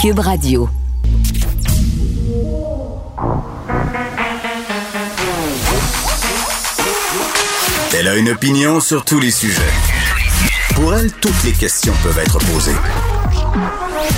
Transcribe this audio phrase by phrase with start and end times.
[0.00, 0.66] Cube Radio.
[7.92, 9.60] Elle a une opinion sur tous les sujets.
[10.74, 12.72] Pour elle, toutes les questions peuvent être posées.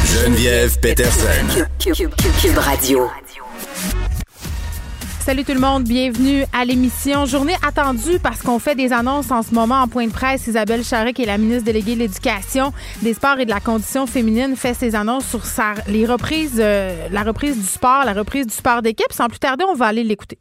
[0.06, 1.66] Geneviève Peterson.
[1.80, 3.10] Cube, Radio.
[5.24, 7.26] Salut tout le monde, bienvenue à l'émission.
[7.26, 10.48] Journée attendue parce qu'on fait des annonces en ce moment en point de presse.
[10.48, 14.08] Isabelle Charret, qui est la ministre déléguée de l'Éducation, des Sports et de la Condition
[14.08, 15.42] féminine, fait ses annonces sur
[15.86, 19.12] les reprises, euh, la reprise du sport, la reprise du sport d'équipe.
[19.12, 20.38] Sans plus tarder, on va aller l'écouter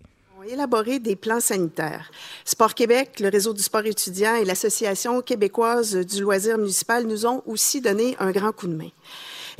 [0.51, 2.11] élaborer des plans sanitaires.
[2.45, 7.41] Sport Québec, le réseau du sport étudiant et l'Association québécoise du loisir municipal nous ont
[7.45, 8.89] aussi donné un grand coup de main.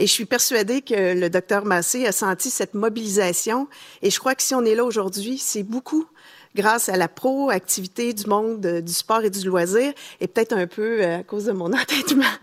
[0.02, 3.68] Et je suis persuadée que le docteur Massé a senti cette mobilisation.
[4.02, 6.08] Et je crois que si on est là aujourd'hui, c'est beaucoup
[6.56, 11.04] grâce à la proactivité du monde du sport et du loisir et peut-être un peu
[11.04, 12.34] euh, à cause de mon entêtement.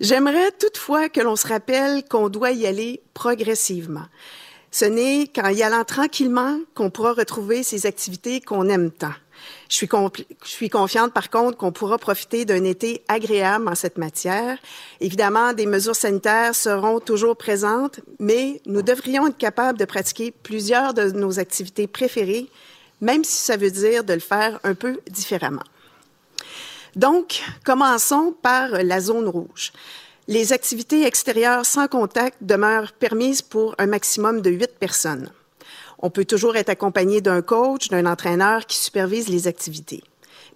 [0.00, 4.04] J'aimerais toutefois que l'on se rappelle qu'on doit y aller progressivement.
[4.70, 9.14] Ce n'est qu'en y allant tranquillement qu'on pourra retrouver ces activités qu'on aime tant.
[9.70, 9.86] Je
[10.42, 14.58] suis, confiante, par contre, qu'on pourra profiter d'un été agréable en cette matière.
[14.98, 20.92] Évidemment, des mesures sanitaires seront toujours présentes, mais nous devrions être capables de pratiquer plusieurs
[20.92, 22.48] de nos activités préférées,
[23.00, 25.62] même si ça veut dire de le faire un peu différemment.
[26.96, 29.72] Donc, commençons par la zone rouge.
[30.26, 35.30] Les activités extérieures sans contact demeurent permises pour un maximum de huit personnes.
[36.00, 40.02] On peut toujours être accompagné d'un coach, d'un entraîneur qui supervise les activités.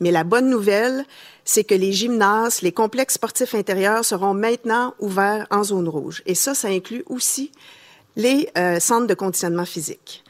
[0.00, 1.04] Mais la bonne nouvelle,
[1.44, 6.22] c'est que les gymnases, les complexes sportifs intérieurs seront maintenant ouverts en zone rouge.
[6.26, 7.52] Et ça, ça inclut aussi
[8.16, 10.24] les euh, centres de conditionnement physique.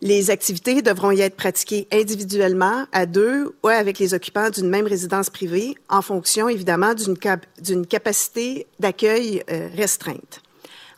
[0.00, 4.86] Les activités devront y être pratiquées individuellement, à deux ou avec les occupants d'une même
[4.86, 10.40] résidence privée, en fonction évidemment d'une capacité d'accueil euh, restreinte.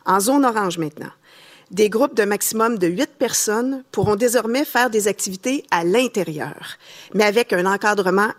[0.05, 1.11] En zone orange maintenant,
[1.71, 6.77] des groupes de maximum de huit personnes pourront désormais faire des activités à l'intérieur,
[7.13, 8.31] mais avec un encadrement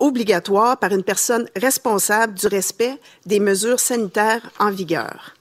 [0.00, 5.34] obligatoire par une personne responsable du respect des mesures sanitaires en vigueur.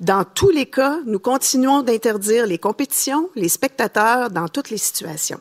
[0.00, 5.40] Dans tous les cas, nous continuons d'interdire les compétitions, les spectateurs dans toutes les situations.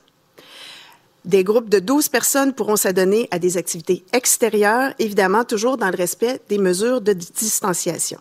[1.25, 5.97] Des groupes de 12 personnes pourront s'adonner à des activités extérieures, évidemment toujours dans le
[5.97, 8.19] respect des mesures de distanciation.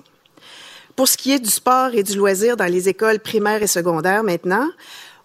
[1.01, 4.23] Pour ce qui est du sport et du loisir dans les écoles primaires et secondaires
[4.23, 4.69] maintenant,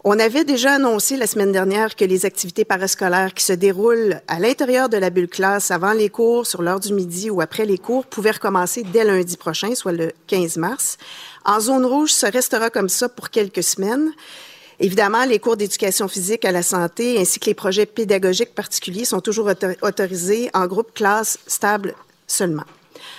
[0.06, 4.40] on avait déjà annoncé la semaine dernière que les activités parascolaires qui se déroulent à
[4.40, 7.78] l'intérieur de la bulle classe avant les cours, sur l'heure du midi ou après les
[7.78, 10.98] cours pouvaient recommencer dès lundi prochain, soit le 15 mars.
[11.44, 14.14] En zone rouge, ça restera comme ça pour quelques semaines.
[14.80, 19.20] Évidemment, les cours d'éducation physique à la santé ainsi que les projets pédagogiques particuliers sont
[19.20, 21.96] toujours autorisés en groupe classe stable
[22.28, 22.64] seulement.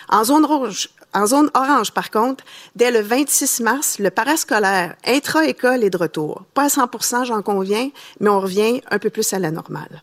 [0.09, 2.45] En zone rouge, en zone orange, par contre,
[2.75, 6.43] dès le 26 mars, le parascolaire intra-école est de retour.
[6.53, 7.91] Pas à 100% j'en conviens,
[8.21, 10.03] mais on revient un peu plus à la normale.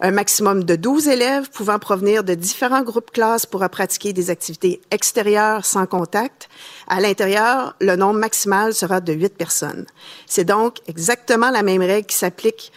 [0.00, 4.80] Un maximum de 12 élèves pouvant provenir de différents groupes classes pourra pratiquer des activités
[4.90, 6.48] extérieures sans contact.
[6.88, 9.86] À l'intérieur, le nombre maximal sera de 8 personnes.
[10.26, 12.72] C'est donc exactement la même règle qui s'applique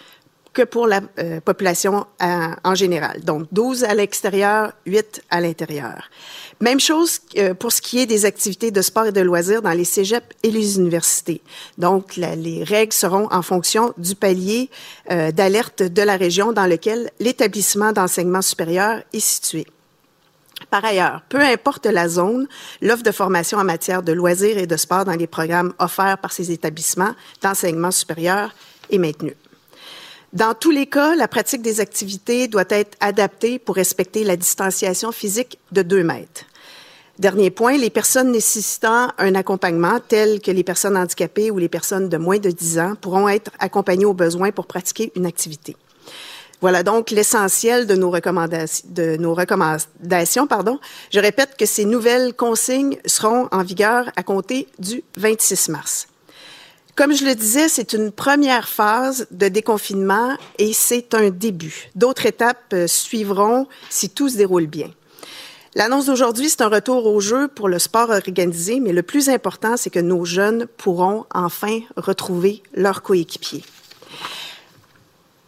[0.54, 3.22] que pour la euh, population euh, en général.
[3.24, 6.10] Donc, 12 à l'extérieur, 8 à l'intérieur.
[6.62, 9.72] Même chose euh, pour ce qui est des activités de sport et de loisirs dans
[9.72, 11.42] les cégeps et les universités.
[11.78, 14.70] Donc, les règles seront en fonction du palier
[15.10, 19.66] d'alerte de la région dans lequel l'établissement d'enseignement supérieur est situé.
[20.70, 22.48] Par ailleurs, peu importe la zone,
[22.82, 26.32] l'offre de formation en matière de loisirs et de sport dans les programmes offerts par
[26.32, 28.54] ces établissements d'enseignement supérieur
[28.90, 29.36] est maintenue.
[30.34, 35.12] Dans tous les cas, la pratique des activités doit être adaptée pour respecter la distanciation
[35.12, 36.46] physique de 2 mètres.
[37.20, 42.10] Dernier point, les personnes nécessitant un accompagnement, telles que les personnes handicapées ou les personnes
[42.10, 45.78] de moins de 10 ans, pourront être accompagnées au besoin pour pratiquer une activité.
[46.62, 50.48] Voilà donc l'essentiel de nos recommandations.
[51.12, 56.08] Je répète que ces nouvelles consignes seront en vigueur à compter du 26 mars.
[56.96, 61.90] Comme je le disais, c'est une première phase de déconfinement et c'est un début.
[61.96, 64.92] D'autres étapes euh, suivront si tout se déroule bien.
[65.74, 69.76] L'annonce d'aujourd'hui, c'est un retour au jeu pour le sport organisé, mais le plus important,
[69.76, 73.64] c'est que nos jeunes pourront enfin retrouver leurs coéquipiers.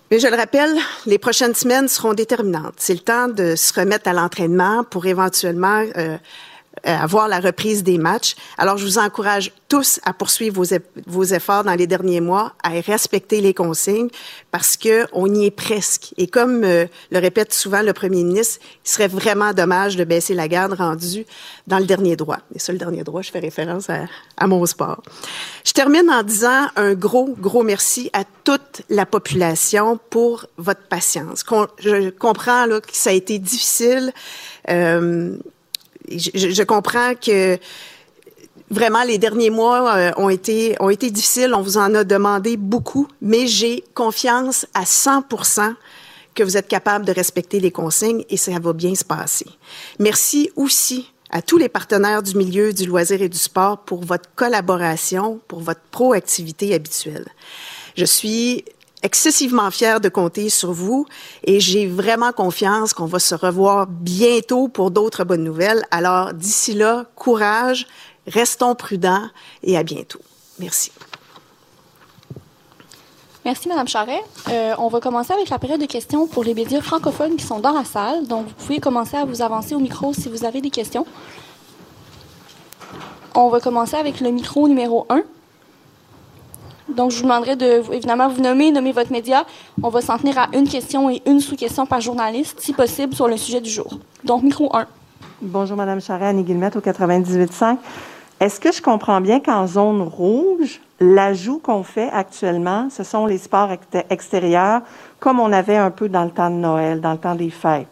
[0.10, 0.76] Mais je le rappelle,
[1.06, 2.74] les prochaines semaines seront déterminantes.
[2.78, 6.18] C'est le temps de se remettre à l'entraînement pour éventuellement euh,
[6.84, 8.36] avoir la reprise des matchs.
[8.58, 10.76] Alors, je vous encourage tous à poursuivre vos,
[11.08, 14.10] vos efforts dans les derniers mois, à respecter les consignes,
[14.52, 16.14] parce que on y est presque.
[16.18, 20.48] Et comme le répète souvent le premier ministre, il serait vraiment dommage de baisser la
[20.48, 21.26] garde rendue
[21.68, 22.38] dans le dernier droit.
[22.54, 24.06] Et ça, le dernier droit, je fais référence à,
[24.38, 25.02] à mon sport.
[25.64, 31.44] Je termine en disant un gros, gros merci à toute la population pour votre patience.
[31.80, 34.14] Je comprends là, que ça a été difficile.
[34.70, 35.36] Euh,
[36.10, 37.58] je, comprends que
[38.70, 41.54] vraiment les derniers mois euh, ont été ont été difficiles.
[41.54, 45.74] On vous en a demandé beaucoup, mais j'ai confiance à 100%
[46.34, 49.48] que vous êtes capable de respecter les consignes et ça va bien se passer.
[50.00, 54.30] Merci aussi à tous les partenaires du milieu du loisir et du sport pour votre
[54.36, 57.26] collaboration, pour votre proactivité habituelle.
[57.98, 58.66] Je suis
[59.06, 61.06] excessivement fière de compter sur vous
[61.44, 65.84] et j'ai vraiment confiance qu'on va se revoir bientôt pour d'autres bonnes nouvelles.
[65.92, 67.86] Alors d'ici là, courage,
[68.26, 69.30] restons prudents
[69.62, 70.22] et à bientôt.
[70.58, 70.92] Merci.
[73.46, 74.24] Merci, Mme Charret.
[74.50, 77.60] Euh, on va commencer avec la période de questions pour les médias francophones qui sont
[77.60, 78.26] dans la salle.
[78.26, 81.06] Donc, vous pouvez commencer à vous avancer au micro si vous avez des questions.
[83.36, 85.22] On va commencer avec le micro numéro 1.
[86.90, 89.46] Donc, je vous demanderai de, évidemment, vous nommer, nommer votre média.
[89.82, 93.28] On va s'en tenir à une question et une sous-question par journaliste, si possible, sur
[93.28, 93.98] le sujet du jour.
[94.24, 94.86] Donc, micro 1.
[95.42, 97.78] Bonjour, Mme Charret, Annie Guillemette, au 98.5.
[98.40, 103.38] Est-ce que je comprends bien qu'en zone rouge, l'ajout qu'on fait actuellement, ce sont les
[103.38, 103.70] sports
[104.10, 104.82] extérieurs,
[105.20, 107.88] comme on avait un peu dans le temps de Noël, dans le temps des fêtes?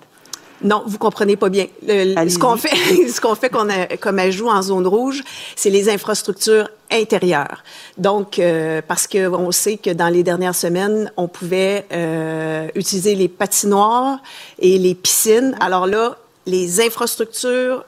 [0.61, 1.65] Non, vous comprenez pas bien.
[1.85, 5.23] ce qu'on fait, ce qu'on fait comme ajout en zone rouge,
[5.55, 7.63] c'est les infrastructures intérieures.
[7.97, 13.15] Donc, euh, parce que on sait que dans les dernières semaines, on pouvait euh, utiliser
[13.15, 14.19] les patinoires
[14.59, 15.55] et les piscines.
[15.59, 17.83] Alors là, les infrastructures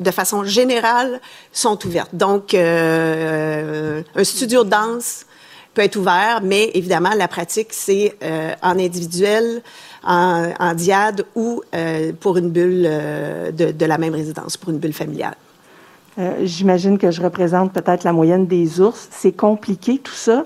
[0.00, 1.20] de façon générale,
[1.52, 2.14] sont ouvertes.
[2.14, 5.26] Donc, euh, un studio de danse
[5.72, 9.62] peut être ouvert, mais évidemment, la pratique, c'est euh, en individuel,
[10.04, 14.78] en, en diade ou euh, pour une bulle de, de, la même résidence, pour une
[14.78, 15.36] bulle familiale.
[16.18, 19.08] Euh, j'imagine que je représente peut-être la moyenne des ours.
[19.10, 20.44] C'est compliqué tout ça.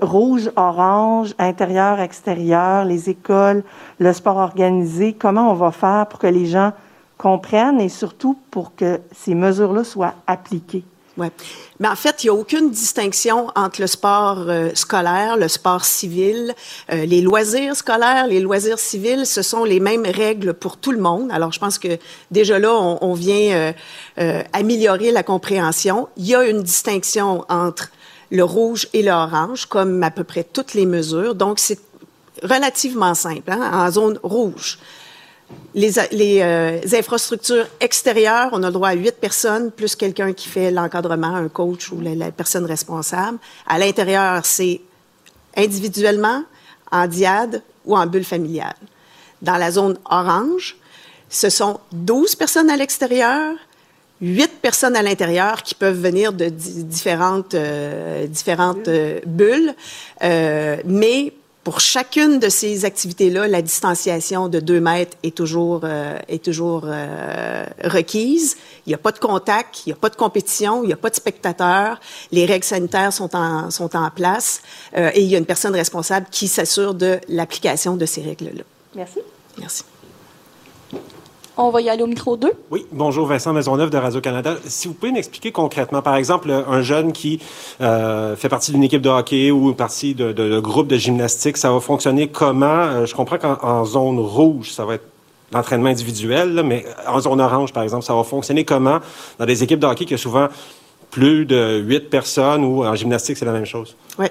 [0.00, 3.64] rouge, orange, intérieur, extérieur, les écoles,
[3.98, 5.12] le sport organisé.
[5.12, 6.72] Comment on va faire pour que les gens
[7.18, 10.84] comprennent et surtout pour que ces mesures-là soient appliquées?
[11.16, 15.84] Mais en fait, il n'y a aucune distinction entre le sport euh, scolaire, le sport
[15.84, 16.54] civil,
[16.92, 19.26] euh, les loisirs scolaires, les loisirs civils.
[19.26, 21.30] Ce sont les mêmes règles pour tout le monde.
[21.32, 21.98] Alors, je pense que
[22.30, 23.72] déjà là, on, on vient
[24.18, 26.08] euh, améliorer la compréhension.
[26.16, 27.90] Il y a une distinction entre
[28.30, 31.34] le rouge et l'orange, comme à peu près toutes les mesures.
[31.34, 31.80] Donc, c'est
[32.42, 33.50] relativement simple.
[33.50, 33.70] Hein?
[33.72, 34.78] En zone rouge,
[35.74, 40.48] les, les euh, infrastructures extérieures, on a le droit à huit personnes, plus quelqu'un qui
[40.48, 43.38] fait l'encadrement, un coach ou la, la personne responsable.
[43.66, 44.80] À l'intérieur, c'est
[45.56, 46.44] individuellement,
[46.90, 48.76] en diade ou en bulle familiale.
[49.40, 50.76] Dans la zone orange,
[51.28, 53.54] ce sont 12 personnes à l'extérieur,
[54.20, 59.74] huit personnes à l'intérieur qui peuvent venir de différentes, euh, différentes euh, bulles,
[60.22, 61.32] euh, mais
[61.64, 66.82] pour chacune de ces activités-là, la distanciation de deux mètres est toujours, euh, est toujours
[66.86, 68.56] euh, requise.
[68.86, 70.96] Il n'y a pas de contact, il n'y a pas de compétition, il n'y a
[70.96, 72.00] pas de spectateurs.
[72.32, 74.60] Les règles sanitaires sont en, sont en place
[74.96, 78.64] euh, et il y a une personne responsable qui s'assure de l'application de ces règles-là.
[78.96, 79.20] Merci.
[79.58, 79.84] Merci.
[81.58, 82.50] On va y aller au micro 2.
[82.70, 84.56] Oui, bonjour Vincent Maisonneuve de Radio-Canada.
[84.64, 87.40] Si vous pouvez m'expliquer concrètement, par exemple, un jeune qui
[87.82, 91.58] euh, fait partie d'une équipe de hockey ou partie de, de, de, groupe de gymnastique,
[91.58, 92.66] ça va fonctionner comment?
[92.66, 95.04] Euh, je comprends qu'en zone rouge, ça va être
[95.52, 99.00] l'entraînement individuel, là, mais en zone orange, par exemple, ça va fonctionner comment?
[99.38, 100.48] Dans des équipes de hockey qui ont souvent
[101.10, 103.94] plus de huit personnes ou en gymnastique, c'est la même chose?
[104.18, 104.26] Oui.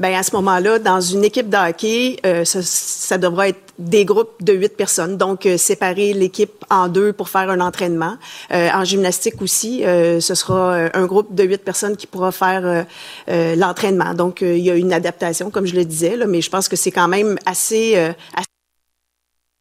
[0.00, 4.06] Bien, à ce moment-là, dans une équipe de hockey, euh, ça, ça, devra être des
[4.06, 5.18] groupes de huit personnes.
[5.18, 8.16] Donc, euh, séparer l'équipe en deux pour faire un entraînement.
[8.50, 12.32] Euh, en gymnastique aussi, euh, ce sera euh, un groupe de huit personnes qui pourra
[12.32, 12.86] faire
[13.28, 14.14] l'entraînement.
[14.14, 16.76] Donc, il y a une adaptation, comme je le disais, là, mais je pense que
[16.76, 18.49] c'est quand même assez, assez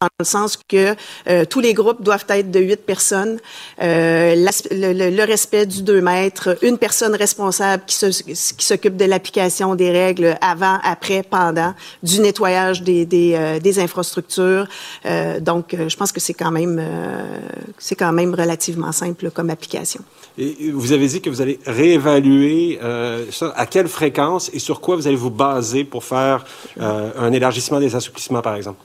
[0.02, 0.96] dans le sens que
[1.28, 3.38] euh, tous les groupes doivent être de huit personnes,
[3.82, 7.96] euh, le, le, le, respect du deux mètres, une personne responsable qui,
[8.64, 14.70] s'occupe de l'application des règles avant, après, pendant, du nettoyage des, des, euh, des infrastructures.
[15.06, 16.82] Euh, donc, je pense que c'est quand même
[17.78, 20.00] c'est quand même relativement simple comme application.
[20.38, 22.80] Et vous avez dit que vous allez réévaluer
[23.32, 23.54] ça.
[23.58, 26.46] À quelle fréquence et sur quoi vous allez vous baser pour faire
[26.80, 28.80] un élargissement des assouplissements, par exemple?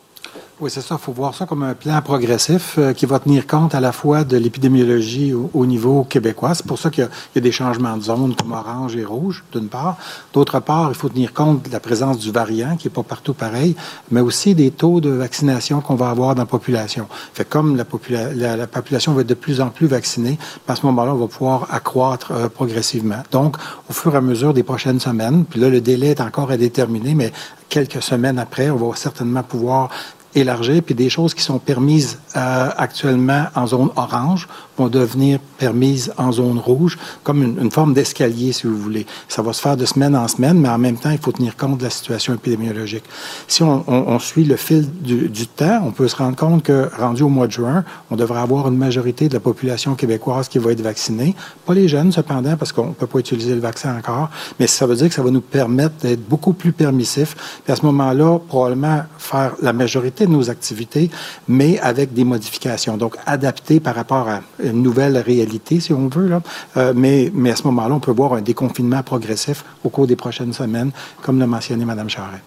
[0.60, 0.94] Oui, c'est ça.
[1.00, 3.90] Il faut voir ça comme un plan progressif euh, qui va tenir compte à la
[3.90, 6.54] fois de l'épidémiologie au, niveau québécois.
[6.54, 9.66] C'est pour ça qu'il y, a des changements de zone comme orange et rouge, d'une
[9.66, 9.96] part.
[10.32, 13.34] D'autre part, il faut tenir compte de la présence du variant, qui n'est pas partout
[13.34, 13.74] pareil,
[14.12, 17.08] mais aussi des taux de vaccination qu'on va avoir dans la population.
[17.32, 21.14] Fait comme la, la, population va être de plus en plus vaccinée, à ce moment-là,
[21.14, 23.24] on va pouvoir accroître euh, progressivement.
[23.32, 23.56] Donc,
[23.90, 26.56] au fur et à mesure des prochaines semaines, puis là, le délai est encore à
[26.56, 27.32] déterminer, mais
[27.68, 29.88] quelques semaines après, on va certainement pouvoir
[30.34, 36.12] élargir, puis des choses qui sont permises euh, actuellement en zone orange vont devenir permises
[36.16, 39.06] en zone rouge, comme une, forme d'escalier, si vous voulez.
[39.28, 41.56] Ça va se faire de semaine en semaine, mais en même temps, il faut tenir
[41.56, 43.04] compte de la situation épidémiologique.
[43.48, 46.62] Si on, on, on suit le fil du, du, temps, on peut se rendre compte
[46.62, 50.48] que, rendu au mois de juin, on devrait avoir une majorité de la population québécoise
[50.48, 51.34] qui va être vaccinée.
[51.66, 54.86] Pas les jeunes, cependant, parce qu'on ne peut pas utiliser le vaccin encore, mais ça
[54.86, 57.36] veut dire que ça va nous permettre d'être beaucoup plus permissifs.
[57.64, 61.10] Puis à ce moment-là, probablement faire la majorité de nos activités,
[61.48, 66.28] mais avec des modifications, donc adaptées par rapport à une nouvelle réalité, si on veut.
[66.28, 66.42] Là.
[66.76, 70.16] Euh, mais, mais à ce moment-là, on peut voir un déconfinement progressif au cours des
[70.16, 70.90] prochaines semaines,
[71.22, 72.42] comme l'a mentionné Mme Charret.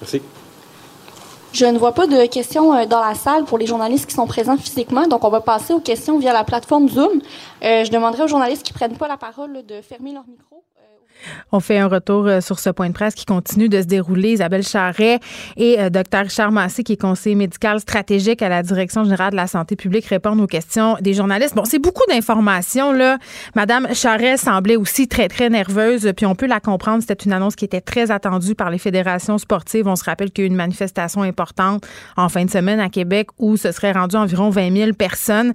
[0.00, 0.20] Merci.
[1.52, 4.26] Je ne vois pas de questions euh, dans la salle pour les journalistes qui sont
[4.26, 7.20] présents physiquement, donc on va passer aux questions via la plateforme Zoom.
[7.64, 10.49] Euh, je demanderai aux journalistes qui ne prennent pas la parole de fermer leur micro.
[11.52, 14.32] On fait un retour euh, sur ce point de presse qui continue de se dérouler.
[14.32, 15.20] Isabelle Charret
[15.56, 16.20] et euh, Dr.
[16.22, 20.06] Richard Massé, qui est conseiller médical stratégique à la Direction générale de la santé publique,
[20.06, 21.54] répondent aux questions des journalistes.
[21.54, 23.18] Bon, c'est beaucoup d'informations, là.
[23.54, 27.00] Madame Charret semblait aussi très, très nerveuse, puis on peut la comprendre.
[27.00, 29.86] C'était une annonce qui était très attendue par les fédérations sportives.
[29.86, 31.86] On se rappelle qu'il y a eu une manifestation importante
[32.16, 35.52] en fin de semaine à Québec où ce serait rendu environ 20 000 personnes.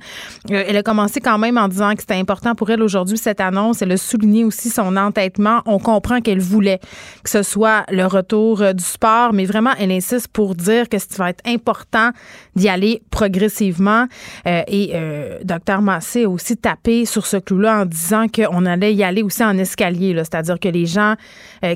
[0.51, 3.41] Euh, elle a commencé quand même en disant que c'était important pour elle aujourd'hui, cette
[3.41, 3.81] annonce.
[3.81, 6.79] Elle a souligné aussi son entêtement on comprend qu'elle voulait
[7.23, 10.97] que ce soit le retour euh, du sport, mais vraiment, elle insiste pour dire que
[10.99, 12.11] ça va être important
[12.55, 14.05] d'y aller progressivement.
[14.47, 18.93] Euh, et euh, Dr Massé a aussi tapé sur ce clou-là en disant qu'on allait
[18.93, 21.15] y aller aussi en escalier, c'est-à-dire que les gens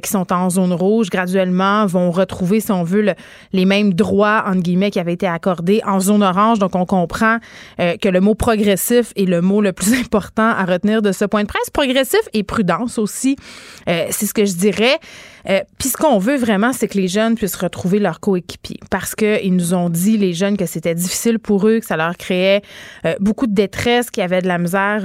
[0.03, 3.13] qui sont en zone rouge graduellement vont retrouver, si on veut,
[3.53, 6.59] les mêmes droits, entre guillemets, qui avaient été accordés en zone orange.
[6.59, 7.37] Donc, on comprend
[7.77, 11.41] que le mot progressif est le mot le plus important à retenir de ce point
[11.41, 11.69] de presse.
[11.71, 13.35] Progressif et prudence aussi.
[13.87, 14.97] Euh, c'est ce que je dirais.
[15.49, 19.15] Euh, puis ce qu'on veut vraiment, c'est que les jeunes puissent retrouver leur coéquipier parce
[19.15, 22.61] qu'ils nous ont dit, les jeunes, que c'était difficile pour eux, que ça leur créait
[23.05, 25.03] euh, beaucoup de détresse, qu'ils avaient de la misère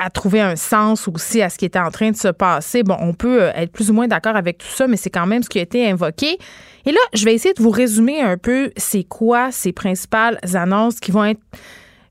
[0.00, 2.82] à trouver un sens aussi à ce qui était en train de se passer.
[2.82, 5.42] Bon, on peut être plus ou moins d'accord avec tout ça, mais c'est quand même
[5.42, 6.38] ce qui a été invoqué.
[6.86, 11.00] Et là, je vais essayer de vous résumer un peu c'est quoi ces principales annonces
[11.00, 11.40] qui vont être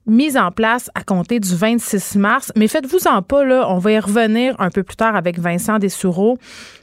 [0.09, 2.51] mise en place à compter du 26 mars.
[2.55, 6.37] Mais faites-vous-en pas, là, on va y revenir un peu plus tard avec Vincent Dessoureau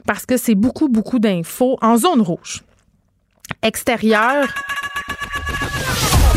[0.05, 2.63] parce que c'est beaucoup, beaucoup d'infos en zone rouge.
[3.61, 4.47] Extérieur.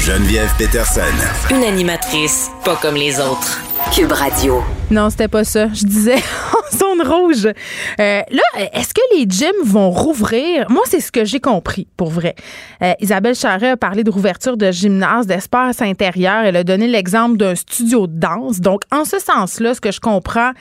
[0.00, 1.02] Geneviève Peterson.
[1.50, 3.60] Une animatrice pas comme les autres.
[3.94, 4.62] Cube Radio.
[4.90, 5.68] Non, c'était pas ça.
[5.68, 6.16] Je disais
[6.54, 7.46] en zone rouge.
[7.46, 7.52] Euh,
[7.98, 8.42] là,
[8.72, 10.70] est-ce que les gyms vont rouvrir?
[10.70, 12.34] Moi, c'est ce que j'ai compris, pour vrai.
[12.82, 16.44] Euh, Isabelle Charret a parlé de rouverture de gymnase, d'espace intérieur.
[16.44, 18.60] Elle a donné l'exemple d'un studio de danse.
[18.60, 20.52] Donc, en ce sens-là, ce que je comprends,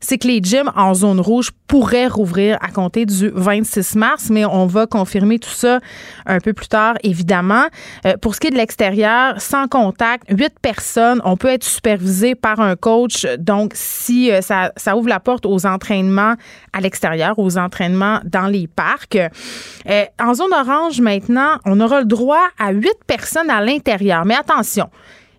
[0.00, 4.44] c'est que les gyms en zone rouge pourraient rouvrir à compter du 26 mars, mais
[4.44, 5.80] on va confirmer tout ça
[6.26, 7.64] un peu plus tard, évidemment.
[8.06, 12.34] Euh, pour ce qui est de l'extérieur, sans contact, huit personnes, on peut être supervisé
[12.34, 13.26] par un coach.
[13.38, 16.34] Donc, si euh, ça, ouvre la porte aux entraînements
[16.72, 19.16] à l'extérieur, aux entraînements dans les parcs.
[19.16, 24.24] Euh, en zone orange, maintenant, on aura le droit à huit personnes à l'intérieur.
[24.24, 24.88] Mais attention,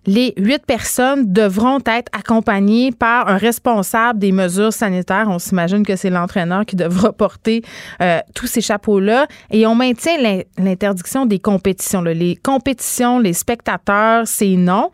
[0.06, 5.26] les huit personnes devront être accompagnées par un responsable des mesures sanitaires.
[5.28, 7.62] On s'imagine que c'est l'entraîneur qui devra porter
[8.00, 9.26] euh, tous ces chapeaux-là.
[9.50, 10.16] Et on maintient
[10.58, 12.02] l'interdiction des compétitions.
[12.02, 14.90] Les compétitions, les spectateurs, c'est non.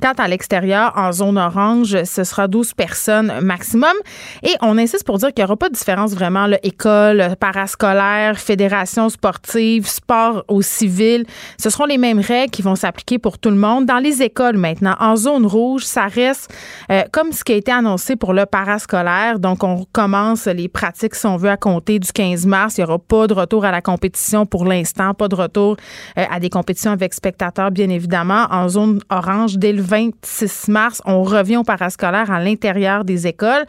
[0.00, 3.94] Quant à l'extérieur, en zone orange, ce sera 12 personnes maximum.
[4.44, 8.38] Et on insiste pour dire qu'il n'y aura pas de différence vraiment, là, école, parascolaire,
[8.38, 11.24] fédération sportive, sport au civil.
[11.60, 13.86] Ce seront les mêmes règles qui vont s'appliquer pour tout le monde.
[13.86, 16.54] Dans les écoles maintenant, en zone rouge, ça reste
[16.92, 19.40] euh, comme ce qui a été annoncé pour le parascolaire.
[19.40, 22.78] Donc, on commence les pratiques, si on veut, à compter du 15 mars.
[22.78, 25.76] Il n'y aura pas de retour à la compétition pour l'instant, pas de retour
[26.16, 28.46] euh, à des compétitions avec spectateurs, bien évidemment.
[28.50, 33.64] En zone orange, dès le 26 mars, on revient au parascolaire à l'intérieur des écoles.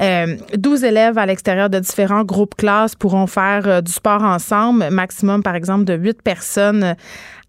[0.00, 4.88] Euh, 12 élèves à l'extérieur de différents groupes classes pourront faire euh, du sport ensemble,
[4.90, 6.94] maximum par exemple de 8 personnes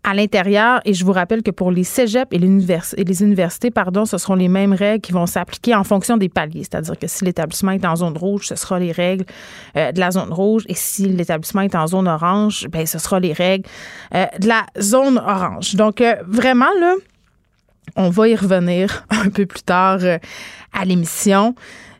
[0.05, 0.79] à l'intérieur.
[0.85, 4.47] Et je vous rappelle que pour les cégeps et, les universités, pardon, ce seront les
[4.47, 6.63] mêmes règles qui vont s'appliquer en fonction des paliers.
[6.63, 9.25] C'est-à-dire que si l'établissement est en zone rouge, ce sera les règles
[9.75, 10.63] euh, de la zone rouge.
[10.69, 13.67] Et si l'établissement est en zone orange, ben ce sera les règles
[14.13, 15.75] euh, de la zone orange.
[15.75, 16.93] Donc, euh, vraiment, là,
[17.95, 19.99] on va y revenir un peu plus tard
[20.73, 21.55] à l'émission.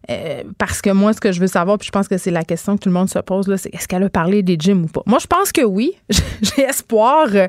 [0.10, 2.44] Euh, parce que moi, ce que je veux savoir, puis je pense que c'est la
[2.44, 4.84] question que tout le monde se pose, là, c'est est-ce qu'elle a parlé des gyms
[4.84, 5.02] ou pas?
[5.06, 5.94] Moi, je pense que oui.
[6.42, 7.28] J'ai espoir.
[7.34, 7.48] Euh,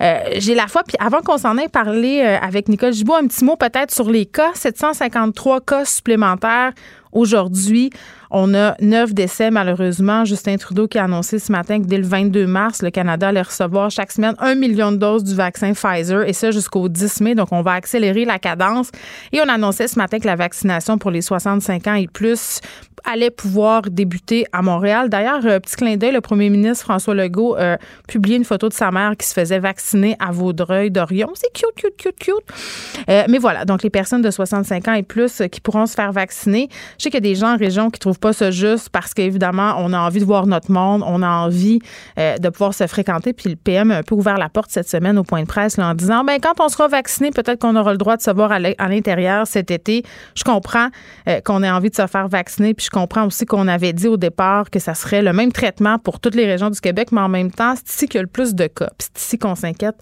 [0.00, 0.82] euh, j'ai la foi.
[0.86, 4.24] Puis avant qu'on s'en ait parlé avec Nicole Gibault, un petit mot peut-être sur les
[4.24, 4.52] cas.
[4.54, 6.72] 753 cas supplémentaires
[7.12, 7.90] aujourd'hui.
[8.30, 10.24] On a neuf décès, malheureusement.
[10.24, 13.42] Justin Trudeau qui a annoncé ce matin que dès le 22 mars, le Canada allait
[13.42, 17.34] recevoir chaque semaine un million de doses du vaccin Pfizer, et ça jusqu'au 10 mai.
[17.34, 18.90] Donc, on va accélérer la cadence.
[19.32, 22.60] Et on annonçait ce matin que la vaccination pour les 65 ans et plus
[23.04, 25.08] allait pouvoir débuter à Montréal.
[25.08, 28.74] D'ailleurs, euh, petit clin d'œil, le premier ministre François Legault a publié une photo de
[28.74, 31.30] sa mère qui se faisait vacciner à Vaudreuil-Dorion.
[31.34, 33.06] C'est cute, cute, cute, cute.
[33.08, 36.12] Euh, mais voilà, donc les personnes de 65 ans et plus qui pourront se faire
[36.12, 36.68] vacciner.
[36.98, 39.14] Je sais qu'il y a des gens en région qui trouvent pas ça juste parce
[39.14, 41.80] qu'évidemment, on a envie de voir notre monde, on a envie
[42.18, 43.32] euh, de pouvoir se fréquenter.
[43.32, 45.78] Puis le PM a un peu ouvert la porte cette semaine au point de presse
[45.78, 48.52] en disant ben quand on sera vacciné, peut-être qu'on aura le droit de se voir
[48.52, 48.58] à
[48.88, 50.02] l'intérieur cet été.
[50.34, 50.88] Je comprends
[51.28, 54.08] euh, qu'on ait envie de se faire vacciner, puis je comprends aussi qu'on avait dit
[54.08, 57.20] au départ que ça serait le même traitement pour toutes les régions du Québec, mais
[57.20, 58.90] en même temps, c'est ici qu'il y a le plus de cas.
[58.98, 59.96] c'est ici qu'on s'inquiète.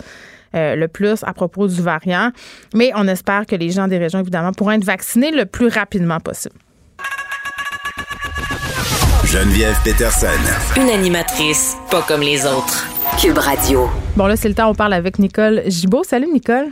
[0.54, 2.30] Euh, le plus à propos du variant.
[2.74, 6.20] Mais on espère que les gens des régions, évidemment, pourront être vaccinés le plus rapidement
[6.20, 6.54] possible.
[9.30, 10.26] Geneviève Peterson.
[10.78, 12.86] Une animatrice pas comme les autres.
[13.20, 13.90] Cube Radio.
[14.16, 16.02] Bon, là, c'est le temps, on parle avec Nicole Gibault.
[16.02, 16.68] Salut, Nicole.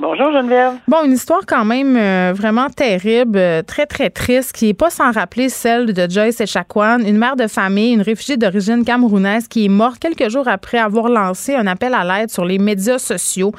[0.00, 0.74] Bonjour Geneviève.
[0.86, 4.90] Bon, une histoire quand même euh, vraiment terrible, euh, très très triste, qui est pas
[4.90, 9.64] sans rappeler celle de Joyce Echaquan, une mère de famille, une réfugiée d'origine camerounaise qui
[9.64, 13.50] est morte quelques jours après avoir lancé un appel à l'aide sur les médias sociaux.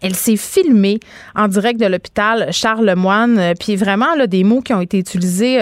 [0.00, 1.00] Elle s'est filmée
[1.34, 4.98] en direct de l'hôpital Charles Moine, euh, puis vraiment là des mots qui ont été
[5.00, 5.58] utilisés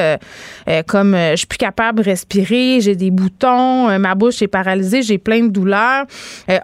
[0.86, 5.18] comme je suis plus capable de respirer, j'ai des boutons, ma bouche est paralysée, j'ai
[5.18, 6.04] plein de douleurs.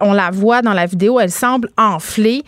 [0.00, 2.42] on la voit dans la vidéo, elle semble enflée.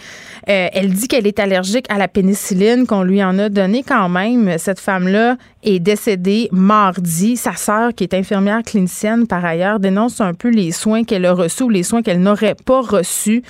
[0.47, 4.59] elle dit qu'elle est allergique à la pénicilline qu'on lui en a donné quand même.
[4.59, 7.37] Cette femme-là est décédée mardi.
[7.37, 11.33] Sa sœur, qui est infirmière clinicienne par ailleurs, dénonce un peu les soins qu'elle a
[11.33, 13.45] reçus ou les soins qu'elle n'aurait pas reçus.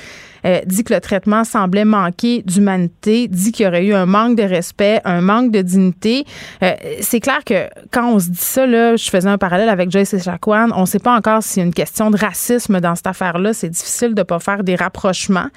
[0.47, 4.37] Euh, dit que le traitement semblait manquer d'humanité, dit qu'il y aurait eu un manque
[4.37, 6.25] de respect, un manque de dignité.
[6.63, 9.91] Euh, c'est clair que quand on se dit ça, là, je faisais un parallèle avec
[9.91, 12.95] Joyce Echaquan, on ne sait pas encore s'il y a une question de racisme dans
[12.95, 13.55] cette affaire-là.
[13.55, 15.49] C'est difficile de ne pas faire des rapprochements.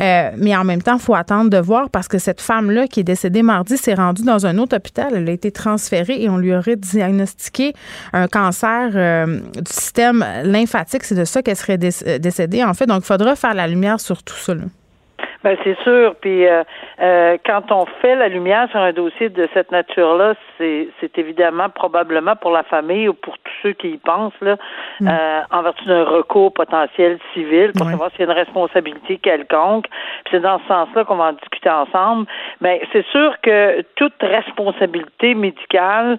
[0.00, 3.00] Euh, mais en même temps, il faut attendre de voir parce que cette femme-là qui
[3.00, 5.12] est décédée mardi s'est rendue dans un autre hôpital.
[5.14, 7.74] Elle a été transférée et on lui aurait diagnostiqué
[8.12, 11.04] un cancer du système lymphatique.
[11.04, 12.86] C'est de ça qu'elle serait décédée, en fait.
[12.86, 14.54] Donc, il faudra faire la lumière sur tout ça.
[15.42, 16.14] Ben c'est sûr.
[16.20, 16.62] Puis euh,
[17.00, 21.70] euh, quand on fait la lumière sur un dossier de cette nature-là, c'est, c'est évidemment
[21.70, 24.56] probablement pour la famille ou pour tous ceux qui y pensent là,
[25.00, 25.08] mm.
[25.08, 29.86] euh, en vertu d'un recours potentiel civil pour savoir s'il y a une responsabilité quelconque.
[30.24, 32.26] Puis c'est dans ce sens-là qu'on va en discuter ensemble.
[32.60, 36.18] Mais c'est sûr que toute responsabilité médicale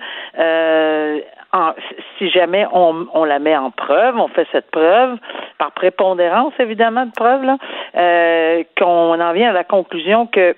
[2.17, 5.17] si jamais on, on, la met en preuve, on fait cette preuve,
[5.57, 7.57] par prépondérance évidemment de preuve, là,
[7.97, 10.55] euh, qu'on en vient à la conclusion que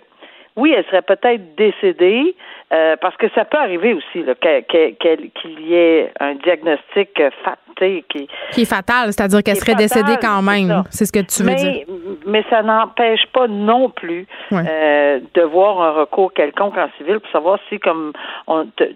[0.56, 2.36] oui, elle serait peut-être décédée,
[2.74, 7.58] euh, parce que ça peut arriver aussi qu'il y ait un diagnostic fat,
[8.10, 10.84] qui, qui est fatal, c'est-à-dire qu'elle serait décédée quand même.
[10.90, 11.86] C'est ce que tu veux dire.
[12.26, 17.32] Mais ça n'empêche pas non plus euh, de voir un recours quelconque en civil pour
[17.32, 18.14] savoir si, comme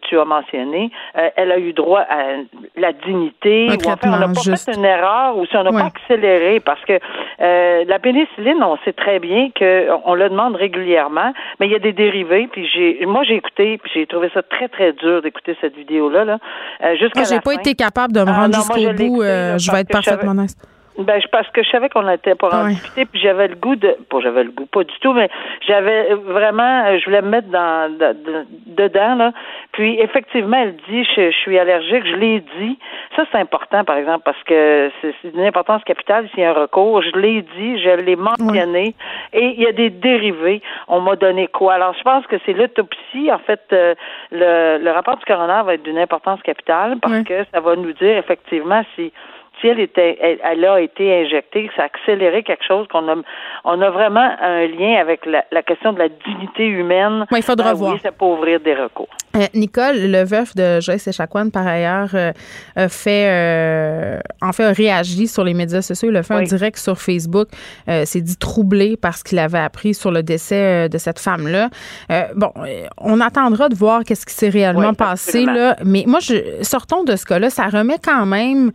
[0.04, 2.38] tu as mentionné, euh, elle a eu droit à
[2.76, 5.88] la dignité, ou enfin, on n'a pas fait une erreur, ou si on n'a pas
[5.88, 7.00] accéléré, parce que
[7.40, 11.94] la pénicilline, on sait très bien qu'on le demande régulièrement, mais il y a des
[11.94, 12.48] dérivés.
[12.52, 16.26] Puis j'ai, moi j'ai écouté j'ai trouvé ça très, très dur d'écouter cette vidéo-là.
[16.26, 16.40] Là,
[16.84, 19.22] euh, jusqu'à Moi, j'ai pas été capable de me ah, rendre jusqu'au bout.
[19.22, 20.56] Euh, je vais être parfaitement honnête.
[20.98, 23.96] Ben, parce que je savais qu'on n'était pas en discuter, puis j'avais le goût de,
[24.10, 25.30] pas j'avais le goût, pas du tout, mais
[25.68, 27.96] j'avais vraiment, euh, je voulais me mettre dans,
[28.66, 29.32] dedans là.
[29.74, 32.80] Puis effectivement, elle dit, je, suis allergique, je l'ai dit.
[33.16, 36.54] Ça c'est important, par exemple, parce que c'est d'une importance capitale s'il y a un
[36.54, 37.04] recours.
[37.04, 38.96] Je l'ai dit, je l'ai mentionné,
[39.34, 40.64] et il y a des dérivés.
[40.88, 41.76] On m'a donné quoi?
[41.76, 43.32] Alors, je pense que c'est l'autopsie.
[43.32, 43.94] En fait, euh,
[44.32, 47.94] le, le rapport du coroner va être d'une importance capitale parce que ça va nous
[47.94, 49.12] dire effectivement si
[49.64, 53.16] elle était, elle, a été injectée, ça a accéléré quelque chose qu'on a,
[53.64, 57.26] on a vraiment un lien avec la, question de la dignité humaine.
[57.32, 57.94] il faudra ben voir.
[57.94, 59.10] Oui, ça peut ouvrir des recours.
[59.38, 62.32] Euh, Nicole, le veuf de Joyce Echaquan, par ailleurs, euh,
[62.76, 66.10] a fait, euh, en fait, a réagi sur les médias sociaux.
[66.10, 67.48] Il a fait un direct sur Facebook.
[67.88, 71.70] s'est dit troublé parce qu'il avait appris sur le décès de cette femme-là.
[72.36, 72.52] bon,
[72.98, 75.76] on attendra de voir qu'est-ce qui s'est réellement passé là.
[75.84, 77.50] Mais moi, je, sortons de ce cas-là.
[77.50, 78.72] Ça remet quand même,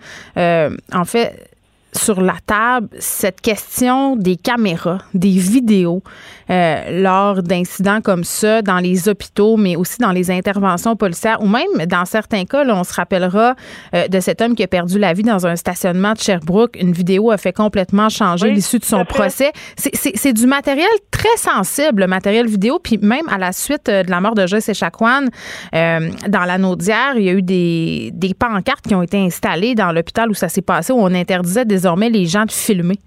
[0.92, 1.51] en fait,
[1.94, 6.02] sur la table cette question des caméras, des vidéos
[6.50, 11.46] euh, lors d'incidents comme ça dans les hôpitaux, mais aussi dans les interventions policières ou
[11.46, 13.54] même dans certains cas, là, on se rappellera
[13.94, 16.76] euh, de cet homme qui a perdu la vie dans un stationnement de Sherbrooke.
[16.80, 19.52] Une vidéo a fait complètement changer l'issue de son procès.
[19.76, 24.10] C'est du matériel très sensible, le matériel vidéo, puis même à la suite euh, de
[24.10, 25.26] la mort de Joyce Echaquan,
[25.74, 29.74] euh, dans la Naudière, il y a eu des, des pancartes qui ont été installées
[29.74, 32.98] dans l'hôpital où ça s'est passé, où on interdisait des désormais les gens de filmer.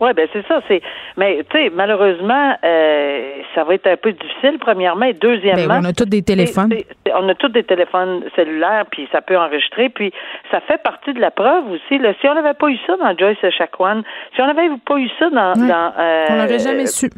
[0.00, 0.60] Oui, ben c'est ça.
[0.68, 0.80] C'est,
[1.16, 4.58] mais tu sais, malheureusement, euh, ça va être un peu difficile.
[4.60, 6.72] Premièrement, et deuxièmement, ben, on a tous des téléphones.
[7.12, 9.88] on a tous des téléphones cellulaires, puis ça peut enregistrer.
[9.88, 10.12] Puis
[10.52, 11.98] ça fait partie de la preuve aussi.
[11.98, 14.02] Là, si on n'avait pas eu ça dans Joyce Echaquan,
[14.36, 17.10] si on n'avait pas eu ça dans, dans euh, on n'aurait jamais su.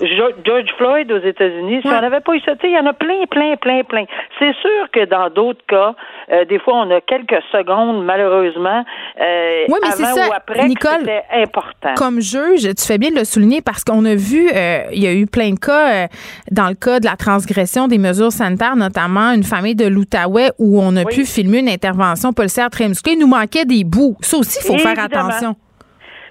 [0.00, 3.24] George Floyd aux États-Unis, si on n'avait pas eu ça, il y en a plein,
[3.30, 4.04] plein, plein, plein.
[4.38, 5.94] C'est sûr que dans d'autres cas,
[6.32, 8.84] euh, des fois, on a quelques secondes, malheureusement,
[9.20, 11.94] euh, oui, mais c'est ça, après, Nicole, important.
[11.96, 15.06] Comme juge, tu fais bien de le souligner parce qu'on a vu, euh, il y
[15.06, 16.08] a eu plein de cas,
[16.50, 20.80] dans le cas de la transgression des mesures sanitaires, notamment une famille de l'Outaouais où
[20.82, 23.12] on a pu filmer une intervention policière très musclée.
[23.12, 24.16] Il nous manquait des bouts.
[24.20, 25.56] Ça aussi, il faut faire attention.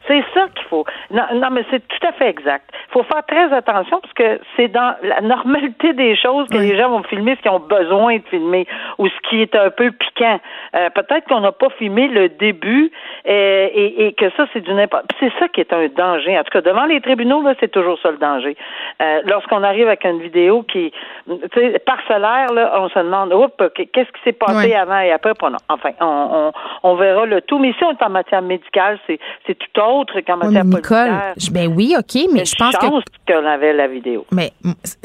[0.08, 0.86] C'est ça qu'il faut.
[1.12, 2.70] Non, non mais c'est tout à fait exact.
[2.90, 6.78] Il faut faire très attention parce que c'est dans la normalité des choses que les
[6.78, 9.92] gens vont filmer ce qu'ils ont besoin de filmer ou ce qui est un peu
[9.92, 10.40] piquant.
[10.76, 12.92] Euh, peut-être qu'on n'a pas filmé le début
[13.28, 15.06] euh, et, et, que ça, c'est du n'importe.
[15.20, 16.38] C'est ça qui est un danger.
[16.38, 18.58] En tout cas, devant les tribunaux, là, c'est toujours ça le danger.
[19.02, 20.92] Euh, lorsqu'on arrive avec une vidéo qui,
[21.28, 25.32] tu parcellaire, là, on se demande, oups, qu'est-ce qui s'est passé avant et après?
[25.70, 26.52] Enfin, on,
[26.84, 27.60] on, on, verra le tout.
[27.60, 29.20] Mais si on est en matière médicale, c'est
[29.56, 31.12] tout autre autre qu'en matière Nicole,
[31.52, 34.26] ben oui, OK, mais je pense que qu'on avait la vidéo.
[34.32, 34.52] Mais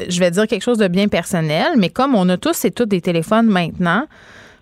[0.07, 2.89] je vais dire quelque chose de bien personnel, mais comme on a tous et toutes
[2.89, 4.05] des téléphones maintenant,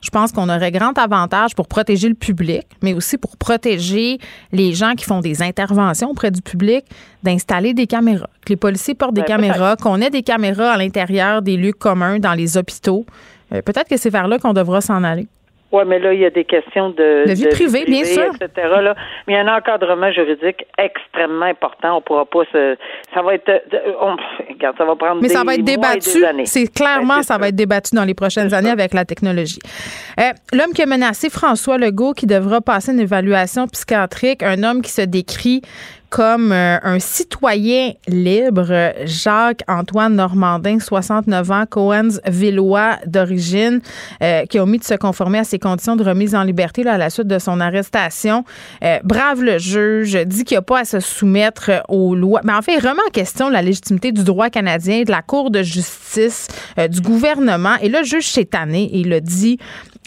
[0.02, 4.20] je pense qu'on aurait grand avantage pour protéger le public, mais aussi pour protéger
[4.52, 6.86] les gens qui font des interventions auprès du public,
[7.24, 8.30] d'installer des caméras.
[8.46, 12.20] Que les policiers portent des caméras, qu'on ait des caméras à l'intérieur des lieux communs
[12.20, 13.06] dans les hôpitaux.
[13.54, 15.28] Euh, peut-être que c'est vers là qu'on devra s'en aller.
[15.72, 18.34] Oui, mais là, il y a des questions de, de vie privée, bien sûr.
[18.36, 18.96] Etc., là.
[19.28, 21.98] Mais il y a un encadrement juridique extrêmement important.
[21.98, 22.78] On pourra pas se.
[23.14, 23.52] Ça va être.
[24.02, 24.16] On,
[24.50, 26.24] regarde, ça va prendre Mais des ça va être débattu.
[26.46, 29.60] C'est clairement, ça va être débattu dans les prochaines années avec la technologie.
[30.20, 34.82] Euh, l'homme qui a menacé François Legault, qui devra passer une évaluation psychiatrique, un homme
[34.82, 35.62] qui se décrit
[36.10, 43.82] comme euh, un citoyen libre, Jacques-Antoine Normandin, 69 ans, Cohen's Villois d'origine,
[44.22, 46.98] euh, qui a omis de se conformer à ses conditions de remise en liberté à
[46.98, 48.44] la suite de son arrestation.
[48.84, 52.42] Euh, brave le juge, dit qu'il n'y a pas à se soumettre aux lois.
[52.44, 55.52] Mais en fait, il remet en question la légitimité du droit canadien, de la Cour
[55.52, 56.48] de justice,
[56.90, 57.76] du gouvernement.
[57.82, 59.58] Et là, le juge s'est tanné et il a dit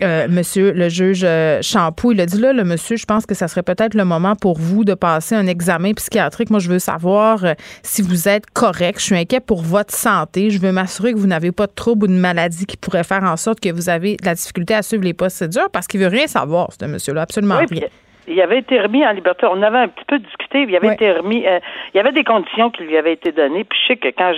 [0.02, 3.34] euh, monsieur le juge euh, Champoux, il a dit là, le monsieur, je pense que
[3.34, 6.50] ça serait peut-être le moment pour vous de passer un examen psychiatrique.
[6.50, 8.98] Moi, je veux savoir euh, si vous êtes correct.
[8.98, 10.50] Je suis inquiet pour votre santé.
[10.50, 13.24] Je veux m'assurer que vous n'avez pas de trouble ou de maladie qui pourrait faire
[13.24, 16.08] en sorte que vous avez de la difficulté à suivre les procédures parce qu'il veut
[16.08, 17.88] rien savoir, ce monsieur-là, absolument rien
[18.31, 19.47] il avait été remis en liberté.
[19.51, 20.62] On avait un petit peu discuté.
[20.62, 21.47] Il avait été remis.
[21.47, 21.59] Euh,
[21.93, 23.64] il y avait des conditions qui lui avaient été données.
[23.64, 24.33] Puis je sais que quand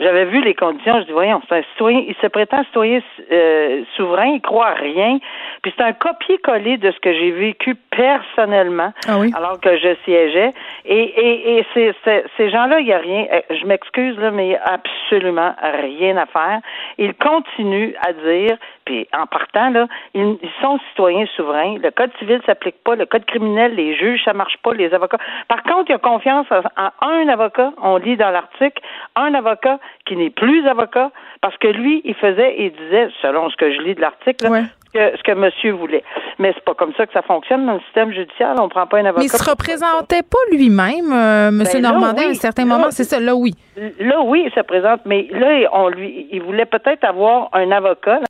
[0.00, 2.02] j'avais vu les conditions, je dis voyons, c'est un citoyen.
[2.08, 4.26] Il se prétend citoyen euh, souverain.
[4.34, 5.18] Il croit à rien.
[5.62, 10.52] Puis c'est un copier-coller de ce que j'ai vécu personnellement, ah alors que je siégeais.
[10.84, 11.94] Et, et, et ces,
[12.36, 13.26] ces gens-là, il y a rien.
[13.32, 16.60] Euh, je m'excuse là, mais il n'y a absolument rien à faire.
[16.98, 18.56] Ils continuent à dire.
[18.84, 21.78] Puis en partant là, ils, ils sont citoyens souverains.
[21.78, 22.94] Le code civil s'applique pas.
[22.94, 25.18] Le code criminel, les juges, ça marche pas, les avocats.
[25.48, 28.82] Par contre, il y a confiance en un avocat, on lit dans l'article,
[29.16, 33.56] un avocat qui n'est plus avocat, parce que lui, il faisait et disait, selon ce
[33.56, 34.46] que je lis de l'article,
[34.94, 36.04] ce que monsieur voulait.
[36.38, 38.54] Mais c'est pas comme ça que ça fonctionne dans le système judiciaire.
[38.58, 39.20] On prend pas un avocat.
[39.20, 42.90] Mais il se représentait pas lui-même, euh, monsieur ben Normandin, à un certain moment.
[42.90, 43.54] C'est ça, là, oui.
[43.98, 45.00] Là, oui, il se présente.
[45.04, 48.20] Mais là, on lui, il voulait peut-être avoir un avocat.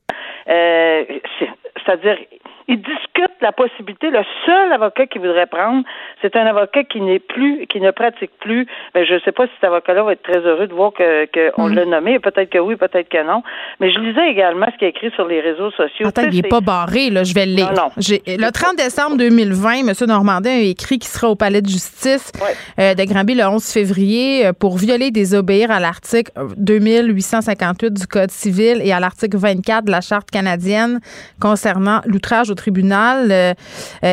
[0.48, 1.04] Euh,
[1.84, 2.18] c'est-à-dire,
[2.66, 5.84] il discute la possibilité, le seul avocat qui voudrait prendre,
[6.22, 8.66] c'est un avocat qui n'est plus, qui ne pratique plus.
[8.94, 11.26] Mais je ne sais pas si cet avocat-là va être très heureux de voir que
[11.54, 11.74] qu'on mm.
[11.74, 12.18] l'a nommé.
[12.18, 13.42] Peut-être que oui, peut-être que non.
[13.80, 16.06] Mais je lisais également ce qui est écrit sur les réseaux sociaux.
[16.06, 17.22] Attends, il n'est pas barré, là.
[17.22, 17.72] Je vais le lire.
[17.72, 17.90] Non, non.
[17.96, 19.92] Le 30 décembre 2020, M.
[20.08, 22.32] Normandin a écrit qu'il sera au palais de justice
[22.78, 28.06] euh, de Granby le 11 février euh, pour violer et désobéir à l'article 2858 du
[28.06, 31.00] Code civil et à l'article 24 de la Charte canadienne
[31.40, 33.30] concernant l'outrage au tribunal.
[33.30, 33.52] Euh,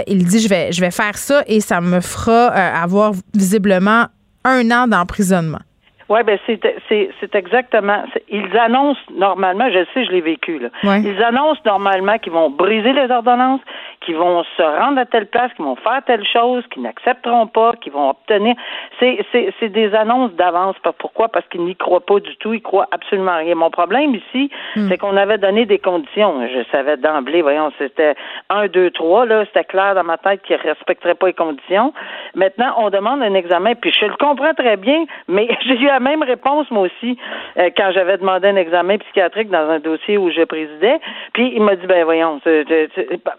[0.08, 4.06] il dit je vais, je vais faire ça et ça me fera avoir visiblement
[4.44, 5.62] un an d'emprisonnement.
[6.10, 8.04] Oui, ben c'est c'est exactement.
[8.28, 10.70] Ils annoncent normalement, je sais, je l'ai vécu là.
[10.98, 13.62] Ils annoncent normalement qu'ils vont briser les ordonnances,
[14.02, 17.74] qu'ils vont se rendre à telle place, qu'ils vont faire telle chose, qu'ils n'accepteront pas,
[17.74, 18.56] qu'ils vont obtenir.
[19.00, 19.26] C'est
[19.60, 20.76] c'est des annonces d'avance.
[20.98, 21.30] Pourquoi?
[21.30, 22.54] Parce qu'ils n'y croient pas du tout.
[22.54, 23.56] Ils croient absolument rien.
[23.56, 24.90] Mon problème ici, hmm.
[24.90, 26.48] c'est qu'on avait donné des conditions.
[26.48, 27.42] Je savais d'emblée.
[27.42, 28.16] Voyons, c'était
[28.50, 29.26] un, deux, trois.
[29.26, 31.94] Là, c'était clair dans ma tête qu'ils respecteraient pas les conditions.
[32.36, 33.76] Maintenant, on demande un examen.
[33.76, 37.18] Puis je le comprends très bien, mais j'ai eu même réponse, moi aussi,
[37.58, 41.00] euh, quand j'avais demandé un examen psychiatrique dans un dossier où je présidais.
[41.34, 42.40] Puis il m'a dit, ben voyons,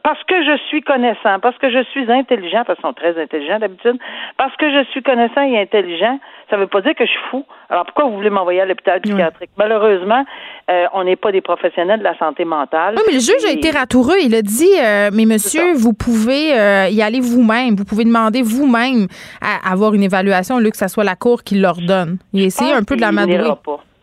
[0.03, 3.59] parce que je suis connaissant, parce que je suis intelligent, parce qu'ils sont très intelligents
[3.59, 3.99] d'habitude,
[4.37, 6.19] parce que je suis connaissant et intelligent,
[6.51, 7.45] ça ne veut pas dire que je suis fou.
[7.71, 9.51] Alors pourquoi vous voulez m'envoyer à l'hôpital psychiatrique?
[9.57, 10.25] Malheureusement,
[10.71, 12.95] euh, on n'est pas des professionnels de la santé mentale.
[12.97, 14.17] Oui, mais le juge a été ratoureux.
[14.23, 16.49] Il a dit, euh, mais monsieur, vous pouvez
[16.91, 17.77] y aller vous-même.
[17.77, 19.07] Vous pouvez demander vous-même
[19.41, 22.19] à avoir une évaluation au lieu que ce soit la Cour qui l'ordonne.
[22.33, 23.53] Il essayer un peu de la madouer.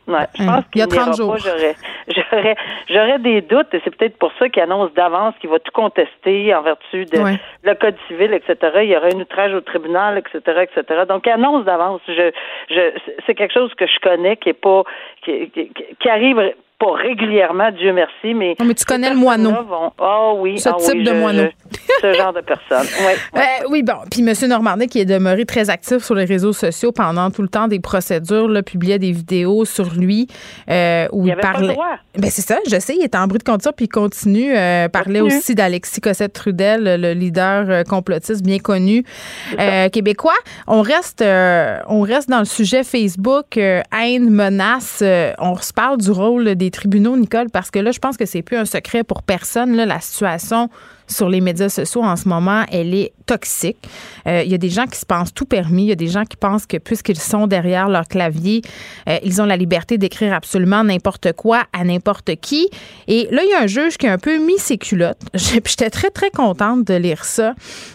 [0.10, 1.38] Ouais, je pense qu'il y a 30 jours.
[1.38, 1.76] J'aurais,
[2.08, 2.56] j'aurais,
[2.90, 6.54] j'aurais des doutes et c'est peut-être pour ça qu'il annonce d'avance qu'il va tout contester
[6.56, 7.20] en vertu de
[7.64, 8.56] le code civil, etc.
[8.82, 11.04] Il y aura un outrage au tribunal, etc., etc.
[11.08, 12.02] Donc, il annonce d'avance.
[12.08, 12.32] Je,
[12.70, 12.92] je,
[13.28, 14.84] c'est quelque chose que je connais qui est pas,
[15.24, 18.56] qui, qui, qui arrive pas régulièrement, Dieu merci, mais.
[18.66, 19.52] mais tu connais le moineau.
[20.00, 20.58] Oh oui.
[20.60, 21.50] Ce ah type de moineau.
[22.02, 22.88] ce genre de personne.
[23.36, 23.94] Euh, oui, bon.
[24.10, 24.34] Puis M.
[24.50, 27.80] Normandin, qui est demeuré très actif sur les réseaux sociaux pendant tout le temps des
[27.80, 30.28] procédures, là, publiait des vidéos sur lui
[30.70, 31.76] euh, où il, parlait.
[32.18, 34.56] Ben, c'est ça, je sais, il était en bruit de conduire, puis il continue.
[34.56, 39.04] Euh, parlait aussi d'Alexis Cossette-Trudel, le leader euh, complotiste bien connu
[39.92, 40.38] québécois.
[40.68, 45.04] On reste, on reste dans le sujet Facebook, haine, menace.
[45.40, 48.42] on se parle du rôle des tribunaux, Nicole, parce que là, je pense que c'est
[48.42, 50.70] plus un secret pour personne, la situation
[51.10, 53.78] sur les médias sociaux en ce moment, elle est toxique.
[54.28, 55.84] Euh, il y a des gens qui se pensent tout permis.
[55.84, 58.62] Il y a des gens qui pensent que puisqu'ils sont derrière leur clavier,
[59.08, 62.70] euh, ils ont la liberté d'écrire absolument n'importe quoi à n'importe qui.
[63.08, 65.22] Et là, il y a un juge qui a un peu mis ses culottes.
[65.34, 67.54] J'étais très, très contente de lire ça.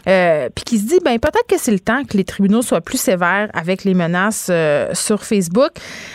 [0.09, 2.81] Euh, puis qui se dit, ben peut-être que c'est le temps que les tribunaux soient
[2.81, 4.51] plus sévères avec les menaces
[4.93, 5.71] sur Facebook.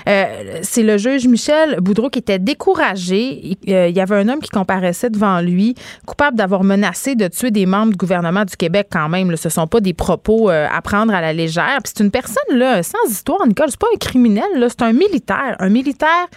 [0.06, 3.58] c'est le juge Michel Boudreau qui était découragé.
[3.64, 7.66] Il y avait un homme qui comparaissait devant lui, coupable d'avoir menacé de tuer des
[7.66, 9.36] membres du gouvernement du Québec quand même.
[9.36, 11.80] Ce Ce sont pas des propos euh, à prendre à la légère.
[11.84, 13.68] c'est une personne là, sans histoire, Nicole.
[13.70, 15.56] C'est pas un criminel, c'est un militaire.
[15.60, 16.28] Un militaire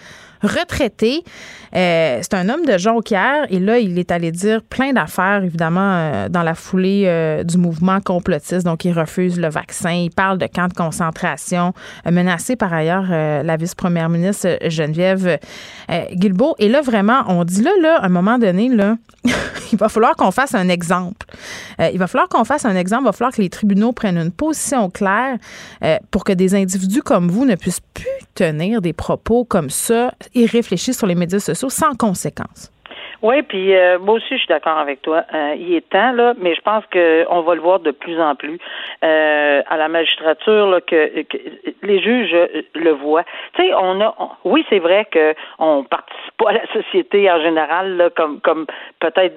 [0.41, 1.23] retraité.
[1.75, 5.79] Euh, c'est un homme de Jonquière et là, il est allé dire plein d'affaires, évidemment,
[5.81, 8.65] euh, dans la foulée euh, du mouvement complotiste.
[8.65, 9.91] Donc, il refuse le vaccin.
[9.91, 11.73] Il parle de camps de concentration,
[12.09, 15.39] menacé par ailleurs la vice-première ministre Geneviève
[16.11, 16.55] Guilbeault.
[16.59, 18.97] Et là, vraiment, on dit là, là, à un moment donné, là,
[19.71, 21.25] il va falloir qu'on fasse un exemple.
[21.79, 23.03] il va falloir qu'on fasse un exemple.
[23.03, 25.37] Il va falloir que les tribunaux prennent une position claire
[26.11, 28.05] pour que des individus comme vous ne puissent plus
[28.35, 32.73] tenir des propos comme ça et réfléchir sur les médias sociaux sans conséquence.
[33.23, 35.23] Oui, puis euh, moi aussi je suis d'accord avec toi.
[35.33, 38.35] Euh, il est temps là, mais je pense qu'on va le voir de plus en
[38.35, 38.59] plus
[39.01, 41.25] euh, à la magistrature là, que,
[41.83, 42.35] les juges
[42.75, 43.23] le voient.
[43.53, 47.41] Tu sais, on a, oui, c'est vrai que on participe pas à la société en
[47.41, 48.65] général là, comme comme
[48.99, 49.35] peut-être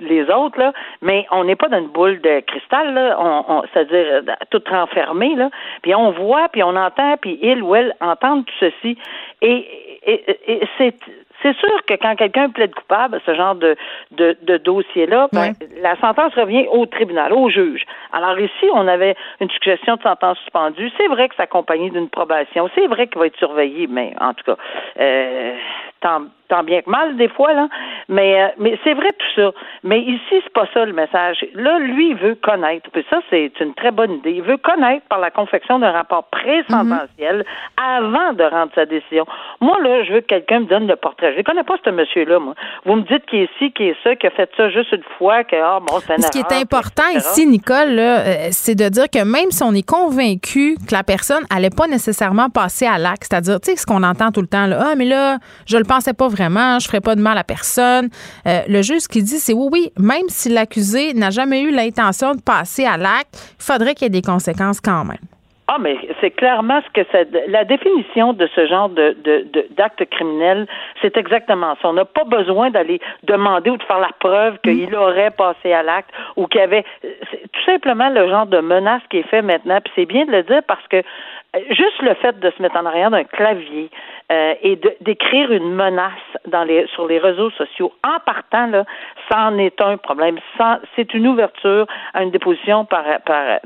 [0.00, 4.22] les autres, là, mais on n'est pas dans une boule de cristal, là, on, c'est-à-dire
[4.50, 5.48] tout renfermé, là,
[5.80, 8.98] puis on voit, puis on entend, puis il ou elle entendent tout ceci,
[9.40, 9.66] et,
[10.06, 10.94] et c'est
[11.42, 13.76] c'est sûr que quand quelqu'un plaide coupable, ce genre de,
[14.12, 17.84] de, de dossier-là, ben, la sentence revient au tribunal, au juge.
[18.12, 20.90] Alors ici, on avait une suggestion de sentence suspendue.
[20.96, 22.68] C'est vrai que c'est accompagné d'une probation.
[22.74, 24.56] C'est vrai qu'il va être surveillé, mais en tout cas,
[25.00, 25.54] euh,
[26.00, 27.68] tant, tant bien que mal des fois là.
[28.08, 29.50] Mais euh, mais c'est vrai tout ça.
[29.82, 31.44] Mais ici c'est pas ça le message.
[31.54, 32.90] Là lui il veut connaître.
[32.92, 34.32] Puis ça c'est une très bonne idée.
[34.32, 37.44] Il veut connaître par la confection d'un rapport présententiel
[37.76, 39.26] avant de rendre sa décision.
[39.60, 41.32] Moi là je veux que quelqu'un me donne le portrait.
[41.32, 42.54] Je ne connais pas ce monsieur là moi.
[42.84, 45.02] Vous me dites qui est ci, qui est ça, qui a fait ça juste une
[45.18, 48.88] fois, que ah bon c'est Ce qui est important ici Nicole là, euh, c'est de
[48.88, 52.98] dire que même si on est convaincu que la personne allait pas nécessairement passer à
[52.98, 55.76] l'acte, c'est-à-dire tu sais ce qu'on entend tout le temps là, ah mais là je
[55.76, 58.08] le pensais pas vraiment, je ferais pas de mal à personne.
[58.46, 62.34] Euh, le juge qui dit, c'est oui, oui, même si l'accusé n'a jamais eu l'intention
[62.34, 65.18] de passer à l'acte, il faudrait qu'il y ait des conséquences quand même.
[65.68, 67.28] Ah, mais c'est clairement ce que c'est.
[67.48, 70.68] La définition de ce genre de, de, d'acte criminel,
[71.02, 71.88] c'est exactement ça.
[71.88, 75.82] On n'a pas besoin d'aller demander ou de faire la preuve qu'il aurait passé à
[75.82, 76.84] l'acte ou qu'il y avait.
[77.02, 79.80] C'est tout simplement le genre de menace qui est fait maintenant.
[79.80, 82.76] Puis c'est bien de le dire parce que euh, juste le fait de se mettre
[82.76, 83.90] en arrière d'un clavier
[84.32, 86.12] euh, et d'écrire une menace
[86.48, 88.84] dans les, sur les réseaux sociaux en partant là,
[89.30, 90.38] ça en est un problème.
[90.96, 93.60] C'est une ouverture à une déposition par, par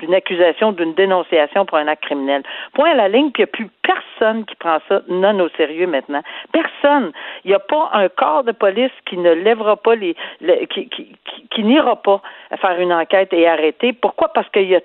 [0.00, 2.42] d'une accusation, d'une dénonciation pour un acte criminel.
[2.74, 5.48] Point à la ligne, puis il n'y a plus personne qui prend ça non au
[5.56, 6.22] sérieux maintenant.
[6.52, 7.12] Personne.
[7.44, 10.14] Il n'y a pas un corps de police qui ne lèvera pas les,
[10.70, 11.16] qui, qui,
[11.50, 12.20] qui n'ira pas
[12.60, 13.92] faire une enquête et arrêter.
[13.94, 14.28] Pourquoi?
[14.34, 14.80] Parce qu'il y a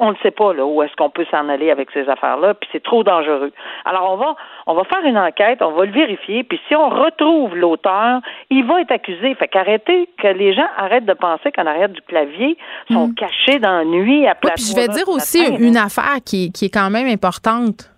[0.00, 2.68] on ne sait pas là où est-ce qu'on peut s'en aller avec ces affaires-là, puis
[2.72, 3.52] c'est trop dangereux.
[3.84, 4.34] Alors on va
[4.66, 8.20] on va faire une enquête, on va le vérifier, puis si on retrouve l'auteur,
[8.50, 9.34] il va être accusé.
[9.36, 12.56] Fait qu'arrêtez que les gens arrêtent de penser qu'en arrière du clavier
[12.90, 13.14] sont Mm.
[13.14, 16.66] cachés dans la nuit à Oui, puis je vais dire aussi une affaire qui, qui
[16.66, 17.90] est quand même importante.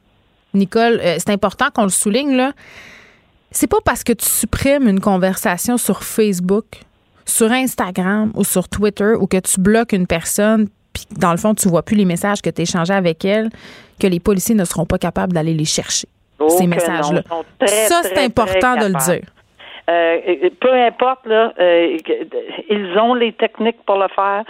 [0.53, 2.53] Nicole, euh, c'est important qu'on le souligne là.
[3.51, 6.65] C'est pas parce que tu supprimes une conversation sur Facebook,
[7.25, 11.55] sur Instagram ou sur Twitter ou que tu bloques une personne puis dans le fond
[11.55, 13.51] tu vois plus les messages que tu échangés avec elle
[14.01, 16.09] que les policiers ne seront pas capables d'aller les chercher.
[16.39, 17.23] Oh ces messages-là.
[17.67, 19.29] Ça, c'est important très de le dire.
[19.89, 21.97] Euh, peu importe, là, euh,
[22.71, 24.43] ils ont les techniques pour le faire.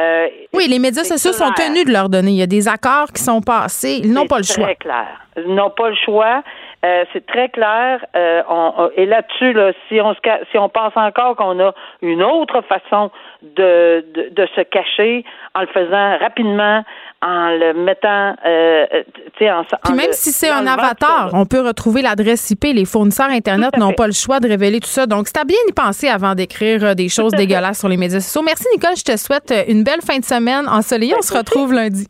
[0.00, 2.30] Euh, Oui, les médias c'est sociaux sont tenus de leur donner.
[2.32, 4.00] Il y a des accords qui sont passés.
[4.02, 4.64] Ils n'ont C'est pas le choix.
[4.64, 5.06] très clair.
[5.36, 6.42] Ils n'ont pas le choix.
[6.84, 8.04] Euh, c'est très clair.
[8.16, 10.18] Euh, on- on- et là-dessus, là, si on se
[10.50, 13.10] si on pense encore qu'on a une autre façon
[13.42, 16.82] de, de, de se cacher en le faisant rapidement,
[17.24, 19.02] en le mettant, euh, euh,
[19.38, 22.50] tu sais, en, Puis en même le- si c'est un avatar, on peut retrouver l'adresse
[22.50, 22.64] IP.
[22.74, 25.06] Les fournisseurs Internet n'ont pas le choix de révéler tout ça.
[25.06, 28.18] Donc, c'est à bien y penser avant d'écrire euh, des choses dégueulasses sur les médias
[28.18, 28.42] sociaux.
[28.44, 28.96] Merci, Nicole.
[28.96, 31.14] Je te souhaite euh, une belle fin de semaine ensoleillée.
[31.16, 32.08] On se retrouve lundi.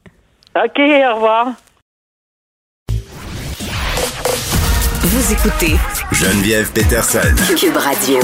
[0.56, 1.48] OK, au revoir.
[5.22, 5.76] Vous écoutez
[6.10, 7.20] Geneviève Peterson.
[7.56, 8.18] Cube Radio.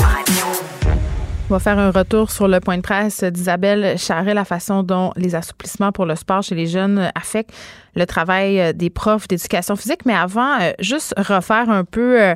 [1.48, 5.12] On va faire un retour sur le point de presse d'Isabelle Charret, la façon dont
[5.14, 7.54] les assouplissements pour le sport chez les jeunes affectent
[7.98, 10.06] le travail euh, des profs d'éducation physique.
[10.06, 12.34] Mais avant, euh, juste refaire un peu euh,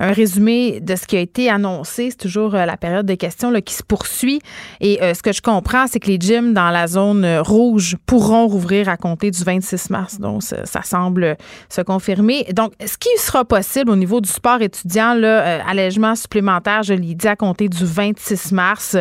[0.00, 2.10] un résumé de ce qui a été annoncé.
[2.10, 4.40] C'est toujours la période de questions là, qui se poursuit.
[4.80, 8.88] Et ce que je comprends, c'est que les gyms dans la zone rouge pourront rouvrir
[8.88, 10.20] à compter du 26 mars.
[10.20, 11.36] Donc, ça, semble
[11.68, 12.44] se confirmer.
[12.52, 17.14] Donc, ce qui sera possible au niveau du sport étudiant, là, allègement supplémentaire, je l'ai
[17.14, 18.96] dit, à compter du 26 mars,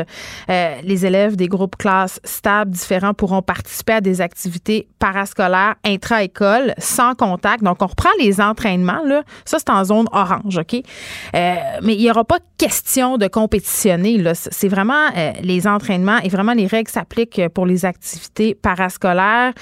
[0.47, 7.15] les élèves des groupes classes stables différents pourront participer à des activités parascolaires intra-école sans
[7.15, 7.63] contact.
[7.63, 9.03] Donc, on reprend les entraînements.
[9.05, 9.23] Là.
[9.45, 10.75] Ça, c'est en zone orange, OK?
[10.75, 14.17] Euh, mais il n'y aura pas question de compétitionner.
[14.17, 14.33] Là.
[14.35, 19.53] C'est vraiment euh, les entraînements et vraiment les règles s'appliquent pour les activités parascolaires.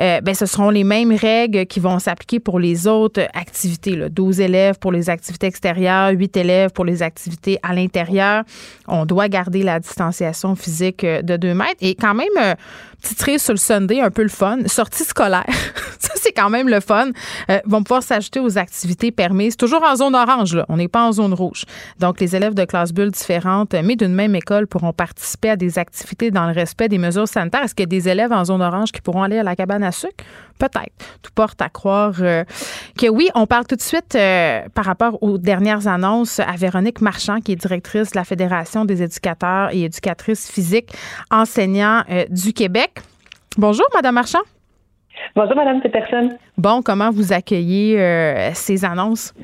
[0.00, 3.96] Euh, ben, ce seront les mêmes règles qui vont s'appliquer pour les autres activités.
[3.96, 4.08] Là.
[4.08, 8.44] 12 élèves pour les activités extérieures, 8 élèves pour les activités à l'intérieur.
[8.86, 11.76] On doit garder la distanciation physique euh, de 2 mètres.
[11.80, 12.54] Et quand même, euh,
[13.02, 14.58] cerise sur le Sunday, un peu le fun.
[14.66, 15.44] Sortie scolaire.
[15.98, 17.10] Ça, c'est quand même le fun.
[17.50, 19.56] Euh, vont pouvoir s'ajouter aux activités permises.
[19.56, 20.64] Toujours en zone orange, là.
[20.68, 21.64] On n'est pas en zone rouge.
[21.98, 25.78] Donc, les élèves de classes bulles différentes, mais d'une même école, pourront participer à des
[25.78, 27.62] activités dans le respect des mesures sanitaires.
[27.62, 29.82] Est-ce qu'il y a des élèves en zone orange qui pourront aller à la cabane
[29.82, 30.24] à sucre?
[30.58, 30.92] Peut-être.
[31.22, 32.44] Tout porte à croire euh,
[32.96, 33.28] que oui.
[33.34, 37.52] On parle tout de suite euh, par rapport aux dernières annonces à Véronique Marchand, qui
[37.52, 40.92] est directrice de la Fédération des éducateurs et éducatrices physiques
[41.30, 43.00] enseignants du Québec.
[43.56, 44.40] Bonjour, Madame Marchand.
[45.34, 46.30] Bonjour, Madame Peterson.
[46.56, 49.34] Bon, comment vous accueillez euh, ces annonces?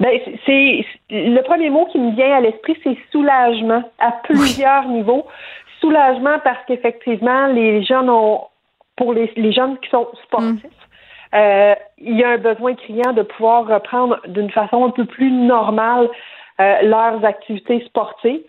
[0.00, 0.10] Ben,
[0.46, 5.26] c'est le premier mot qui me vient à l'esprit, c'est soulagement à plusieurs niveaux.
[5.80, 8.42] Soulagement parce qu'effectivement, les jeunes ont,
[8.96, 10.64] pour les, les jeunes qui sont sportifs,
[11.34, 15.30] euh, il y a un besoin criant de pouvoir reprendre d'une façon un peu plus
[15.30, 16.08] normale
[16.60, 18.42] euh, leurs activités sportives.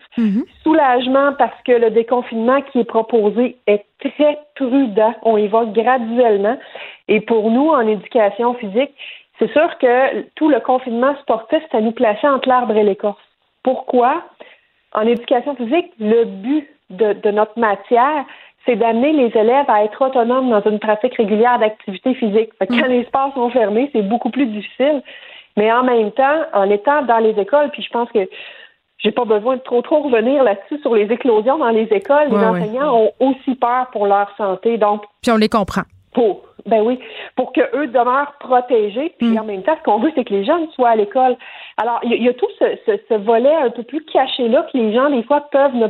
[0.64, 5.14] Soulagement parce que le déconfinement qui est proposé est très prudent.
[5.22, 6.58] On y va graduellement.
[7.08, 8.90] Et pour nous, en éducation physique,
[9.38, 13.20] c'est sûr que tout le confinement sportif, ça nous plaçait entre l'arbre et l'écorce.
[13.62, 14.24] Pourquoi?
[14.92, 18.24] En éducation physique, le but de, de notre matière,
[18.66, 22.50] c'est d'amener les élèves à être autonomes dans une pratique régulière d'activité physique.
[22.58, 25.02] Fait que Quand les sports sont fermés, c'est beaucoup plus difficile.
[25.56, 28.28] Mais en même temps, en étant dans les écoles, puis je pense que
[28.98, 32.28] j'ai pas besoin de trop trop revenir là-dessus sur les éclosions dans les écoles.
[32.28, 32.44] Les ouais.
[32.44, 34.76] enseignants ont aussi peur pour leur santé.
[34.78, 35.82] Donc, Puis on les comprend.
[36.12, 36.98] pour ben oui,
[37.36, 39.14] pour que eux demeurent protégés.
[39.18, 41.36] Puis en même temps, ce qu'on veut, c'est que les jeunes soient à l'école.
[41.76, 45.10] Alors, il y, a tout ce, volet un peu plus caché là que les gens
[45.10, 45.88] des fois peuvent ne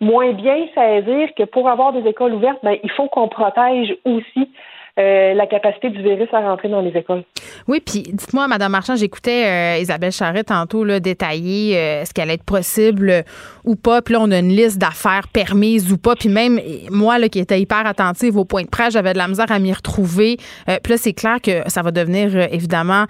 [0.00, 4.50] moins bien saisir que pour avoir des écoles ouvertes, ben, il faut qu'on protège aussi
[4.96, 7.24] euh, la capacité du virus à rentrer dans les écoles.
[7.66, 12.28] Oui, puis dites-moi, Madame Marchand, j'écoutais euh, Isabelle Charret tantôt là, détailler euh, ce qu'elle
[12.28, 13.24] allait être possible
[13.64, 14.02] ou pas.
[14.02, 16.14] Puis là, on a une liste d'affaires permises ou pas.
[16.14, 16.60] Puis même
[16.92, 19.58] moi, là, qui étais hyper attentive au point de presse, j'avais de la misère à
[19.58, 20.36] m'y retrouver.
[20.66, 23.06] puis là, c'est clair que ça va devenir évidemment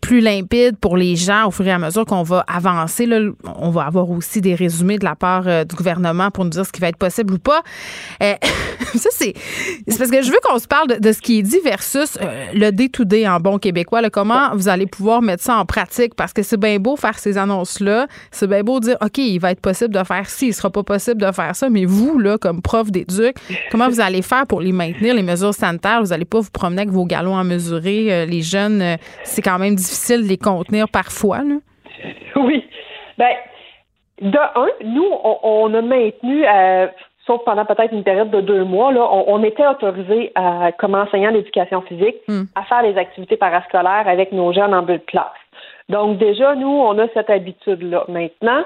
[0.00, 3.04] plus limpide pour les gens au fur et à mesure qu'on va avancer.
[3.04, 3.20] Là,
[3.58, 6.72] on va avoir aussi des résumés de la part du gouvernement pour nous dire ce
[6.72, 7.60] qui va être possible ou pas.
[8.20, 9.34] ça, c'est
[9.98, 12.70] parce que je veux qu'on se parle de ce qui est dit versus euh, le
[12.70, 14.08] day-to-day en bon québécois.
[14.10, 16.14] comment vous allez pouvoir mettre ça en pratique?
[16.14, 18.06] Parce que c'est bien beau faire ces annonces-là.
[18.30, 20.82] C'est bien beau dire, OK, il va être possible de faire ci, il sera pas
[20.82, 21.68] possible de faire ça.
[21.70, 23.36] Mais vous, là, comme prof d'éduc,
[23.70, 26.00] comment vous allez faire pour les maintenir, les mesures sanitaires?
[26.02, 28.12] Vous n'allez pas vous promener avec vos galons à mesurer.
[28.12, 31.38] Euh, les jeunes, euh, c'est quand même difficile de les contenir parfois.
[31.38, 31.56] Là.
[32.36, 32.64] Oui.
[33.18, 33.34] Ben,
[34.20, 36.44] de un, nous, on, a maintenu
[37.30, 40.32] sauf pendant peut-être une période de deux mois, là, on, était autorisé
[40.78, 42.42] comme enseignant d'éducation physique hmm.
[42.56, 45.26] à faire des activités parascolaires avec nos jeunes en bulle de classe.
[45.88, 48.04] Donc déjà, nous, on a cette habitude-là.
[48.08, 48.62] Maintenant,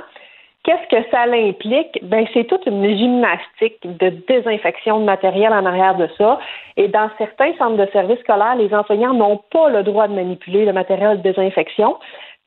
[0.62, 1.98] qu'est-ce que ça implique?
[2.02, 6.38] Ben, c'est toute une gymnastique de désinfection de matériel en arrière de ça.
[6.76, 10.64] Et dans certains centres de services scolaires, les enseignants n'ont pas le droit de manipuler
[10.64, 11.96] le matériel de désinfection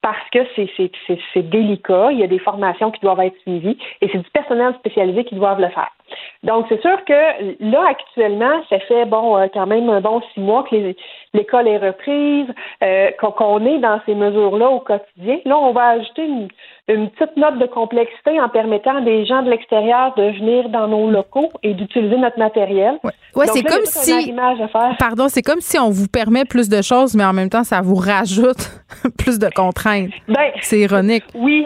[0.07, 4.19] parce que c'est délicat, il y a des formations qui doivent être suivies et c'est
[4.19, 5.91] du personnel spécialisé qui doivent le faire.
[6.43, 10.39] Donc, c'est sûr que là, actuellement, ça fait bon euh, quand même un bon six
[10.39, 10.93] mois que
[11.33, 12.47] l'école est reprise,
[12.83, 15.39] euh, qu'on est dans ces mesures-là au quotidien.
[15.43, 16.47] Là, on va ajouter une,
[16.87, 21.09] petite note de complexité en permettant à des gens de l'extérieur de venir dans nos
[21.09, 22.97] locaux et d'utiliser notre matériel.
[23.35, 24.33] Ouais, c'est comme si.
[24.97, 27.81] Pardon, c'est comme si on vous permet plus de choses, mais en même temps, ça
[27.81, 28.71] vous rajoute
[29.17, 30.11] plus de contraintes.
[30.27, 31.25] Ben, c'est ironique.
[31.35, 31.65] Oui,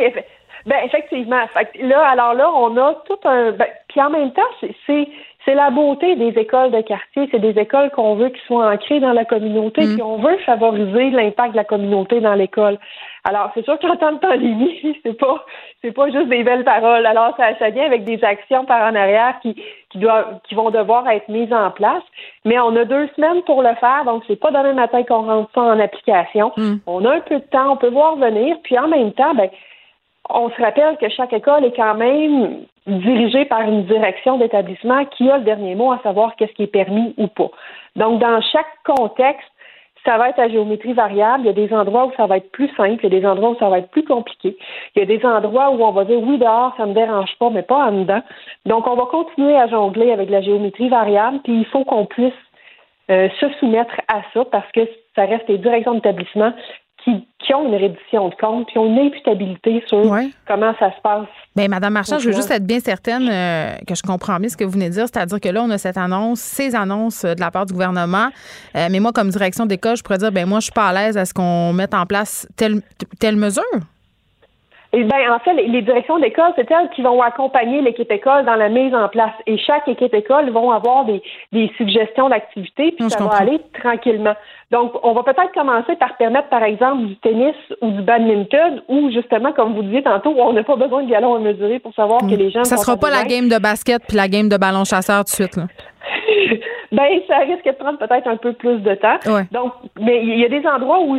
[0.65, 1.41] ben effectivement.
[1.81, 3.51] là, alors là, on a tout un.
[3.51, 5.07] Ben, puis en même temps, c'est
[5.45, 7.27] c'est la beauté des écoles de quartier.
[7.31, 9.93] C'est des écoles qu'on veut qui soient ancrées dans la communauté, mm.
[9.93, 12.77] puis on veut favoriser l'impact de la communauté dans l'école.
[13.23, 15.45] Alors, c'est sûr qu'en temps de pandémie, c'est pas
[15.81, 17.05] c'est pas juste des belles paroles.
[17.05, 19.55] Alors, ça, ça vient avec des actions par en arrière qui,
[19.89, 22.03] qui doivent qui vont devoir être mises en place.
[22.45, 25.51] Mais on a deux semaines pour le faire, donc c'est pas demain matin qu'on rentre
[25.53, 26.51] ça en application.
[26.57, 26.75] Mm.
[26.87, 29.49] On a un peu de temps, on peut voir venir, puis en même temps, ben
[30.29, 35.29] on se rappelle que chaque école est quand même dirigée par une direction d'établissement qui
[35.29, 37.49] a le dernier mot à savoir qu'est-ce qui est permis ou pas.
[37.95, 39.49] Donc, dans chaque contexte,
[40.05, 41.43] ça va être à géométrie variable.
[41.43, 43.25] Il y a des endroits où ça va être plus simple, il y a des
[43.25, 44.57] endroits où ça va être plus compliqué.
[44.95, 47.35] Il y a des endroits où on va dire oui, dehors, ça ne me dérange
[47.39, 48.21] pas, mais pas en dedans.
[48.65, 52.33] Donc, on va continuer à jongler avec la géométrie variable, puis il faut qu'on puisse
[53.09, 54.81] euh, se soumettre à ça parce que
[55.15, 56.53] ça reste les directions d'établissement
[57.03, 60.01] qui, ont une reddition de compte, qui ont une imputabilité sur
[60.47, 61.27] comment ça se passe.
[61.55, 64.55] Bien, Madame Marchand, je veux juste être bien certaine euh, que je comprends bien ce
[64.55, 67.35] que vous venez de dire, c'est-à-dire que là, on a cette annonce, ces annonces euh,
[67.35, 68.29] de la part du gouvernement,
[68.75, 70.93] euh, mais moi, comme direction d'école, je pourrais dire, ben moi, je suis pas à
[70.93, 72.81] l'aise à ce qu'on mette en place telle,
[73.19, 73.63] telle mesure.
[74.93, 78.55] Eh bien, en fait, les, directions d'école, c'est elles qui vont accompagner l'équipe école dans
[78.55, 79.31] la mise en place.
[79.47, 81.23] Et chaque équipe école vont avoir des,
[81.53, 84.35] des suggestions d'activités, puis ça va aller tranquillement.
[84.69, 89.11] Donc, on va peut-être commencer par permettre, par exemple, du tennis ou du badminton, ou
[89.11, 92.19] justement, comme vous disiez tantôt, on n'a pas besoin de galons à mesurer pour savoir
[92.21, 92.65] que les gens.
[92.65, 95.47] Ça sera pas la game de basket puis la game de ballon chasseur tout de
[95.47, 95.55] suite.
[95.55, 95.67] Là.
[96.91, 99.19] ben, ça risque de prendre peut-être un peu plus de temps.
[99.51, 101.17] Donc, mais il y a des endroits où,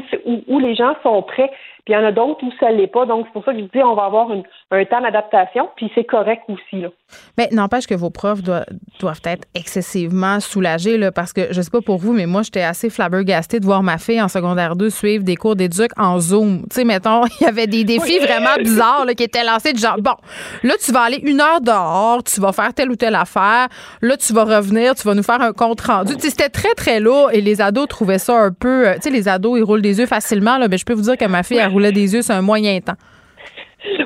[0.49, 1.51] où les gens sont prêts.
[1.85, 3.07] Puis il y en a d'autres où ça ne l'est pas.
[3.07, 6.05] Donc, c'est pour ça que je dis on va avoir un temps d'adaptation, puis c'est
[6.05, 6.81] correct aussi.
[6.81, 6.89] Là.
[7.37, 8.67] Mais n'empêche que vos profs doivent,
[9.01, 12.63] doivent être excessivement soulagés, là, parce que je sais pas pour vous, mais moi, j'étais
[12.63, 16.63] assez flabbergastée de voir ma fille en secondaire 2 suivre des cours d'éduc en Zoom.
[16.63, 19.79] Tu sais, mettons, il y avait des défis vraiment bizarres là, qui étaient lancés de
[19.79, 20.15] genre, bon,
[20.63, 23.69] là, tu vas aller une heure dehors, tu vas faire telle ou telle affaire,
[24.01, 26.15] là, tu vas revenir, tu vas nous faire un compte rendu.
[26.15, 28.87] Tu sais, c'était très, très lourd et les ados trouvaient ça un peu.
[28.87, 31.03] Euh, tu sais, les ados, ils roulent des yeux facilement, là, mais je peux vous
[31.03, 32.97] dire que ma fille, elle roulait des yeux sur un moyen temps.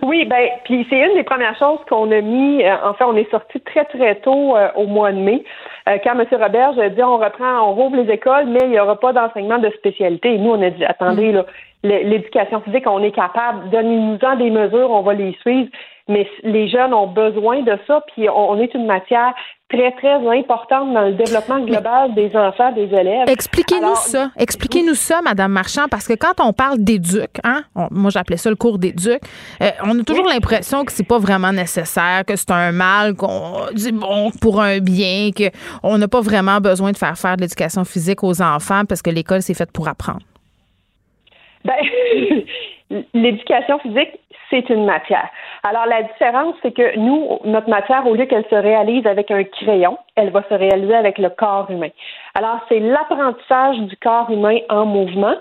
[0.02, 2.64] Oui, ben, puis c'est une des premières choses qu'on a mis.
[2.64, 5.44] Euh, en fait, on est sorti très très tôt euh, au mois de mai,
[5.88, 6.26] euh, quand M.
[6.32, 9.58] Robert a dit on reprend, on rouvre les écoles, mais il n'y aura pas d'enseignement
[9.58, 10.34] de spécialité.
[10.34, 11.34] Et nous, on a dit attendez, mm.
[11.34, 11.44] là,
[11.82, 15.68] l'éducation physique, on est capable, donnez-nous-en des mesures, on va les suivre.
[16.08, 19.34] Mais les jeunes ont besoin de ça, puis on, est une matière
[19.68, 23.28] très, très importante dans le développement global des enfants, des élèves.
[23.28, 24.30] Expliquez-nous ça.
[24.38, 28.56] Expliquez-nous ça, Madame Marchand, parce que quand on parle d'éduc, hein, moi j'appelais ça le
[28.56, 29.20] cours d'éduc,
[29.62, 33.66] euh, on a toujours l'impression que c'est pas vraiment nécessaire, que c'est un mal, qu'on
[33.72, 35.30] dit bon pour un bien,
[35.82, 39.10] qu'on n'a pas vraiment besoin de faire faire de l'éducation physique aux enfants parce que
[39.10, 40.22] l'école c'est faite pour apprendre.
[41.64, 41.74] Ben,
[43.14, 44.20] l'éducation physique,
[44.50, 45.28] c'est une matière.
[45.62, 49.44] Alors, la différence, c'est que nous, notre matière, au lieu qu'elle se réalise avec un
[49.44, 51.90] crayon, elle va se réaliser avec le corps humain.
[52.34, 55.34] Alors, c'est l'apprentissage du corps humain en mouvement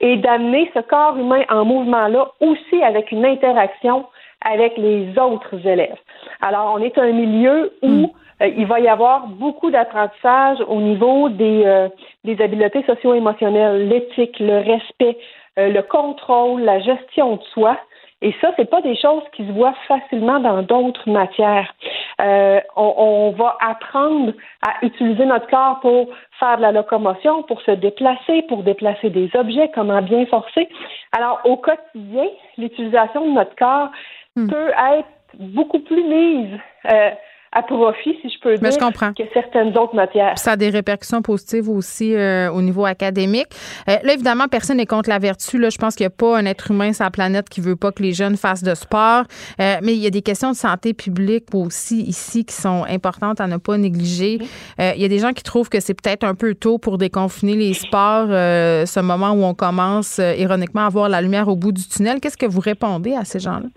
[0.00, 4.04] et d'amener ce corps humain en mouvement-là aussi avec une interaction
[4.44, 5.98] avec les autres élèves.
[6.40, 8.10] Alors, on est un milieu où hmm.
[8.42, 11.88] euh, il va y avoir beaucoup d'apprentissage au niveau des, euh,
[12.24, 15.18] des habiletés socio-émotionnelles, l'éthique, le respect,
[15.58, 17.76] euh, le contrôle, la gestion de soi.
[18.22, 21.72] Et ça, c'est pas des choses qui se voient facilement dans d'autres matières.
[22.20, 24.32] Euh, on, on, va apprendre
[24.66, 26.08] à utiliser notre corps pour
[26.38, 30.68] faire de la locomotion, pour se déplacer, pour déplacer des objets, comment bien forcer.
[31.16, 32.26] Alors, au quotidien,
[32.58, 33.88] l'utilisation de notre corps
[34.36, 34.48] hmm.
[34.48, 35.08] peut être
[35.38, 36.58] beaucoup plus mise
[36.92, 37.10] euh,
[37.52, 40.38] à profit, si je peux dire, que certaines autres matières.
[40.38, 43.48] ça a des répercussions positives aussi euh, au niveau académique.
[43.88, 45.58] Euh, là, évidemment, personne n'est contre la vertu.
[45.58, 47.74] Là, je pense qu'il n'y a pas un être humain sur la planète qui veut
[47.74, 49.24] pas que les jeunes fassent de sport.
[49.60, 53.40] Euh, mais il y a des questions de santé publique aussi ici qui sont importantes
[53.40, 54.38] à ne pas négliger.
[54.78, 57.54] il y a des gens qui trouvent que c'est peut-être un peu tôt pour déconfiner
[57.54, 61.86] les sports, ce moment où on commence ironiquement à voir la lumière au bout du
[61.86, 62.20] tunnel.
[62.20, 63.68] Qu'est-ce que vous répondez à ces gens-là?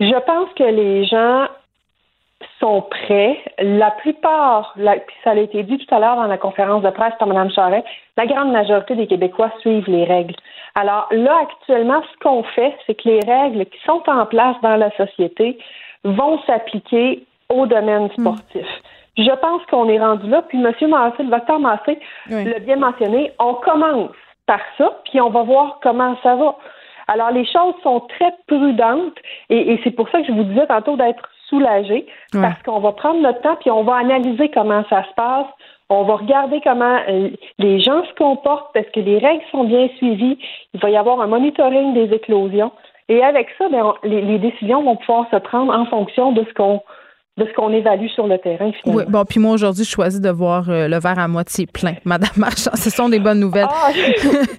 [0.00, 1.48] Je pense que les gens
[2.60, 3.38] sont prêts.
[3.58, 7.14] La plupart, puis ça a été dit tout à l'heure dans la conférence de presse
[7.18, 7.84] par Mme Charret,
[8.16, 10.34] la grande majorité des Québécois suivent les règles.
[10.74, 14.76] Alors là, actuellement, ce qu'on fait, c'est que les règles qui sont en place dans
[14.76, 15.58] la société
[16.04, 18.20] vont s'appliquer au domaine hmm.
[18.20, 18.66] sportif.
[19.16, 20.72] Je pense qu'on est rendu là, puis M.
[20.88, 21.98] Massé, le docteur Massé
[22.28, 24.10] l'a bien mentionné, on commence
[24.46, 26.56] par ça, puis on va voir comment ça va.
[27.08, 29.16] Alors, les choses sont très prudentes
[29.48, 32.92] et, et c'est pour ça que je vous disais tantôt d'être soulagé parce qu'on va
[32.92, 35.46] prendre notre temps puis on va analyser comment ça se passe.
[35.88, 39.88] On va regarder comment euh, les gens se comportent parce que les règles sont bien
[39.98, 40.36] suivies.
[40.74, 42.72] Il va y avoir un monitoring des éclosions.
[43.08, 46.54] Et avec ça, ben, les, les, décisions vont pouvoir se prendre en fonction de ce
[46.54, 46.82] qu'on
[47.36, 48.70] de ce qu'on évalue sur le terrain.
[48.86, 51.94] Oui, bon, puis moi aujourd'hui, je choisis de voir euh, le verre à moitié plein,
[52.04, 52.70] Madame Marchand.
[52.74, 53.68] Ce sont des bonnes nouvelles.
[53.68, 53.90] Ah,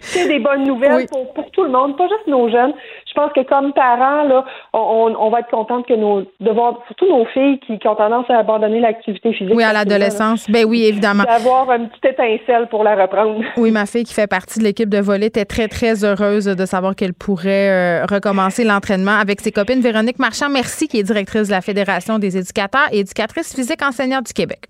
[0.02, 2.74] c'est des bonnes nouvelles pour, pour, tout le monde, pas juste nos jeunes.
[3.18, 6.76] Je pense que comme parents, là, on, on va être contente que nos, de voir
[6.86, 9.56] surtout nos filles qui, qui ont tendance à abandonner l'activité physique.
[9.56, 10.48] Oui, à l'adolescence.
[10.48, 11.24] Ben oui, évidemment.
[11.24, 13.42] D'avoir une petite étincelle pour la reprendre.
[13.58, 16.66] Oui, ma fille qui fait partie de l'équipe de volley était très, très heureuse de
[16.66, 19.82] savoir qu'elle pourrait euh, recommencer l'entraînement avec ses copines.
[19.82, 24.28] Véronique Marchand, merci, qui est directrice de la Fédération des éducateurs et éducatrice physique enseignante
[24.28, 24.66] du Québec.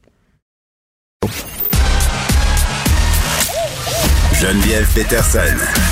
[4.39, 5.86] Geneviève Peterson.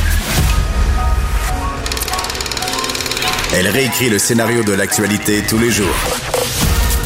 [3.58, 5.96] Elle réécrit le scénario de l'actualité tous les jours.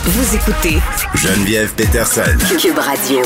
[0.04, 0.80] Vous écoutez
[1.14, 2.24] Geneviève Peterson.
[2.60, 3.22] Cube Radio.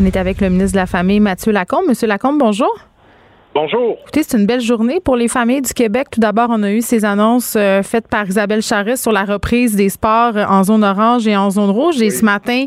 [0.00, 1.86] On est avec le ministre de la Famille, Mathieu Lacombe.
[1.88, 2.72] Monsieur Lacombe, bonjour.
[3.52, 3.98] Bonjour.
[4.02, 6.06] Écoutez, c'est une belle journée pour les familles du Québec.
[6.12, 9.74] Tout d'abord, on a eu ces annonces euh, faites par Isabelle Charest sur la reprise
[9.74, 12.00] des sports en zone orange et en zone rouge.
[12.00, 12.66] Et ce matin,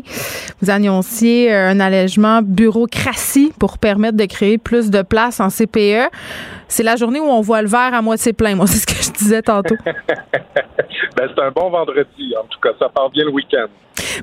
[0.60, 6.10] vous annonciez euh, un allègement bureaucratie pour permettre de créer plus de places en CPE.
[6.68, 8.54] C'est la journée où on voit le verre à moitié plein.
[8.54, 9.76] Moi, c'est ce que je disais tantôt.
[9.86, 12.34] ben, c'est un bon vendredi.
[12.38, 13.68] En tout cas, ça part bien le week-end.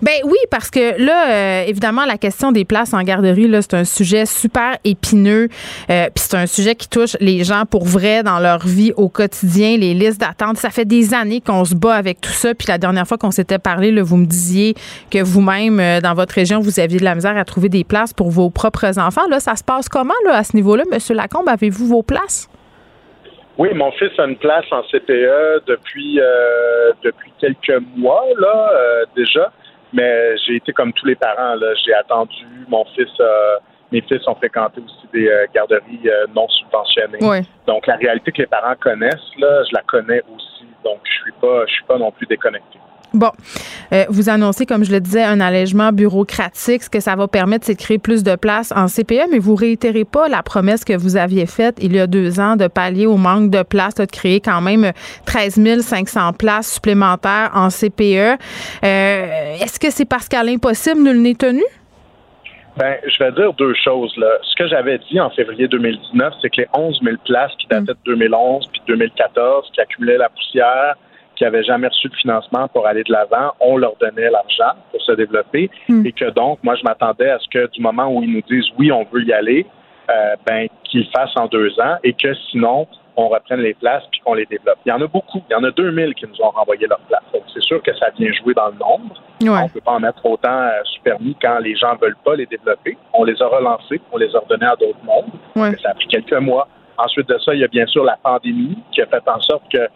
[0.02, 3.74] Ben oui, parce que là, euh, évidemment, la question des places en garderie, là, c'est
[3.74, 5.50] un sujet super épineux.
[5.90, 9.10] Euh, Puis c'est un sujet qui touche les gens pour vrai dans leur vie au
[9.10, 10.58] quotidien, les listes d'attente.
[10.58, 12.54] Ça fait des années qu'on se bat avec tout ça.
[12.54, 14.76] Puis la dernière fois qu'on s'était parlé, vous me disiez
[15.10, 18.14] que vous-même, euh, dans votre région, vous aviez de la misère à trouver des places
[18.14, 19.28] pour vos propres enfants.
[19.30, 21.50] Là, ça se passe comment là, à ce niveau-là, Monsieur Lacombe?
[21.50, 22.50] Avez-vous vos places?
[23.58, 26.20] Oui, mon fils a une place en CPE depuis
[27.04, 28.72] depuis quelques mois là
[29.16, 29.52] déjà.
[29.94, 31.74] Mais j'ai été comme tous les parents, là.
[31.86, 32.46] J'ai attendu.
[32.68, 33.58] Mon fils, euh,
[33.92, 37.20] mes fils ont fréquenté aussi des euh, garderies euh, non subventionnées.
[37.68, 40.66] Donc la réalité que les parents connaissent, là, je la connais aussi.
[40.84, 42.80] Donc je suis pas, je suis pas non plus déconnecté.
[43.14, 43.32] Bon,
[43.92, 46.84] euh, vous annoncez, comme je le disais, un allègement bureaucratique.
[46.84, 49.54] Ce que ça va permettre, c'est de créer plus de places en CPE, mais vous
[49.54, 53.08] réitérez pas la promesse que vous aviez faite il y a deux ans de pallier
[53.08, 54.94] au manque de places, de créer quand même
[55.26, 58.40] 13 500 places supplémentaires en CPE.
[58.84, 61.64] Euh, est-ce que c'est parce qu'à l'impossible, nul n'est tenu?
[62.78, 64.14] Ben, je vais dire deux choses.
[64.16, 64.28] Là.
[64.44, 67.88] Ce que j'avais dit en février 2019, c'est que les 11 000 places qui dataient
[67.88, 70.96] de 2011 puis 2014, qui accumulaient la poussière,
[71.42, 75.02] qui n'avaient jamais reçu de financement pour aller de l'avant, on leur donnait l'argent pour
[75.02, 75.72] se développer
[76.06, 78.68] et que donc, moi, je m'attendais à ce que du moment où ils nous disent
[78.78, 79.66] oui, on veut y aller,
[80.12, 84.22] euh, ben, qu'ils fassent en deux ans et que sinon, on reprenne les places puis
[84.24, 84.78] qu'on les développe.
[84.86, 85.42] Il y en a beaucoup.
[85.50, 87.24] Il y en a 2000 qui nous ont renvoyé leurs places.
[87.34, 89.20] Donc, c'est sûr que ça vient jouer dans le nombre.
[89.42, 92.36] On ne peut pas en mettre autant euh, sous permis quand les gens veulent pas
[92.36, 93.00] les développer.
[93.16, 95.32] On les a relancés, on les a redonnés à d'autres mondes.
[95.82, 96.68] Ça a pris quelques mois.
[97.00, 99.64] Ensuite de ça, il y a bien sûr la pandémie qui a fait en sorte
[99.72, 99.90] que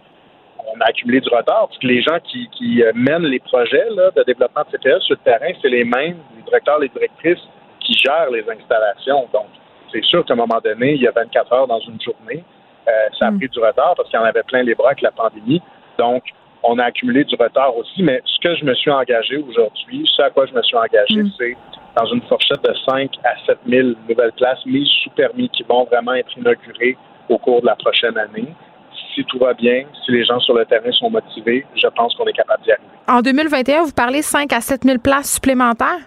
[0.75, 3.87] on a accumulé du retard, parce que les gens qui, qui euh, mènent les projets
[3.91, 7.43] là, de développement de CPE sur le terrain, c'est les mêmes, les directeurs, les directrices
[7.79, 9.27] qui gèrent les installations.
[9.33, 9.47] Donc,
[9.91, 12.43] c'est sûr qu'à un moment donné, il y a 24 heures dans une journée.
[12.87, 15.01] Euh, ça a pris du retard parce qu'il y en avait plein les bras avec
[15.01, 15.61] la pandémie.
[15.97, 16.23] Donc,
[16.63, 20.21] on a accumulé du retard aussi, mais ce que je me suis engagé aujourd'hui, ce
[20.23, 21.55] à quoi je me suis engagé, c'est
[21.95, 25.85] dans une fourchette de 5 à 7 000 nouvelles places mises sous permis qui vont
[25.85, 26.97] vraiment être inaugurées
[27.29, 28.47] au cours de la prochaine année
[29.15, 32.25] si tout va bien, si les gens sur le terrain sont motivés, je pense qu'on
[32.25, 32.87] est capable d'y arriver.
[33.07, 35.99] En 2021, vous parlez 5 à 7 000 places supplémentaires?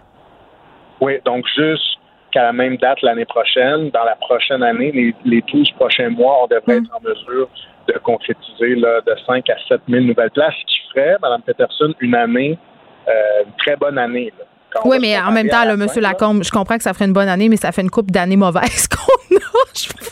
[1.01, 5.71] Oui, donc jusqu'à la même date l'année prochaine, dans la prochaine année, les, les 12
[5.73, 7.49] prochains mois, on devrait être en mesure
[7.87, 11.95] de concrétiser là, de 5 à 7 000 nouvelles places, ce qui ferait, Mme Peterson,
[12.01, 12.59] une année,
[13.09, 14.33] euh, une très bonne année.
[14.39, 14.45] Là.
[14.85, 15.87] Oui, mais en même temps, là, M.
[15.97, 18.37] Lacombe, je comprends que ça ferait une bonne année, mais ça fait une coupe d'années
[18.37, 19.41] mauvaises qu'on a.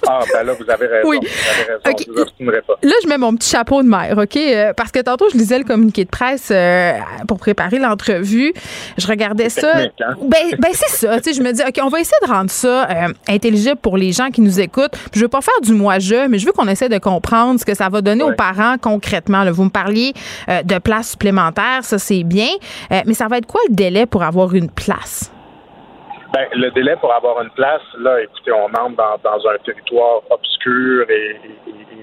[0.09, 1.09] ah, ben là, vous avez raison.
[1.09, 1.19] Oui.
[1.21, 2.27] Vous avez raison.
[2.41, 2.75] Vous pas.
[2.83, 4.37] Là, je mets mon petit chapeau de mère, OK?
[4.37, 6.99] Euh, parce que tantôt, je lisais le communiqué de presse euh,
[7.29, 8.53] pour préparer l'entrevue.
[8.97, 9.73] Je regardais ça.
[9.77, 10.15] Hein?
[10.23, 11.21] Ben, ben c'est ça.
[11.21, 13.97] Tu sais, je me dis, OK, on va essayer de rendre ça euh, intelligible pour
[13.97, 14.97] les gens qui nous écoutent.
[15.13, 17.75] je veux pas faire du moi-je, mais je veux qu'on essaie de comprendre ce que
[17.75, 19.45] ça va donner aux parents concrètement.
[19.45, 19.53] Là.
[19.53, 20.13] Vous me parliez
[20.49, 22.49] de places supplémentaires, ça, c'est bien.
[22.91, 25.33] mais ça va être quoi le délai pour avoir une place?
[26.33, 31.07] Ben, le délai pour avoir une place, là, écoutez, on entre dans, un territoire obscur
[31.09, 31.41] et,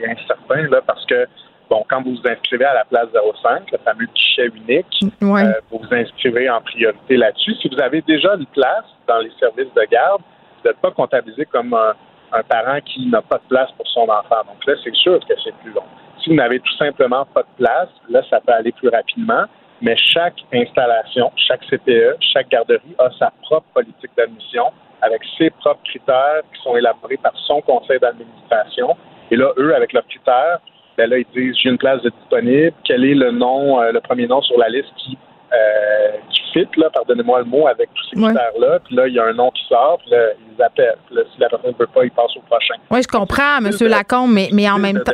[0.07, 1.27] incertain, là, parce que,
[1.69, 3.07] bon, quand vous vous inscrivez à la place
[3.43, 7.53] 05, le fameux guichet unique, euh, vous vous inscrivez en priorité là-dessus.
[7.61, 10.21] Si vous avez déjà une place dans les services de garde,
[10.61, 11.93] vous n'êtes pas comptabilisé comme un,
[12.33, 14.41] un parent qui n'a pas de place pour son enfant.
[14.47, 15.83] Donc là, c'est sûr que c'est plus long.
[16.23, 19.45] Si vous n'avez tout simplement pas de place, là, ça peut aller plus rapidement
[19.83, 24.71] mais chaque installation, chaque CPE, chaque garderie a sa propre politique d'admission
[25.01, 28.95] avec ses propres critères qui sont élaborés par son conseil d'administration.
[29.29, 30.59] Et là, eux, avec leurs critères,
[30.97, 33.99] ben là, ils disent j'ai une place de disponible, quel est le nom, euh, le
[33.99, 35.17] premier nom sur la liste qui
[35.53, 38.79] euh, qui fit, là, pardonnez-moi le mot, avec tous ces critères-là.
[38.85, 40.97] Puis là, il y a un nom qui sort, puis là, ils appellent.
[41.07, 42.75] Puis là, si la personne ne veut pas, il passe au prochain.
[42.89, 43.71] Oui, je comprends, M.
[43.87, 45.13] Lacombe, mais, mais en même temps.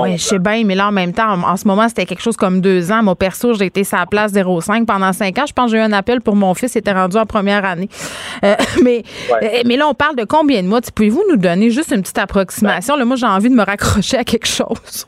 [0.00, 2.36] Oui, je sais bien, mais là, en même temps, en, ce moment, c'était quelque chose
[2.36, 3.02] comme deux ans.
[3.02, 5.44] Moi, perso, j'ai été la place 05 pendant cinq ans.
[5.46, 7.64] Je pense que j'ai eu un appel pour mon fils, il était rendu en première
[7.64, 7.88] année.
[8.44, 8.54] Euh,
[8.84, 9.02] mais,
[9.42, 10.80] euh, mais là, on parle de combien de mois?
[10.94, 12.96] Pouvez-vous nous donner juste une petite approximation?
[12.96, 15.06] Là, moi, j'ai envie de me raccrocher à quelque chose.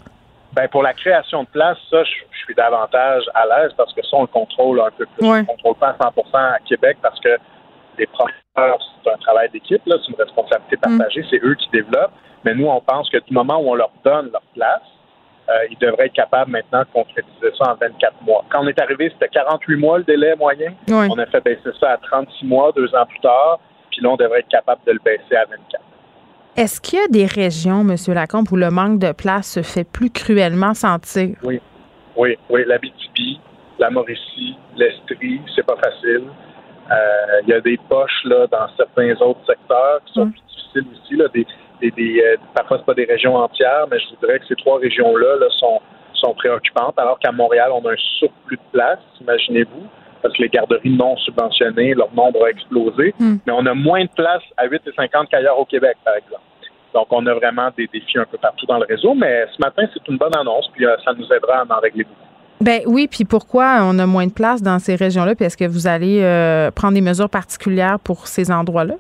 [0.55, 2.11] Ben, pour la création de place, ça, je,
[2.45, 5.27] suis davantage à l'aise parce que ça, on le contrôle un peu plus.
[5.27, 7.39] On ne contrôle pas à 100% à Québec parce que
[7.99, 10.99] les professeurs, c'est un travail d'équipe, c'est une responsabilité mm.
[10.99, 12.13] partagée, c'est eux qui développent.
[12.45, 14.83] Mais nous, on pense que du moment où on leur donne leur place,
[15.49, 18.45] euh, ils devraient être capables maintenant de concrétiser ça en 24 mois.
[18.51, 20.73] Quand on est arrivé, c'était 48 mois le délai moyen.
[20.91, 24.17] On a fait baisser ça à 36 mois deux ans plus tard, puis là, on
[24.17, 25.83] devrait être capable de le baisser à 24.
[26.55, 27.97] Est-ce qu'il y a des régions, M.
[28.09, 31.37] Lacombe, où le manque de place se fait plus cruellement sentir?
[31.43, 31.59] Oui,
[32.15, 32.65] oui, oui.
[32.67, 33.41] La BTB,
[33.79, 36.25] la Mauricie, l'Estrie, c'est pas facile.
[36.91, 40.87] Euh, il y a des poches là, dans certains autres secteurs qui sont plus difficiles
[40.93, 41.17] aussi.
[41.17, 41.47] Là, des,
[41.81, 45.37] des, des euh, parfois, pas des régions entières, mais je voudrais que ces trois régions-là
[45.37, 45.81] là, sont,
[46.13, 49.87] sont préoccupantes, alors qu'à Montréal, on a un surplus de place, imaginez-vous
[50.23, 53.15] parce que les garderies non subventionnées, leur nombre a explosé.
[53.19, 53.37] Hmm.
[53.47, 56.43] Mais on a moins de places à 8,50 qu'ailleurs au Québec, par exemple.
[56.95, 59.15] Donc, on a vraiment des défis un peu partout dans le réseau.
[59.15, 62.05] Mais ce matin, c'est une bonne annonce, puis euh, ça nous aidera à en régler
[62.05, 62.21] beaucoup.
[62.61, 65.35] Ben oui, puis pourquoi on a moins de places dans ces régions-là?
[65.35, 68.95] Puis est-ce que vous allez euh, prendre des mesures particulières pour ces endroits-là?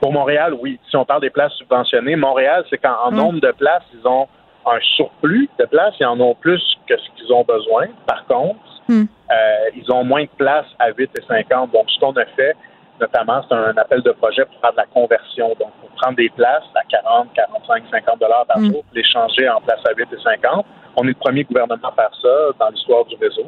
[0.00, 0.78] Pour Montréal, oui.
[0.90, 3.16] Si on parle des places subventionnées, Montréal, c'est qu'en hmm.
[3.16, 4.28] nombre de places, ils ont
[4.66, 7.86] un surplus de places, ils en ont plus que ce qu'ils ont besoin.
[8.06, 9.04] Par contre, Hmm.
[9.30, 11.72] Euh, ils ont moins de place à 8 et 50.
[11.72, 12.54] Donc, ce qu'on a fait,
[13.00, 15.48] notamment, c'est un appel de projet pour faire de la conversion.
[15.58, 18.66] Donc, pour prendre des places à 40, 45, 50 dollars par hmm.
[18.66, 20.66] jour, pour les changer en place à 8 et 50.
[20.96, 22.28] On est le premier gouvernement à faire ça
[22.58, 23.46] dans l'histoire du réseau.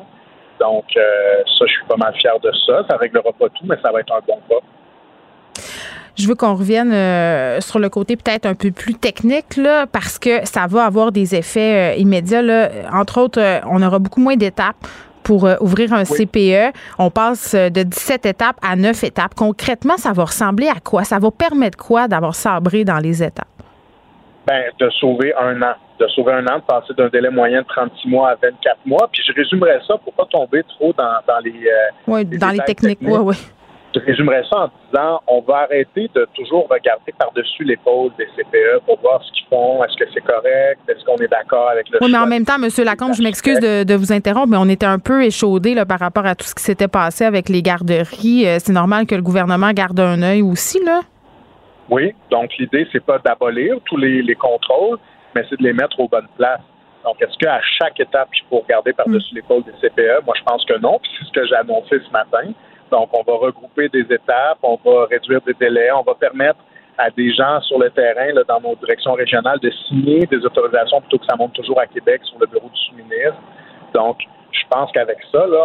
[0.60, 2.82] Donc, euh, ça, je suis pas mal fier de ça.
[2.90, 4.60] Ça réglera pas tout, mais ça va être un bon pas.
[6.16, 10.18] Je veux qu'on revienne euh, sur le côté peut-être un peu plus technique, là, parce
[10.18, 12.42] que ça va avoir des effets immédiats.
[12.42, 12.70] Là.
[12.92, 14.84] Entre autres, on aura beaucoup moins d'étapes
[15.28, 16.74] pour euh, ouvrir un CPE.
[16.98, 19.34] On passe euh, de 17 étapes à 9 étapes.
[19.34, 21.04] Concrètement, ça va ressembler à quoi?
[21.04, 23.44] Ça va permettre quoi d'avoir sabré dans les étapes?
[24.46, 27.66] Ben, de sauver un an de sauver un an, de passer d'un délai moyen de
[27.66, 29.08] 36 mois à 24 mois.
[29.12, 32.60] Puis je résumerais ça pour pas tomber trop dans, dans les, euh, oui, dans les
[32.60, 33.00] techniques.
[33.02, 33.34] Oui, oui.
[33.94, 38.84] Je résumerais ça en disant on va arrêter de toujours regarder par-dessus l'épaule des CPE
[38.84, 41.98] pour voir ce qu'ils font, est-ce que c'est correct, est-ce qu'on est d'accord avec le
[42.02, 42.68] Oui, mais en même temps, M.
[42.84, 46.26] Lacombe, je m'excuse de, vous interrompre, mais on était un peu échaudé là, par rapport
[46.26, 48.46] à tout ce qui s'était passé avec les garderies.
[48.46, 51.00] Euh, c'est normal que le gouvernement garde un œil aussi, là?
[51.90, 54.98] Oui, donc l'idée, c'est pas d'abolir tous les, les contrôles,
[55.34, 56.60] mais c'est de les mettre aux bonnes places.
[57.04, 59.36] Donc, est-ce qu'à chaque étape, il faut regarder par-dessus mm.
[59.36, 60.24] l'épaule des CPE?
[60.26, 60.98] Moi, je pense que non.
[61.02, 62.52] Puis c'est ce que j'ai annoncé ce matin.
[62.90, 66.58] Donc, on va regrouper des étapes, on va réduire des délais, on va permettre
[66.96, 71.00] à des gens sur le terrain, là, dans nos directions régionales, de signer des autorisations
[71.00, 73.40] plutôt que ça monte toujours à Québec sur le bureau du sous-ministre.
[73.94, 74.18] Donc,
[74.50, 75.64] je pense qu'avec ça, là,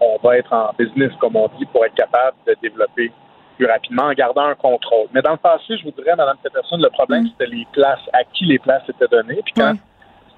[0.00, 3.12] on, va être en business, comme on dit, pour être capable de développer
[3.58, 5.08] plus rapidement en gardant un contrôle.
[5.12, 7.28] Mais dans le passé, je vous dirais, Mme Peterson, le problème, mm.
[7.32, 9.40] c'était les places, à qui les places étaient données.
[9.44, 9.74] Puis quand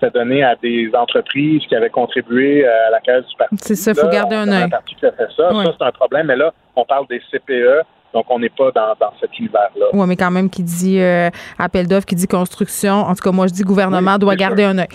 [0.03, 3.57] c'était donné à des entreprises qui avaient contribué à la caisse du parti.
[3.61, 4.69] C'est ça, il faut garder un œil.
[4.69, 5.51] parti qui a fait ça.
[5.51, 6.27] Ça, c'est un problème.
[6.27, 7.87] Mais là, on parle des CPE.
[8.13, 9.87] Donc, on n'est pas dans, cet univers-là.
[9.95, 12.93] Oui, mais quand même, qui dit euh, appel d'offres, qui dit construction.
[12.93, 14.89] En tout cas, moi, je dis gouvernement doit garder un œil.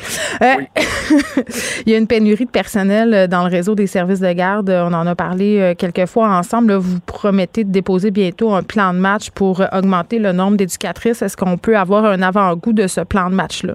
[0.43, 0.53] Euh,
[1.87, 4.69] il y a une pénurie de personnel euh, dans le réseau des services de garde.
[4.69, 6.73] On en a parlé quelques fois ensemble.
[6.73, 11.23] vous promettez de déposer bientôt un plan de match pour augmenter le nombre d'éducatrices.
[11.23, 13.73] Est-ce qu'on peut avoir un avant-goût de ce plan de match-là?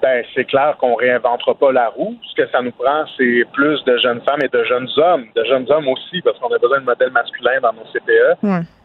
[0.00, 2.14] Ben, c'est clair qu'on réinventera pas la roue.
[2.30, 5.44] Ce que ça nous prend, c'est plus de jeunes femmes et de jeunes hommes, de
[5.44, 8.38] jeunes hommes aussi, parce qu'on a besoin de modèles masculins dans nos CPE.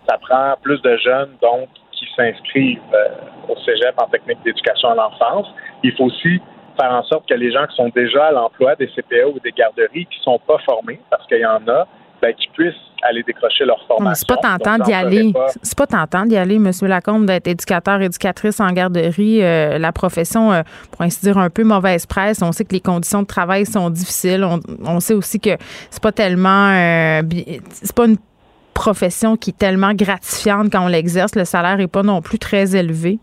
[0.10, 3.08] Ça prend plus de jeunes, donc, qui s'inscrivent euh,
[3.48, 5.48] au cégep en technique d'éducation à l'enfance.
[5.84, 6.42] Il faut aussi
[6.80, 9.52] faire en sorte que les gens qui sont déjà à l'emploi des CPE ou des
[9.52, 11.88] garderies, qui sont pas formés, parce qu'il y en a,
[12.24, 14.14] ben, qui puissent aller décrocher leur formation.
[14.16, 15.34] C'est pas tentant d'y aller.
[15.62, 16.72] C'est pas tentant d'y aller, M.
[16.84, 19.44] Lacombe, d'être éducateur, éducatrice en garderie.
[19.44, 22.42] Euh, la profession, euh, pour ainsi dire, un peu mauvaise presse.
[22.42, 24.48] On sait que les conditions de travail sont difficiles.
[24.86, 25.58] On, sait aussi que
[25.90, 26.70] c'est pas tellement.
[26.70, 27.22] Euh,
[27.72, 28.18] c'est pas une
[28.74, 31.36] profession qui est tellement gratifiante quand on l'exerce.
[31.36, 33.20] Le salaire est pas non plus très élevé.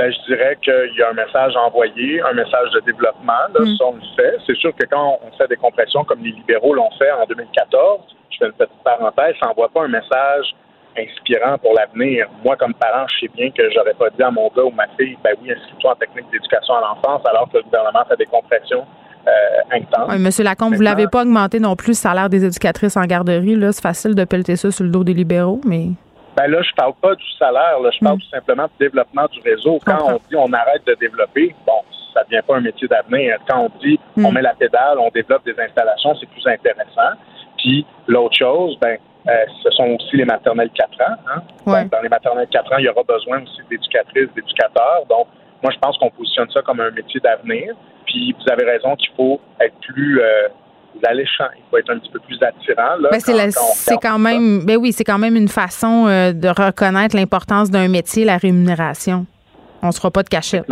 [0.00, 3.44] Ben, je dirais qu'il y a un message envoyé, un message de développement.
[3.52, 3.76] Là, mm.
[3.76, 4.34] Ça, on le fait.
[4.46, 8.00] C'est sûr que quand on fait des compressions comme les libéraux l'ont fait en 2014,
[8.30, 10.54] je fais une petite parenthèse, ça n'envoie pas un message
[10.96, 12.28] inspirant pour l'avenir.
[12.42, 14.88] Moi, comme parent, je sais bien que j'aurais pas dit à mon gars ou ma
[14.98, 18.24] fille, ben oui, inscris-toi en technique d'éducation à l'enfance, alors que le gouvernement fait des
[18.24, 18.86] compressions
[19.28, 20.08] euh, intenses.
[20.08, 23.54] Oui, Monsieur Lacombe, vous l'avez pas augmenté non plus le salaire des éducatrices en garderie.
[23.54, 25.88] Là, c'est facile de pelleter ça sur le dos des libéraux, mais.
[26.40, 28.20] Ben là, je parle pas du salaire, là, je parle mm.
[28.20, 29.78] tout simplement du développement du réseau.
[29.84, 31.82] Quand on dit on arrête de développer, bon,
[32.14, 33.36] ça devient pas un métier d'avenir.
[33.46, 34.24] Quand on dit mm.
[34.24, 37.12] on met la pédale, on développe des installations, c'est plus intéressant.
[37.58, 38.96] Puis l'autre chose, ben,
[39.28, 39.32] euh,
[39.62, 41.16] ce sont aussi les maternelles 4 ans.
[41.28, 41.84] Hein?
[41.92, 45.04] dans les maternelles 4 ans, il y aura besoin aussi d'éducatrices, d'éducateurs.
[45.10, 45.26] Donc,
[45.62, 47.74] moi, je pense qu'on positionne ça comme un métier d'avenir.
[48.06, 50.48] Puis, vous avez raison qu'il faut être plus euh,
[51.06, 51.46] alléchant.
[51.56, 52.96] Il faut être un petit peu plus attirant.
[53.00, 53.20] Là, ben,
[53.50, 57.88] c'est quand même, ben oui, c'est quand même une façon euh, de reconnaître l'importance d'un
[57.88, 59.26] métier, la rémunération.
[59.82, 60.66] On ne se fera pas de cachette.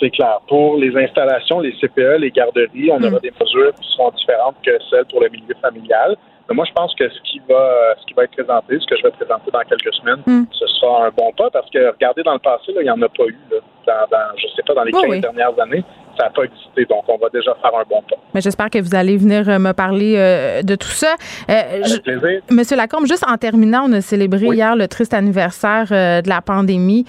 [0.00, 0.40] C'est clair.
[0.48, 3.20] Pour les installations, les CPE, les garderies, on aura mm.
[3.20, 6.16] des mesures qui seront différentes que celles pour le milieu familial.
[6.48, 8.96] Mais moi, je pense que ce qui va, ce qui va être présenté, ce que
[8.96, 10.46] je vais présenter dans quelques semaines, mm.
[10.50, 13.00] ce sera un bon pas parce que regardez dans le passé, là, il n'y en
[13.02, 13.38] a pas eu.
[13.50, 15.84] Là, dans, je sais pas, dans les 15 dernières années
[16.16, 16.84] ça n'a pas existé.
[16.86, 18.16] Donc, on va déjà faire un bon pas.
[18.34, 21.14] Mais j'espère que vous allez venir euh, me parler euh, de tout ça.
[21.50, 22.42] Euh, Avec plaisir.
[22.50, 27.04] Monsieur Lacombe, juste en terminant, on a célébré hier le triste anniversaire de la pandémie,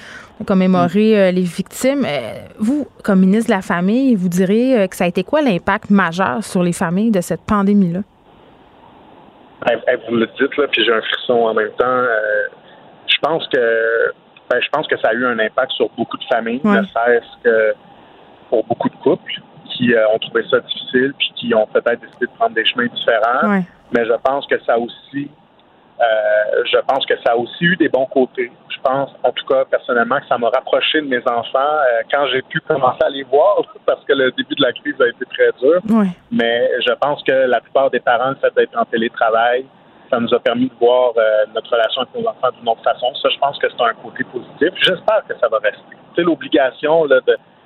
[0.45, 2.05] commémoré les victimes.
[2.59, 6.43] vous, comme ministre de la Famille, vous diriez que ça a été quoi l'impact majeur
[6.43, 8.01] sur les familles de cette pandémie-là?
[10.07, 12.03] vous le dites, là, puis j'ai un frisson en même temps.
[13.07, 14.13] je pense que
[14.49, 17.43] ben, je pense que ça a eu un impact sur beaucoup de familles, ne serait-ce
[17.43, 17.73] que
[18.49, 18.94] pour beaucoup de
[19.75, 22.87] qui euh, ont trouvé ça difficile puis qui ont peut-être décidé de prendre des chemins
[22.87, 23.61] différents.
[23.91, 25.29] Mais je pense que ça aussi
[25.97, 28.51] euh, je pense que ça a aussi eu des bons côtés.
[28.67, 32.27] Je pense, en tout cas, personnellement, que ça m'a rapproché de mes enfants euh, quand
[32.33, 35.25] j'ai pu commencer à les voir, parce que le début de la crise a été
[35.25, 35.79] très dur.
[36.31, 39.65] Mais je pense que la plupart des parents, le fait d'être en télétravail,
[40.09, 41.13] ça nous a permis de voir
[41.55, 43.07] notre relation avec nos enfants d'une autre façon.
[43.15, 44.69] Ça, je pense que c'est un côté positif.
[44.81, 45.95] J'espère que ça va rester.
[46.15, 47.21] C'est l'obligation de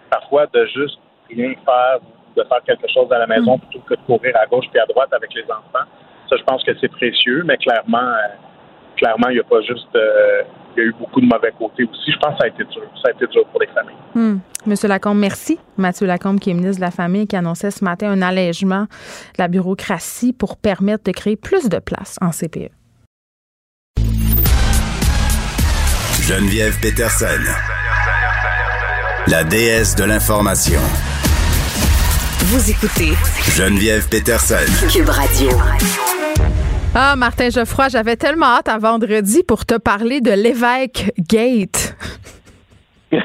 [0.09, 0.99] parfois de juste
[1.30, 1.99] rien faire,
[2.36, 3.59] de faire quelque chose à la maison mm.
[3.61, 5.86] plutôt que de courir à gauche puis à droite avec les enfants.
[6.30, 8.36] Ça, je pense que c'est précieux, mais clairement, euh,
[8.97, 9.95] clairement, il n'y a pas juste.
[9.95, 10.43] Euh,
[10.77, 12.11] il y a eu beaucoup de mauvais côtés aussi.
[12.11, 12.84] Je pense que ça a été dur.
[13.01, 13.95] Ça a été dur pour les familles.
[14.13, 14.39] Mm.
[14.67, 15.59] Monsieur Lacombe, merci.
[15.77, 19.39] Mathieu Lacombe, qui est ministre de la Famille, qui annonçait ce matin un allègement de
[19.39, 22.71] la bureaucratie pour permettre de créer plus de places en CPE.
[26.30, 27.41] Geneviève Peterson.
[29.27, 30.80] la déesse de l'information.
[32.52, 33.12] Vous écoutez
[33.56, 34.56] Geneviève Peterson.
[34.91, 35.52] Cube Radio.
[36.95, 41.95] Ah, Martin Geoffroy, j'avais tellement hâte à vendredi pour te parler de l'évêque Gate.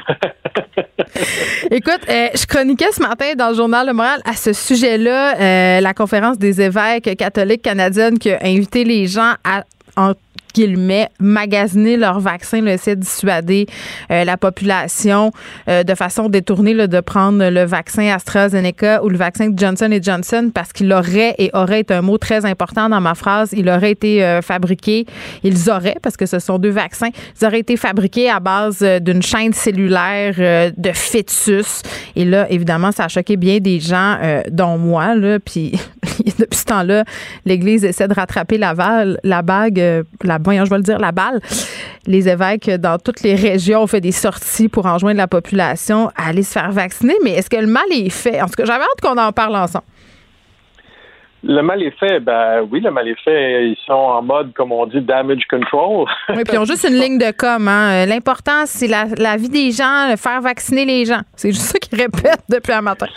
[1.71, 5.81] Écoute, euh, je chroniquais ce matin dans le journal Le Moral à ce sujet-là, euh,
[5.81, 9.63] la conférence des évêques catholiques canadiennes qui a invité les gens à
[9.97, 10.13] en
[10.55, 13.67] guillemets, magasiner leur vaccin, le essayer de dissuader
[14.11, 15.31] euh, la population
[15.67, 20.51] euh, de façon détournée là, de prendre le vaccin AstraZeneca ou le vaccin Johnson Johnson
[20.53, 23.53] parce qu'il aurait et aurait été un mot très important dans ma phrase.
[23.55, 25.05] Il aurait été euh, fabriqué,
[25.43, 29.21] ils auraient, parce que ce sont deux vaccins, ils auraient été fabriqués à base d'une
[29.21, 31.81] chaîne cellulaire de fœtus.
[32.15, 34.17] Et là, évidemment, ça a choqué bien des gens,
[34.49, 35.73] dont moi, là, puis
[36.39, 37.03] depuis ce temps-là,
[37.45, 38.73] l'Église essaie de rattraper la,
[39.23, 41.41] la bague, la voyons, je vais le dire, la balle.
[42.07, 46.29] Les évêques dans toutes les régions ont fait des sorties pour enjoindre la population à
[46.29, 47.15] aller se faire vacciner.
[47.23, 48.41] Mais est-ce que le mal est fait?
[48.41, 49.85] En tout cas, j'avais hâte qu'on en parle ensemble.
[51.47, 53.67] Le mal est fait, ben oui, le mal est fait.
[53.67, 56.07] Ils sont en mode, comme on dit, damage control.
[56.29, 57.67] oui, puis ils ont juste une ligne de com.
[57.67, 58.05] Hein.
[58.07, 61.21] L'important, c'est la, la, vie des gens, faire vacciner les gens.
[61.35, 63.07] C'est juste ça qu'ils répètent depuis un matin.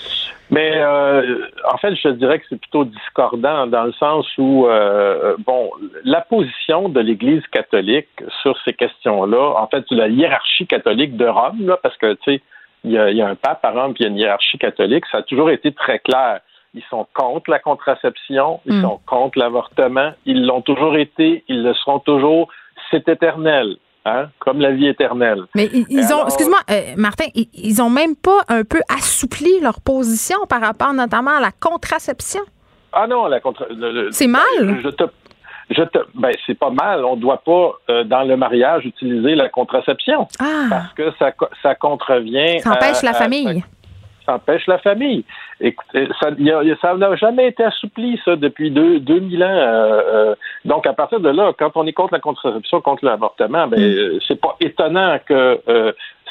[0.51, 5.37] Mais euh, en fait, je dirais que c'est plutôt discordant dans le sens où, euh,
[5.47, 5.71] bon,
[6.05, 8.09] la position de l'Église catholique
[8.41, 12.43] sur ces questions-là, en fait, la hiérarchie catholique de Rome, là, parce que, tu sais,
[12.85, 15.19] il y, a, un pape à Rome, puis il y a une hiérarchie catholique, ça
[15.19, 16.41] a toujours été très clair.
[16.79, 18.83] Ils sont contre la contraception, ils mm.
[18.83, 22.49] sont contre l'avortement, ils l'ont toujours été, ils le seront toujours,
[22.91, 23.77] c'est éternel.
[24.05, 25.43] Hein, comme la vie éternelle.
[25.55, 30.39] Mais ils, ont, excuse-moi, euh, Martin, ils, ont même pas un peu assoupli leur position
[30.49, 32.41] par rapport notamment à la contraception?
[32.93, 33.41] Ah non, la
[34.13, 34.43] C'est mal?
[34.61, 35.05] Ben, je te,
[35.69, 37.05] je te, ben, c'est pas mal.
[37.05, 40.27] On ne doit pas, euh, dans le mariage, utiliser la contraception.
[40.41, 40.67] Ah.
[40.71, 42.61] Parce que ça, ça contrevient.
[42.61, 43.63] Ça empêche la famille
[44.29, 45.25] empêche la famille.
[45.61, 49.47] Écoutez, ça n'a jamais été assoupli, ça, depuis deux, 2000 ans.
[49.49, 53.67] Euh, euh, donc, à partir de là, quand on est contre la contraception, contre l'avortement,
[53.67, 53.83] ben, mm.
[53.83, 55.61] euh, c'est pas étonnant que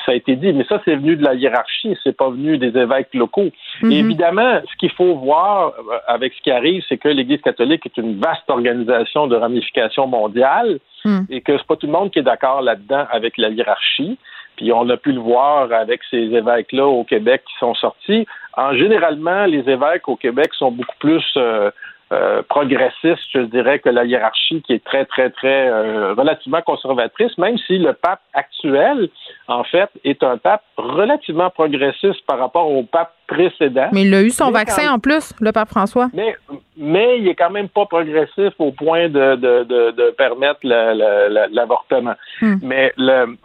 [0.06, 2.78] ça a été dit, mais ça, c'est venu de la hiérarchie, c'est pas venu des
[2.78, 3.50] évêques locaux.
[3.82, 3.92] Mm-hmm.
[3.92, 5.74] évidemment, ce qu'il faut voir
[6.08, 10.80] avec ce qui arrive, c'est que l'Église catholique est une vaste organisation de ramification mondiale
[11.04, 11.22] mm.
[11.30, 14.18] et que c'est pas tout le monde qui est d'accord là-dedans avec la hiérarchie.
[14.58, 18.26] Puis on a pu le voir avec ces évêques-là au Québec qui sont sortis.
[18.58, 21.70] En généralement, les évêques au Québec sont beaucoup plus euh,
[22.12, 27.38] euh, progressistes, je dirais, que la hiérarchie qui est très, très, très euh, relativement conservatrice,
[27.38, 29.10] même si le pape actuel,
[29.48, 33.90] en fait, est un pape relativement progressiste par rapport au pape précédent.
[33.92, 36.08] Mais il a eu son vaccin en plus, le pape François.
[36.14, 36.36] Mais,
[36.78, 42.16] mais il est quand même pas progressif au point de, de, de, permettre l'avortement.
[42.42, 42.56] Hmm.
[42.64, 43.38] Mais le,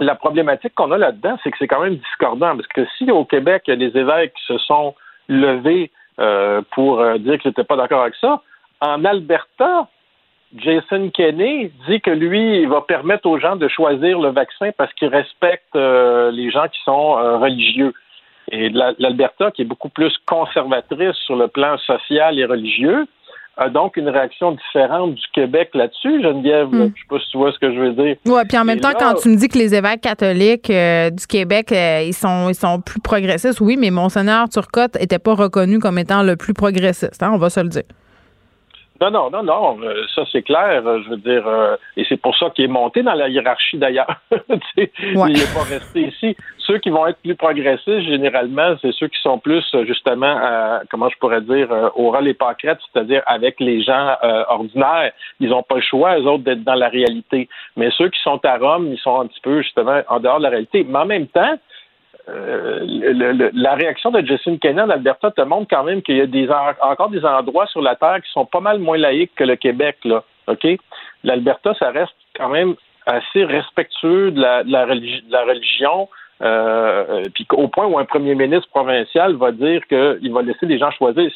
[0.00, 3.24] la problématique qu'on a là-dedans, c'est que c'est quand même discordant, parce que si au
[3.24, 4.94] Québec, des évêques se sont
[5.28, 8.42] levés euh, pour euh, dire qu'ils n'étaient pas d'accord avec ça,
[8.80, 9.88] en Alberta,
[10.56, 14.92] Jason Kenney dit que lui, il va permettre aux gens de choisir le vaccin parce
[14.94, 17.92] qu'il respecte euh, les gens qui sont religieux.
[18.50, 23.06] Et l'Alberta, qui est beaucoup plus conservatrice sur le plan social et religieux,
[23.60, 26.68] a donc une réaction différente du Québec là-dessus, Geneviève?
[26.72, 26.92] Je hmm.
[26.96, 28.16] Je sais pas si tu vois ce que je veux dire.
[28.26, 31.26] Oui, puis en même temps, quand tu me dis que les évêques catholiques euh, du
[31.26, 35.78] Québec, euh, ils sont ils sont plus progressistes, oui, mais Monseigneur Turcotte n'était pas reconnu
[35.78, 37.82] comme étant le plus progressiste, hein, on va se le dire.
[39.00, 40.82] Non, non, non, non, euh, ça c'est clair.
[40.84, 44.20] Je veux dire, euh, et c'est pour ça qu'il est monté dans la hiérarchie d'ailleurs.
[44.76, 46.36] Il n'est pas resté ici.
[46.58, 51.16] Ceux qui vont être plus progressistes, généralement, c'est ceux qui sont plus justement, comment je
[51.18, 55.12] pourrais dire, au rôle et pâquerettes, c'est-à-dire avec les gens euh, ordinaires.
[55.40, 57.48] Ils n'ont pas le choix, eux autres, d'être dans la réalité.
[57.76, 60.44] Mais ceux qui sont à Rome, ils sont un petit peu justement en dehors de
[60.44, 60.84] la réalité.
[60.88, 61.58] Mais en même temps,
[62.28, 66.76] euh, la réaction de Justin Kenney en Alberta te montre quand même qu'il y a
[66.82, 69.98] encore des endroits sur la Terre qui sont pas mal moins laïques que le Québec.
[70.04, 70.66] Là, OK?
[71.24, 72.74] L'Alberta, ça reste quand même
[73.06, 74.84] assez respectueux de la,
[75.44, 76.08] religion.
[76.42, 80.78] Euh, puis au point où un premier ministre provincial va dire qu'il va laisser les
[80.78, 81.30] gens choisir.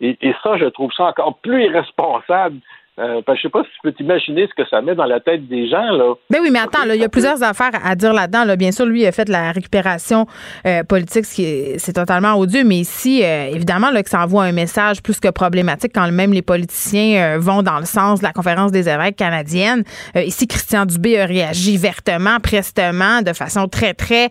[0.00, 2.58] Et ça, je trouve ça encore plus irresponsable
[2.98, 5.46] euh, je sais pas si tu peux t'imaginer ce que ça met dans la tête
[5.46, 5.90] des gens.
[5.92, 6.14] Là.
[6.30, 8.44] Ben oui, mais attends, il y a plusieurs affaires à dire là-dedans.
[8.44, 8.56] Là.
[8.56, 10.26] Bien sûr, lui, il a fait de la récupération
[10.66, 14.24] euh, politique, ce qui est, c'est totalement odieux, mais ici, euh, évidemment, là, que ça
[14.24, 18.18] envoie un message plus que problématique quand même les politiciens euh, vont dans le sens
[18.18, 19.84] de la conférence des évêques canadienne.
[20.16, 24.28] ici, Christian Dubé a réagi vertement, prestement, de façon très, très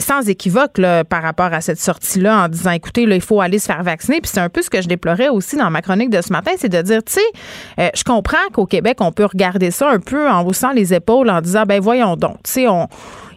[0.00, 3.58] sans équivoque là, par rapport à cette sortie-là en disant, écoutez, là, il faut aller
[3.58, 4.20] se faire vacciner.
[4.20, 6.52] Puis c'est un peu ce que je déplorais aussi dans ma chronique de ce matin,
[6.56, 7.20] c'est de dire, tu sais,
[7.78, 11.30] euh, je comprends qu'au Québec, on peut regarder ça un peu en haussant les épaules
[11.30, 12.88] en disant, ben voyons donc, tu sais, on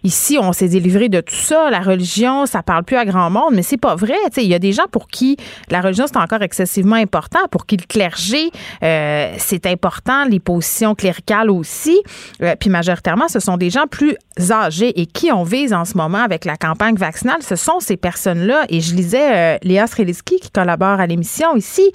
[0.04, 1.70] ici, on s'est délivré de tout ça.
[1.70, 4.16] La religion, ça parle plus à grand monde, mais c'est pas vrai.
[4.38, 5.38] Il y a des gens pour qui
[5.70, 8.52] la religion, c'est encore excessivement important, pour qui le clergé,
[8.84, 12.02] euh, c'est important, les positions cléricales aussi.
[12.42, 14.16] Euh, puis majoritairement, ce sont des gens plus
[14.50, 17.98] âgés et qui on vise en ce moment avec la campagne vaccinale, ce sont ces
[17.98, 18.66] personnes-là.
[18.70, 21.92] Et je lisais euh, Léa Streliski qui collabore à l'émission ici.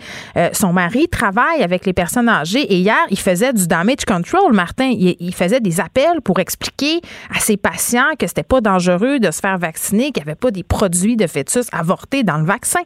[0.52, 4.92] son mari travaille avec les personnes âgées et hier, il faisait du damage control, Martin.
[4.96, 7.00] Il, faisait des appels pour expliquer
[7.34, 10.51] à ses patients que c'était pas dangereux de se faire vacciner, qu'il n'y avait pas
[10.51, 12.80] des produits de fœtus avortés dans le vaccin?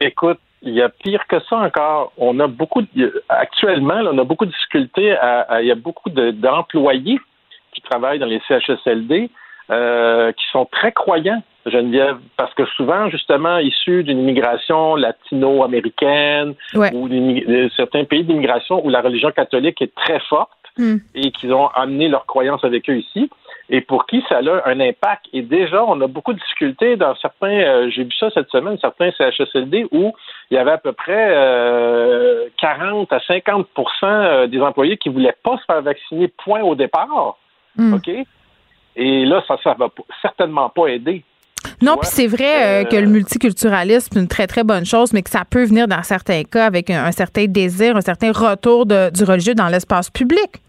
[0.00, 2.12] Écoute, il y a pire que ça encore.
[2.16, 2.82] On a beaucoup,
[3.28, 5.16] actuellement, on a beaucoup de difficultés.
[5.60, 7.20] il y a beaucoup d'employés
[7.72, 9.30] qui travaillent dans les CHSLD
[9.70, 17.08] euh, qui sont très croyants, Geneviève, parce que souvent, justement, issus d'une immigration latino-américaine ou
[17.08, 20.96] de certains pays d'immigration où la religion catholique est très forte hmm.
[21.14, 23.28] et qu'ils ont amené leurs croyances avec eux ici
[23.70, 25.26] et pour qui ça a un impact.
[25.32, 28.78] Et déjà, on a beaucoup de difficultés dans certains, euh, j'ai vu ça cette semaine,
[28.80, 30.12] certains CHSLD où
[30.50, 31.28] il y avait à peu près
[32.58, 33.64] 40 euh, à 50%
[34.04, 37.36] euh, des employés qui voulaient pas se faire vacciner, point au départ.
[37.76, 37.94] Hmm.
[37.94, 38.10] OK?
[38.96, 39.88] Et là, ça ne va
[40.22, 41.22] certainement pas aider.
[41.82, 45.30] Non, puis c'est vrai que le multiculturalisme, c'est une très, très bonne chose, mais que
[45.30, 49.54] ça peut venir dans certains cas avec un, certain désir, un certain retour du religieux
[49.54, 50.62] dans l'espace public.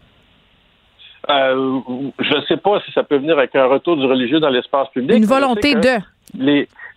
[1.28, 1.80] Euh,
[2.18, 4.88] je ne sais pas si ça peut venir avec un retour du religieux dans l'espace
[4.90, 5.16] public.
[5.16, 5.98] Une volonté de.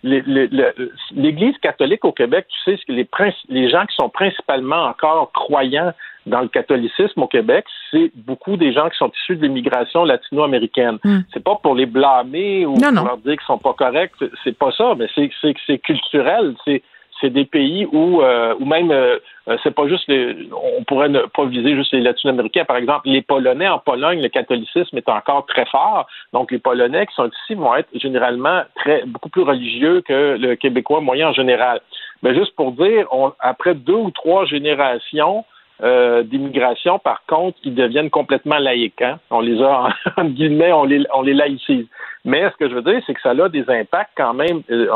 [0.02, 3.08] L'Église catholique au Québec, tu sais, les,
[3.48, 5.92] les gens qui sont principalement encore croyants
[6.26, 10.98] dans le catholicisme au Québec, c'est beaucoup des gens qui sont issus de l'immigration latino-américaine.
[11.04, 11.20] Hmm.
[11.32, 14.12] C'est pas pour les blâmer ou pour leur dire qu'ils sont pas corrects,
[14.42, 16.54] c'est pas ça, mais c'est culturel.
[16.64, 16.82] C'est
[17.20, 21.20] c'est des pays où, euh, même, euh, euh, c'est pas juste les, on pourrait ne
[21.20, 22.64] pas viser juste les Latino-Américains.
[22.64, 26.06] Par exemple, les Polonais en Pologne, le catholicisme est encore très fort.
[26.32, 30.54] Donc, les Polonais qui sont ici vont être généralement très, beaucoup plus religieux que le
[30.56, 31.80] Québécois moyen en général.
[32.22, 35.44] Mais juste pour dire, on, après deux ou trois générations,
[35.82, 39.02] euh, d'immigration, par contre, ils deviennent complètement laïcs.
[39.02, 39.18] Hein.
[39.30, 41.86] On les a, en, guillemets, on les, on les laïcise.
[42.24, 44.62] Mais ce que je veux dire, c'est que ça a des impacts quand même.
[44.70, 44.88] Euh,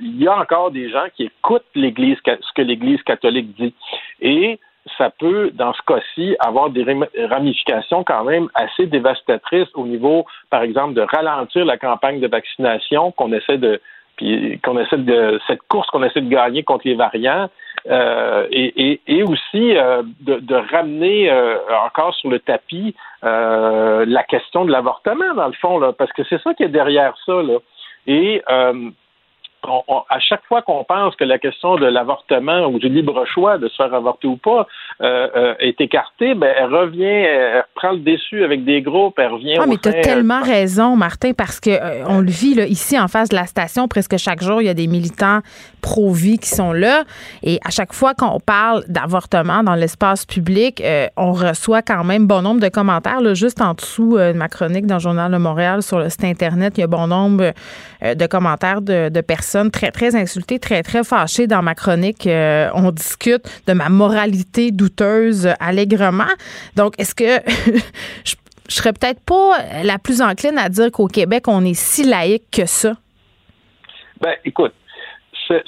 [0.00, 3.74] il y a encore des gens qui écoutent l'Église, ce que l'Église catholique dit.
[4.20, 4.58] Et
[4.98, 6.84] ça peut, dans ce cas-ci, avoir des
[7.30, 13.12] ramifications quand même assez dévastatrices au niveau, par exemple, de ralentir la campagne de vaccination
[13.12, 13.80] qu'on essaie de
[14.64, 17.50] qu'on essaie de cette course qu'on essaie de gagner contre les variants
[17.88, 24.64] euh, et, et, aussi euh, de, de, ramener euh, encore sur le tapis la question
[24.64, 27.58] de l'avortement dans le fond là parce que c'est ça qui est derrière ça là.
[28.06, 28.42] Et
[30.08, 33.68] à chaque fois qu'on pense que la question de l'avortement ou du libre choix de
[33.68, 34.66] se faire avorter ou pas
[35.00, 39.32] euh, euh, est écartée, ben, elle revient, elle prend le déçu avec des groupes, elle
[39.32, 39.56] revient.
[39.60, 42.98] Ah, mais tu as tellement raison, Martin, parce que euh, on le vit là, ici
[42.98, 45.40] en face de la station, presque chaque jour, il y a des militants
[45.80, 47.04] pro-vie qui sont là.
[47.42, 50.82] Et à chaque fois qu'on parle d'avortement dans l'espace public,
[51.16, 53.20] on reçoit quand même bon nombre de commentaires.
[53.20, 56.24] Là, juste en dessous de ma chronique dans le Journal de Montréal sur le site
[56.24, 57.52] Internet, il y a bon nombre
[58.02, 62.26] de commentaires de, de personnes très, très insultée, très, très fâchée dans ma chronique.
[62.26, 66.24] Euh, on discute de ma moralité douteuse allègrement.
[66.76, 67.40] Donc, est-ce que
[68.24, 68.34] je,
[68.68, 72.50] je serais peut-être pas la plus encline à dire qu'au Québec, on est si laïque
[72.50, 72.94] que ça?
[74.20, 74.72] Ben, écoute,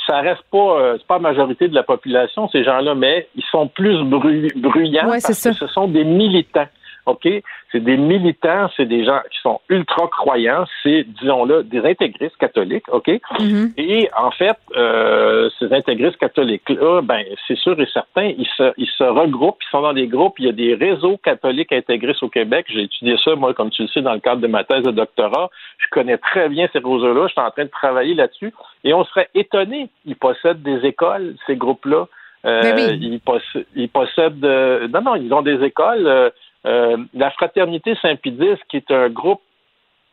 [0.07, 3.69] ça reste pas, euh, pas la majorité de la population, ces gens-là, mais ils sont
[3.69, 6.67] plus bruyants parce que ce sont des militants.
[7.09, 7.29] OK?
[7.73, 12.89] C'est des militants, c'est des gens qui sont ultra croyants, c'est, disons-le, des intégristes catholiques,
[12.93, 13.09] OK?
[13.09, 13.73] Mm-hmm.
[13.77, 18.91] Et en fait, euh, ces intégristes catholiques-là, ben, c'est sûr et certain, ils se, ils
[18.97, 22.29] se regroupent, ils sont dans des groupes, il y a des réseaux catholiques intégristes au
[22.29, 22.67] Québec.
[22.69, 24.91] J'ai étudié ça, moi, comme tu le sais, dans le cadre de ma thèse de
[24.91, 25.51] doctorat.
[25.79, 28.53] Je connais très bien ces réseaux-là, je suis en train de travailler là-dessus,
[28.85, 29.89] et on serait étonné.
[30.05, 32.07] Ils possèdent des écoles, ces groupes-là.
[32.47, 34.45] Euh, ben ils, possèdent,
[34.93, 36.07] non, non, ils ont des écoles.
[36.07, 36.31] Euh,
[36.69, 39.41] euh, la Fraternité Saint-Pédis, qui est un groupe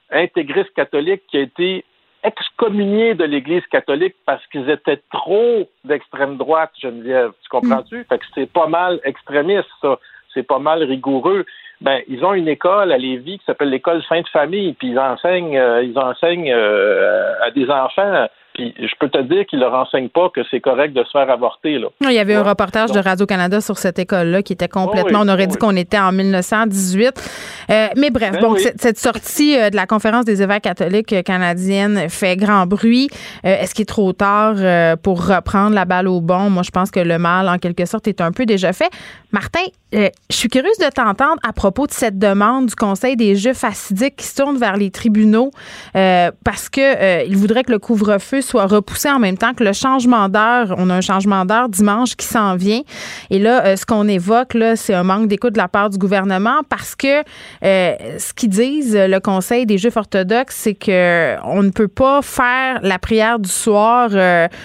[0.09, 1.83] intégriste catholique qui a été
[2.23, 7.31] excommunié de l'Église catholique parce qu'ils étaient trop d'extrême droite, Geneviève.
[7.43, 7.99] Tu comprends-tu?
[7.99, 8.05] Mm.
[8.05, 9.99] Fait que c'est pas mal extrémiste, ça.
[10.33, 11.45] C'est pas mal rigoureux.
[11.81, 15.57] Ben, ils ont une école à Lévis qui s'appelle l'école Sainte Famille, puis ils enseignent,
[15.57, 19.89] euh, ils enseignent euh, à des enfants puis je peux te dire qu'ils ne leur
[20.13, 21.77] pas que c'est correct de se faire avorter.
[21.77, 21.87] Là.
[22.01, 25.19] Il y avait un reportage de Radio-Canada sur cette école-là qui était complètement.
[25.23, 27.65] on aurait dit qu'on était en 1918.
[27.69, 32.09] Euh, mais bref, ben donc cette, sortie euh, de la conférence des évêques catholiques canadiennes
[32.09, 33.09] fait grand bruit.
[33.45, 34.55] Euh, est-ce qu'il est trop tard
[35.03, 36.49] pour reprendre la balle au bon?
[36.49, 38.89] Moi, je pense que le mal, en quelque sorte, est un peu déjà fait.
[39.35, 43.35] Martin, euh, je suis curieuse de t'entendre à propos de cette demande du Conseil des
[43.35, 45.51] Jeux facidiques qui se tourne vers les tribunaux
[45.97, 49.73] euh, parce que euh, voudrait que le couvre-feu soit repoussé en même temps que le
[49.73, 50.75] changement d'heure.
[50.77, 52.81] On a un changement d'heure dimanche qui s'en vient.
[53.29, 56.95] Et là, ce qu'on évoque, c'est un manque d'écoute de la part du gouvernement parce
[56.95, 57.23] que
[57.61, 62.79] ce qu'ils disent, le Conseil des Juifs orthodoxes, c'est que on ne peut pas faire
[62.83, 64.11] la prière du soir.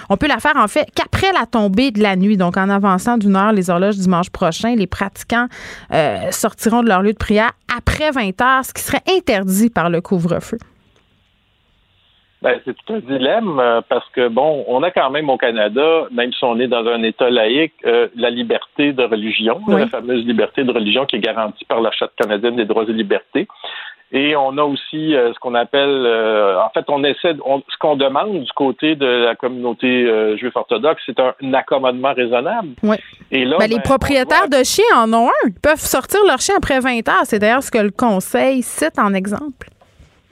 [0.08, 2.36] on peut la faire, en fait, qu'après la tombée de la nuit.
[2.36, 5.46] Donc, en avançant d'une heure les horloges dimanche prochain, les pratiquants
[5.92, 9.90] euh, sortiront de leur lieu de prière après 20 heures, ce qui serait interdit par
[9.90, 10.58] le couvre-feu.
[12.42, 16.06] Ben, c'est tout un dilemme euh, parce que, bon, on a quand même au Canada,
[16.10, 20.24] même si on est dans un État laïque, euh, la liberté de religion, la fameuse
[20.24, 23.46] liberté de religion qui est garantie par la Charte canadienne des droits et libertés.
[24.12, 27.94] Et on a aussi euh, ce qu'on appelle, euh, en fait, on essaie, ce qu'on
[27.94, 32.70] demande du côté de la communauté euh, juive orthodoxe, c'est un, accommodement raisonnable.
[32.82, 32.96] Oui.
[33.30, 35.46] Et là, ben, les ben, propriétaires de chiens en ont un.
[35.46, 37.22] Ils peuvent sortir leur chien après 20 heures.
[37.24, 39.68] C'est d'ailleurs ce que le conseil cite en exemple.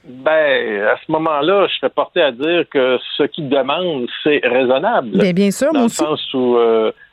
[0.04, 5.10] Ben, à ce moment-là, je serais porté à dire que ce qu'ils demandent, c'est raisonnable.
[5.10, 6.56] Bien, bien sûr, dans le Sens où,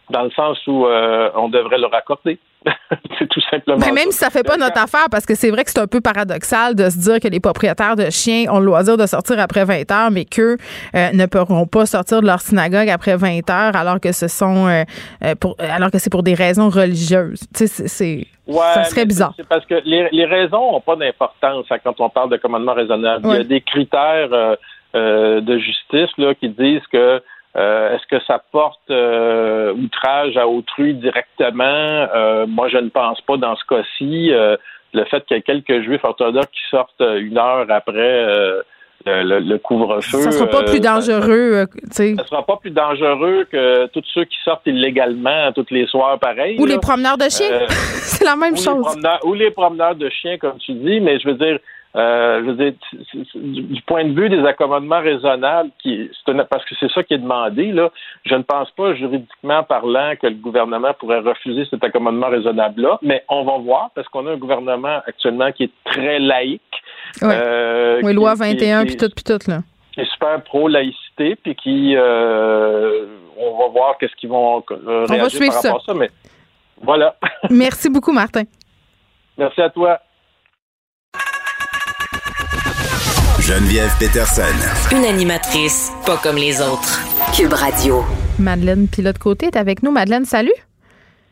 [0.09, 0.87] dans le sens où
[1.35, 2.39] on devrait leur accorder.
[3.19, 3.77] c'est tout simplement.
[3.79, 5.87] Mais même si ça fait pas notre affaire, parce que c'est vrai que c'est un
[5.87, 9.39] peu paradoxal de se dire que les propriétaires de chiens ont le loisir de sortir
[9.39, 10.57] après 20 heures, mais qu'eux
[10.95, 14.67] euh, ne pourront pas sortir de leur synagogue après 20 heures, alors que ce sont,
[14.67, 14.83] euh,
[15.23, 17.41] euh, pour, alors que c'est pour des raisons religieuses.
[17.55, 18.27] Tu sais, c'est.
[18.47, 19.33] ça serait bizarre.
[19.37, 22.73] C'est parce que les, les raisons n'ont pas d'importance hein, quand on parle de commandement
[22.73, 23.21] raisonnable.
[23.25, 24.29] Il y a des critères
[24.93, 27.21] de justice là, qui disent que
[27.55, 31.63] euh, est-ce que ça porte euh, outrage à autrui directement?
[31.63, 34.31] Euh, moi, je ne pense pas dans ce cas-ci.
[34.93, 38.25] le fait qu'il y ait quelques juifs orthodoxes qui sortent une heure après
[39.05, 40.19] le, couvre-feu.
[40.19, 42.15] Ça sera pas plus dangereux, tu sais.
[42.17, 46.57] Ça sera pas plus dangereux que tous ceux qui sortent illégalement tous les soirs pareil.
[46.59, 47.59] Ou les promeneurs de chiens.
[47.69, 48.97] C'est la même chose.
[49.23, 51.59] ou les promeneurs de chiens, comme tu dis, mais je veux dire,
[51.95, 52.73] euh, je veux dire,
[53.35, 57.71] du point de vue des accommodements raisonnables, qui, parce que c'est ça qui est demandé,
[57.71, 57.89] là,
[58.25, 63.23] je ne pense pas juridiquement parlant que le gouvernement pourrait refuser cet accommodement raisonnable-là, mais
[63.29, 66.61] on va voir parce qu'on a un gouvernement actuellement qui est très laïque.
[67.23, 69.59] Euh, oui, loi 21 puis tout, puis tout, là.
[69.93, 73.05] Qui est super pro-laïcité, puis qui, euh,
[73.37, 76.09] on va voir qu'est-ce qu'ils vont euh, réagir par rapport à ça, mais
[76.81, 77.15] voilà.
[77.49, 78.43] Merci beaucoup, Martin.
[79.37, 79.99] Merci à toi.
[83.47, 84.41] Geneviève Peterson.
[84.91, 86.97] Une animatrice pas comme les autres.
[87.31, 88.01] Cube Radio.
[88.39, 89.91] Madeleine Pilote-Côté est avec nous.
[89.91, 90.55] Madeleine, salut.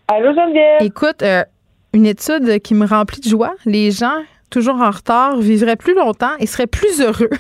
[0.10, 0.82] Allô, Geneviève?
[0.82, 1.44] Écoute, euh,
[1.92, 3.56] une étude qui me remplit de joie.
[3.66, 7.32] Les gens toujours en retard vivraient plus longtemps et seraient plus heureux.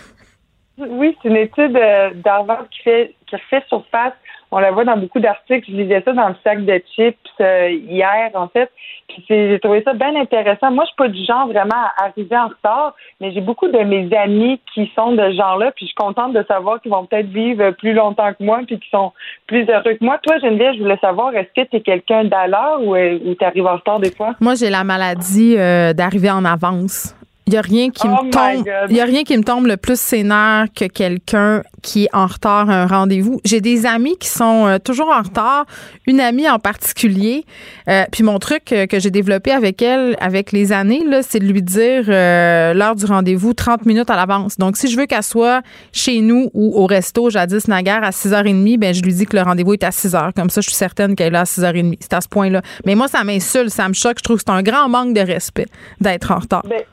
[0.79, 4.13] Oui, c'est une étude euh, d'Harvard qui fait qui refait surface
[4.53, 5.65] on la voit dans beaucoup d'articles.
[5.67, 8.69] Je lisais ça dans le sac de chips euh, hier, en fait.
[9.07, 10.71] Puis j'ai trouvé ça bien intéressant.
[10.71, 13.79] Moi, je suis pas du genre vraiment à arriver en retard, mais j'ai beaucoup de
[13.79, 15.71] mes amis qui sont de ce genre-là.
[15.75, 18.79] Puis je suis contente de savoir qu'ils vont peut-être vivre plus longtemps que moi, puis
[18.79, 19.11] qu'ils sont
[19.47, 20.19] plus heureux que moi.
[20.21, 23.45] Toi, Geneviève, je voulais savoir, est-ce que tu es quelqu'un d'à l'heure ou, euh, tu
[23.45, 24.35] arrives en retard des fois?
[24.39, 27.15] Moi, j'ai la maladie euh, d'arriver en avance.
[27.45, 28.65] Il n'y a rien qui me oh tombe.
[28.89, 32.25] Il y a rien qui me tombe le plus sénère que quelqu'un qui est en
[32.25, 33.41] retard à un rendez-vous.
[33.43, 35.65] J'ai des amis qui sont euh, toujours en retard.
[36.07, 37.43] Une amie en particulier.
[37.89, 41.39] Euh, puis mon truc euh, que j'ai développé avec elle, avec les années, là, c'est
[41.39, 44.57] de lui dire l'heure du rendez-vous 30 minutes à l'avance.
[44.57, 48.77] Donc si je veux qu'elle soit chez nous ou au resto jadis naguère à 6h30,
[48.77, 50.31] ben je lui dis que le rendez-vous est à 6h.
[50.33, 51.97] Comme ça, je suis certaine qu'elle est là à 6h30.
[51.99, 52.61] C'est à ce point-là.
[52.85, 54.19] Mais moi, ça m'insulte, ça me choque.
[54.19, 55.67] Je trouve que c'est un grand manque de respect
[55.99, 56.63] d'être en retard.
[56.69, 56.83] Ben,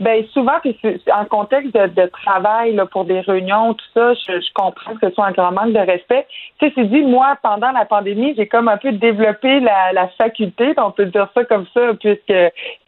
[0.00, 0.76] ben souvent, puis
[1.12, 5.26] en contexte de, travail là, pour des réunions, tout ça, je, comprends que ce soit
[5.26, 6.26] un grand manque de respect.
[6.58, 10.08] Tu sais, c'est dit, moi, pendant la pandémie, j'ai comme un peu développé la, la
[10.08, 12.34] faculté, on peut dire ça comme ça, puisque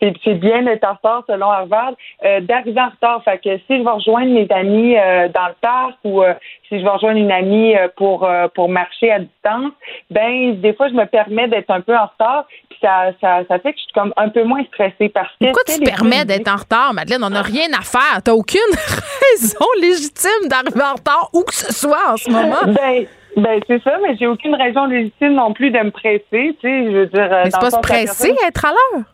[0.00, 1.92] c'est bien d'être en retard selon Harvard,
[2.24, 3.22] euh, d'arriver en retard.
[3.24, 6.34] Fait que si je vais rejoindre mes amis euh, dans le parc ou euh,
[6.68, 9.72] si je vais rejoindre une amie pour pour marcher à distance,
[10.10, 13.58] ben des fois je me permets d'être un peu en retard, puis ça, ça, ça
[13.58, 15.46] fait que je suis comme un peu moins stressée parce que.
[15.46, 16.92] Pourquoi tu te permets d'être en retard?
[16.96, 18.22] Madeleine, on n'a rien à faire.
[18.24, 22.64] T'as aucune raison légitime d'arriver en retard où que ce soit en ce moment.
[22.66, 26.24] Ben, ben c'est ça, mais j'ai aucune raison légitime non plus de me presser.
[26.30, 27.28] Tu sais, je veux dire.
[27.30, 29.04] Mais c'est pas se presser, être à l'heure.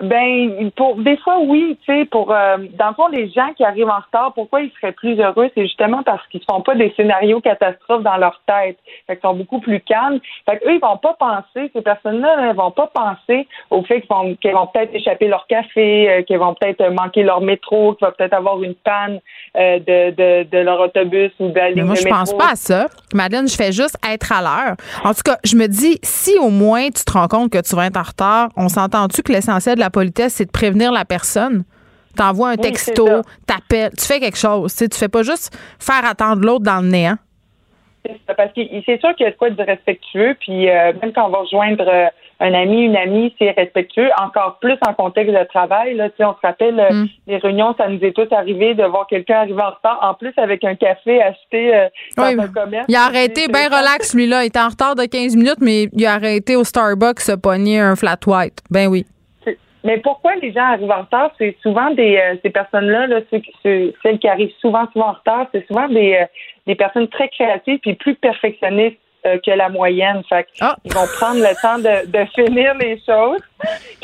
[0.00, 3.64] Ben, pour des fois, oui, tu sais, pour euh, dans le fond, les gens qui
[3.64, 6.92] arrivent en retard, pourquoi ils seraient plus heureux, c'est justement parce qu'ils font pas des
[6.96, 8.78] scénarios catastrophes dans leur tête.
[9.06, 10.20] Fait qu'ils sont beaucoup plus calmes.
[10.48, 14.10] Fait qu'eux, ils vont pas penser, ces personnes-là, ne vont pas penser au fait qu'ils
[14.10, 18.06] vont, qu'ils vont peut-être échapper leur café, euh, qu'ils vont peut-être manquer leur métro, qu'il
[18.06, 19.18] va peut-être avoir une panne
[19.56, 22.56] euh, de, de, de, leur autobus ou de la ligne Moi, je pense pas à
[22.56, 22.86] ça.
[23.14, 24.76] Madeleine, je fais juste être à l'heure.
[25.04, 27.74] En tout cas, je me dis, si au moins tu te rends compte que tu
[27.74, 31.04] vas être en retard, on s'entend-tu que l'essentiel de la politesse, c'est de prévenir la
[31.04, 31.64] personne.
[32.16, 33.06] T'envoies un texto,
[33.46, 34.74] t'appelles, tu fais quelque chose.
[34.74, 37.16] Tu, fais pas juste faire attendre l'autre dans le néant.
[38.04, 41.12] C'est parce que c'est sûr qu'il y a de quoi de respectueux, puis euh, même
[41.12, 42.06] quand on va rejoindre euh,
[42.40, 45.94] un ami, une amie, c'est respectueux, encore plus en contexte de travail.
[45.94, 47.08] Là, on se rappelle, euh, mm.
[47.26, 50.32] les réunions, ça nous est tous arrivé de voir quelqu'un arriver en retard, en plus
[50.38, 52.86] avec un café acheté dans un commerce.
[52.88, 54.44] Il a arrêté bien relax, lui-là.
[54.44, 57.78] Il était en retard de 15 minutes, mais il a arrêté au Starbucks se pogner
[57.78, 58.62] un flat white.
[58.70, 59.04] Ben oui.
[59.88, 61.30] Mais pourquoi les gens arrivent en retard?
[61.38, 63.20] C'est souvent des euh, ces personnes-là, là,
[63.62, 66.26] celles qui arrivent souvent, souvent en retard, c'est souvent des, euh,
[66.66, 70.22] des personnes très créatives puis plus perfectionnistes euh, que la moyenne.
[70.28, 70.76] Fait ah!
[70.84, 73.40] Ils vont prendre le temps de, de finir les choses.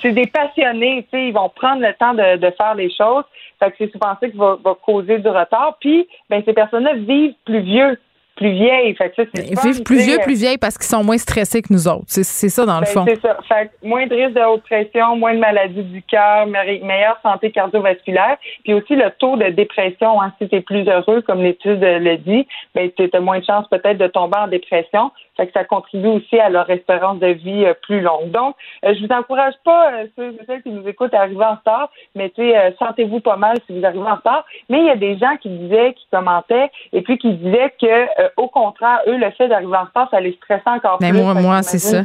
[0.00, 3.24] C'est des passionnés, tu sais, ils vont prendre le temps de, de faire les choses.
[3.58, 5.76] Fait que c'est souvent ça qui va, va causer du retard.
[5.80, 7.98] Puis, ben, ces personnes-là vivent plus vieux
[8.36, 8.94] plus vieilles.
[8.94, 11.88] Fait ça, Ils vivent plus vieux, plus vieilles parce qu'ils sont moins stressés que nous
[11.88, 12.04] autres.
[12.06, 13.04] C'est ça, dans le ben, fond.
[13.06, 13.38] C'est ça.
[13.48, 18.36] Fait moins de risque de haute pression, moins de maladies du cœur, meilleure santé cardiovasculaire.
[18.64, 20.20] Puis aussi le taux de dépression.
[20.20, 23.44] Hein, si tu es plus heureux, comme l'étude le dit, ben, tu as moins de
[23.44, 25.10] chances peut-être de tomber en dépression.
[25.36, 28.30] Fait que ça contribue aussi à leur espérance de vie euh, plus longue.
[28.30, 28.54] Donc,
[28.84, 31.56] euh, je vous encourage pas, euh, ceux et celles qui nous écoutent, à arriver en
[31.56, 34.44] retard, mais tu sais, sentez-vous pas mal si vous arrivez en retard.
[34.68, 38.40] Mais il y a des gens qui disaient, qui commentaient, et puis qui disaient que,
[38.40, 41.20] au contraire, eux, le fait d'arriver en retard, ça les stressait encore mais plus.
[41.20, 42.02] Moi, moi, c'est ça.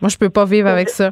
[0.00, 1.10] Moi, je peux pas vivre avec ça.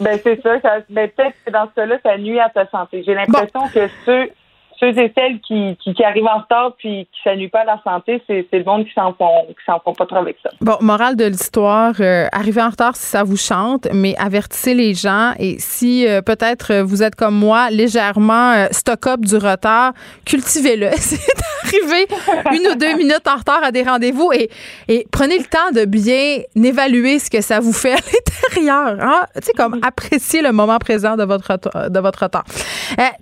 [0.00, 0.60] ben, c'est ça.
[0.60, 3.02] ça ben, peut-être que dans ce cas-là, ça nuit à ta santé.
[3.04, 4.30] J'ai l'impression que ceux
[4.78, 8.22] ceux et celles qui, qui, arrivent en retard puis qui s'ennuient pas à la santé,
[8.26, 10.50] c'est le monde qui s'en font, qui s'en font pas trop avec ça.
[10.60, 14.94] Bon, morale de l'histoire, euh, arrivez en retard si ça vous chante, mais avertissez les
[14.94, 19.92] gens et si euh, peut-être vous êtes comme moi légèrement euh, stock-up du retard,
[20.24, 20.90] cultivez-le.
[20.96, 21.20] c'est
[21.64, 22.06] d'arriver
[22.52, 24.50] une ou deux minutes en retard à des rendez-vous et,
[24.88, 28.96] et prenez le temps de bien évaluer ce que ça vous fait à l'intérieur.
[29.00, 29.26] Hein?
[29.36, 31.58] Tu sais, comme apprécier le moment présent de votre,
[31.88, 32.44] de votre retard.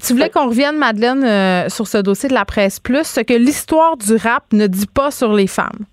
[0.04, 3.34] tu voulais qu'on revienne, Madeleine, euh, sur ce dossier de la presse plus, ce que
[3.34, 5.84] l'histoire du rap ne dit pas sur les femmes.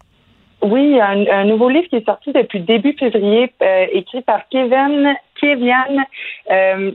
[0.63, 5.15] Oui, un, un nouveau livre qui est sorti depuis début février, euh, écrit par Kevin
[5.41, 6.05] Kevian
[6.51, 6.91] euh.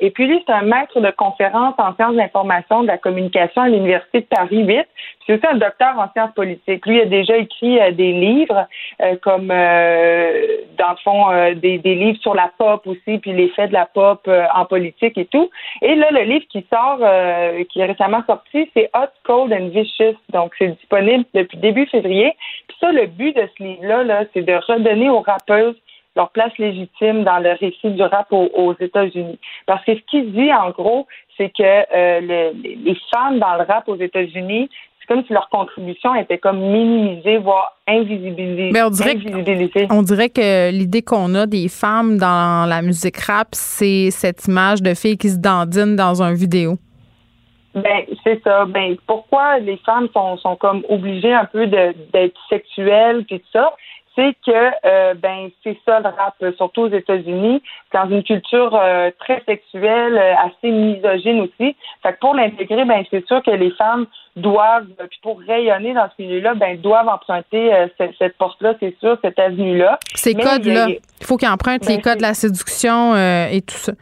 [0.00, 3.62] Et puis lui, c'est un maître de conférence en sciences de l'information, de la communication
[3.62, 4.86] à l'Université de Paris 8.
[5.26, 6.84] C'est aussi un docteur en sciences politiques.
[6.86, 8.66] Lui a déjà écrit euh, des livres,
[9.00, 10.46] euh, comme euh,
[10.78, 14.28] dans le fond des, des, livres sur la pop aussi, puis l'effet de la pop
[14.54, 15.48] en politique et tout.
[15.80, 16.98] Et là, le livre qui sort,
[17.68, 20.16] qui est récemment sorti, c'est Hot, Cold and Vicious.
[20.32, 22.34] Donc, c'est disponible depuis début février.
[22.68, 25.76] Puis ça, le but de ce livre-là, -là, c'est de redonner aux rappeuses
[26.16, 29.38] leur place légitime dans le récit du rap aux, États-Unis.
[29.66, 31.06] Parce que ce qu'il dit, en gros,
[31.36, 34.68] c'est que euh, les femmes dans le rap aux États-Unis,
[35.02, 38.70] c'est comme si leur contribution était comme minimisée, voire invisibilisée.
[38.72, 43.16] Mais on dirait, que, on dirait que l'idée qu'on a des femmes dans la musique
[43.18, 46.76] rap, c'est cette image de filles qui se dandinent dans un vidéo.
[47.74, 48.66] Ben, c'est ça.
[48.66, 53.74] Ben, pourquoi les femmes sont, sont comme obligées un peu d'être sexuelles puis tout ça?
[54.14, 57.62] C'est que euh, ben c'est ça le rap, surtout aux États-Unis,
[57.92, 61.76] dans une culture euh, très sexuelle, euh, assez misogyne aussi.
[62.02, 64.06] Fait que pour l'intégrer, ben c'est sûr que les femmes
[64.36, 69.38] doivent, puis pour rayonner dans ce milieu-là, ben doivent emprunter cette, porte-là, c'est sûr, cette
[69.38, 69.98] avenue-là.
[70.14, 73.92] Ces codes-là, il faut qu'ils empruntent les ben, codes de la séduction et tout ça.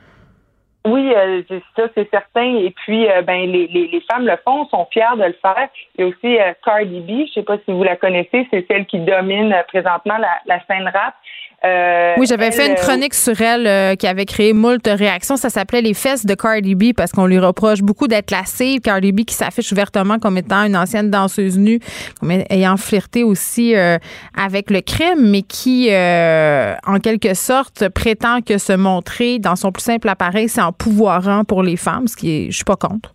[0.87, 1.43] Oui, euh,
[1.77, 2.57] ça c'est certain.
[2.57, 5.69] Et puis, euh, ben les, les, les, femmes le font, sont fières de le faire.
[5.97, 8.67] Il y a aussi euh, Cardi B, je sais pas si vous la connaissez, c'est
[8.67, 11.15] celle qui domine présentement la, la scène rap.
[11.63, 15.37] Euh, oui, j'avais fait une chronique sur elle euh, qui avait créé moult réactions.
[15.37, 18.79] Ça s'appelait Les fesses de Cardi B parce qu'on lui reproche beaucoup d'être lassée.
[18.83, 21.79] Cardi B qui s'affiche ouvertement comme étant une ancienne danseuse nue,
[22.19, 23.99] comme ayant flirté aussi euh,
[24.35, 29.83] avec le crime, mais qui, en quelque sorte, prétend que se montrer dans son plus
[29.83, 33.13] simple appareil, c'est en pouvoirant pour les femmes, ce qui est, je suis pas contre.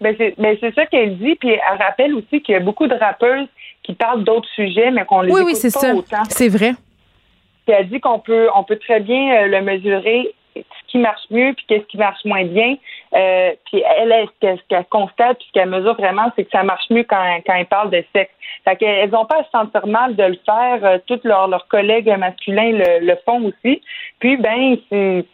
[0.00, 2.94] Ben c'est ben ça qu'elle dit, puis elle rappelle aussi qu'il y a beaucoup de
[2.94, 3.48] rappeuses
[3.82, 5.92] qui parlent d'autres sujets, mais qu'on les oui, écoute oui, c'est ça.
[6.28, 6.72] C'est vrai.
[7.66, 11.24] Puis elle dit qu'on peut, on peut très bien euh, le mesurer, ce qui marche
[11.30, 12.76] mieux puis qu'est-ce qui marche moins bien
[13.14, 16.84] Euh, puis elle, ce qu'elle constate, puis ce qu'elle mesure vraiment, c'est que ça marche
[16.90, 18.30] mieux quand, quand elle parle de sexe.
[18.64, 20.84] Fait qu'elles n'ont pas à se sentir mal de le faire.
[20.84, 23.80] Euh, tous leurs, leurs collègues masculins le, le font aussi.
[24.18, 25.24] Puis, ben, c'est,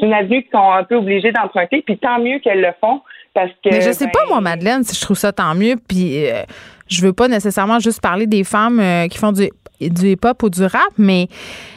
[0.00, 1.82] une avenue qu'ils sont un peu obligés d'emprunter.
[1.82, 3.00] Puis tant mieux qu'elles le font.
[3.34, 5.76] Parce que, Mais je sais ben, pas, moi, Madeleine, si je trouve ça tant mieux.
[5.88, 6.42] Puis, euh,
[6.88, 9.50] je veux pas nécessairement juste parler des femmes euh, qui font du
[9.80, 11.28] du hip-hop ou du rap, mais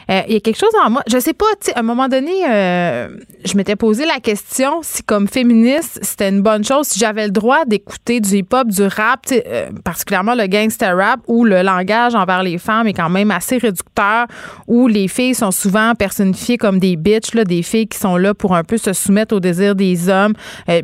[0.10, 1.04] euh, il y a quelque chose en moi.
[1.08, 3.10] Je sais pas, tu à un moment donné, euh,
[3.46, 7.32] je m'étais posé la question si, comme féministe, c'était une bonne chose, si j'avais le
[7.32, 12.42] droit d'écouter du hip-hop, du rap, euh, particulièrement le gangster rap, où le langage envers
[12.42, 14.26] les femmes est quand même assez réducteur,
[14.68, 18.34] où les filles sont souvent personnifiées comme des bitches, là, des filles qui sont là
[18.34, 20.34] pour un peu se soumettre aux désirs des hommes,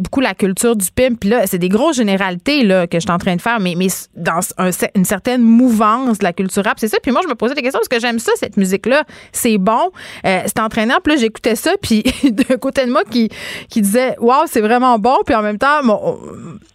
[0.01, 1.19] beaucoup la culture du pimp.
[1.19, 3.73] Puis là, c'est des grosses généralités là, que je suis en train de faire, mais,
[3.75, 6.97] mais dans un- une certaine mouvance de la culture rap, c'est ça.
[7.05, 9.03] Puis moi, je me posais des questions parce que j'aime ça, cette musique-là.
[9.31, 9.91] C'est bon,
[10.25, 10.95] euh, c'est entraînant.
[11.03, 13.29] Puis là, j'écoutais ça, puis d'un côté de moi qui,
[13.69, 15.17] qui disait, waouh, c'est vraiment bon.
[15.23, 16.17] Puis en même temps, mon-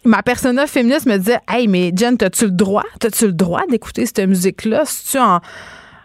[0.05, 2.85] ma persona féministe me disait, hey, mais Jen, t'as-tu le droit?
[3.01, 4.83] T'as-tu le droit d'écouter cette musique-là?
[4.87, 5.41] Si tu en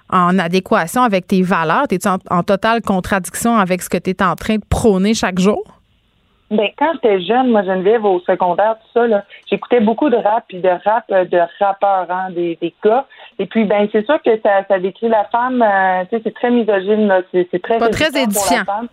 [0.09, 1.87] en adéquation avec tes valeurs?
[1.87, 5.39] T'es-tu en, en totale contradiction avec ce que tu es en train de prôner chaque
[5.39, 5.63] jour?
[6.51, 10.43] Ben, quand j'étais jeune, moi, Geneviève, au secondaire, tout ça, là, j'écoutais beaucoup de rap,
[10.47, 13.05] puis de rap euh, de rappeurs, hein, des, des gars.
[13.39, 16.35] Et puis, ben, c'est sûr que ça, ça décrit la femme, euh, tu sais, c'est
[16.35, 18.65] très misogyne, là, c'est, c'est très Pas très réducteur pour la édifiant.
[18.65, 18.87] femme.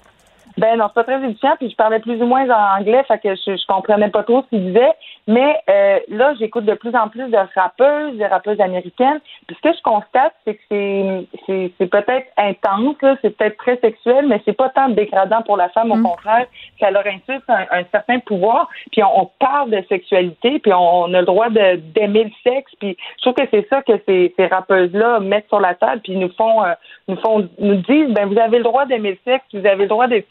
[0.59, 3.19] Ben non, c'est pas très édifiant, puis je parlais plus ou moins en anglais, fait
[3.19, 4.93] que je, je comprenais pas trop ce qu'il disait.
[5.27, 9.21] Mais euh, là, j'écoute de plus en plus de rappeuses, de rappeuses américaines.
[9.47, 13.57] Puis ce que je constate, c'est que c'est c'est, c'est peut-être intense, là, c'est peut-être
[13.57, 16.47] très sexuel, mais c'est pas tant dégradant pour la femme, au contraire,
[16.81, 18.69] ça leur insulte un, un certain pouvoir.
[18.91, 22.31] Puis on, on parle de sexualité, puis on, on a le droit de d'aimer le
[22.43, 22.73] sexe.
[22.79, 26.17] Puis je trouve que c'est ça que ces, ces rappeuses-là mettent sur la table, puis
[26.17, 26.75] nous font euh,
[27.09, 29.89] nous font nous disent ben vous avez le droit d'aimer le sexe, vous avez le
[29.89, 30.29] droit d'être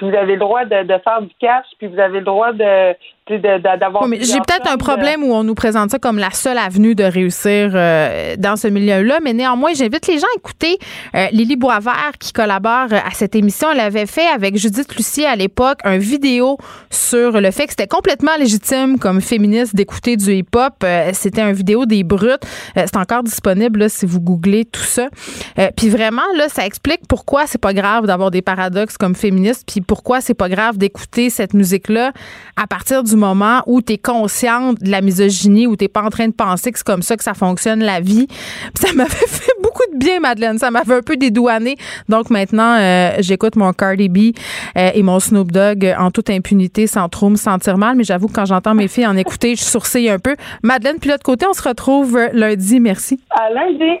[0.00, 2.94] vous avez le droit de, de faire du cash, puis vous avez le droit de-
[3.38, 4.02] d'avoir.
[4.04, 6.58] Oui, mais j'ai peut-être un femmes, problème où on nous présente ça comme la seule
[6.58, 10.78] avenue de réussir euh, dans ce milieu-là, mais néanmoins, j'invite les gens à écouter
[11.14, 13.68] euh, Lily Boisvert qui collabore euh, à cette émission.
[13.72, 16.58] Elle avait fait avec Judith Lucier à l'époque un vidéo
[16.90, 20.74] sur le fait que c'était complètement légitime comme féministe d'écouter du hip-hop.
[20.84, 22.42] Euh, c'était un vidéo des brutes.
[22.76, 25.08] Euh, c'est encore disponible là, si vous googlez tout ça.
[25.58, 29.64] Euh, puis vraiment, là, ça explique pourquoi c'est pas grave d'avoir des paradoxes comme féministe,
[29.66, 32.12] puis pourquoi c'est pas grave d'écouter cette musique-là
[32.56, 36.10] à partir du moment où tu es consciente de la misogynie, où tu pas en
[36.10, 38.26] train de penser que c'est comme ça que ça fonctionne la vie.
[38.74, 40.58] Ça m'avait fait beaucoup de bien, Madeleine.
[40.58, 41.76] Ça m'avait un peu dédouané.
[42.08, 44.34] Donc maintenant, euh, j'écoute mon Cardi B
[44.76, 47.96] euh, et mon Snoop Dogg euh, en toute impunité, sans trop me sentir mal.
[47.96, 50.36] Mais j'avoue que quand j'entends mes filles en écouter, je sourcille un peu.
[50.62, 52.80] Madeleine, puis l'autre côté, on se retrouve lundi.
[52.80, 53.20] Merci.
[53.30, 54.00] À lundi.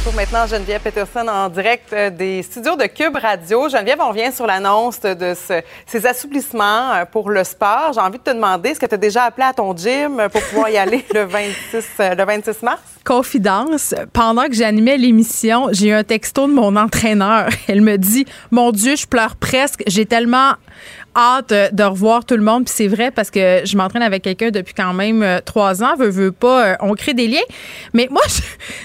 [0.00, 3.68] Retrouve maintenant Geneviève Peterson en direct euh, des studios de Cube Radio.
[3.68, 7.90] Geneviève, on revient sur l'annonce de ce- ces assouplissements euh, pour le sport.
[7.92, 10.40] J'ai envie de te demander, est-ce que tu as déjà appelé à ton gym pour
[10.44, 12.80] pouvoir y aller le 26, euh, le 26 mars?
[13.04, 17.50] Confidence, pendant que j'animais l'émission, j'ai eu un texto de mon entraîneur.
[17.68, 19.82] Elle me dit Mon Dieu, je pleure presque.
[19.86, 20.52] J'ai tellement
[21.16, 22.64] hâte euh, de revoir tout le monde.
[22.64, 25.96] Puis c'est vrai parce que je m'entraîne avec quelqu'un depuis quand même euh, trois ans.
[25.96, 27.38] Veux, veux pas, euh, on crée des liens.
[27.92, 28.40] Mais moi, je,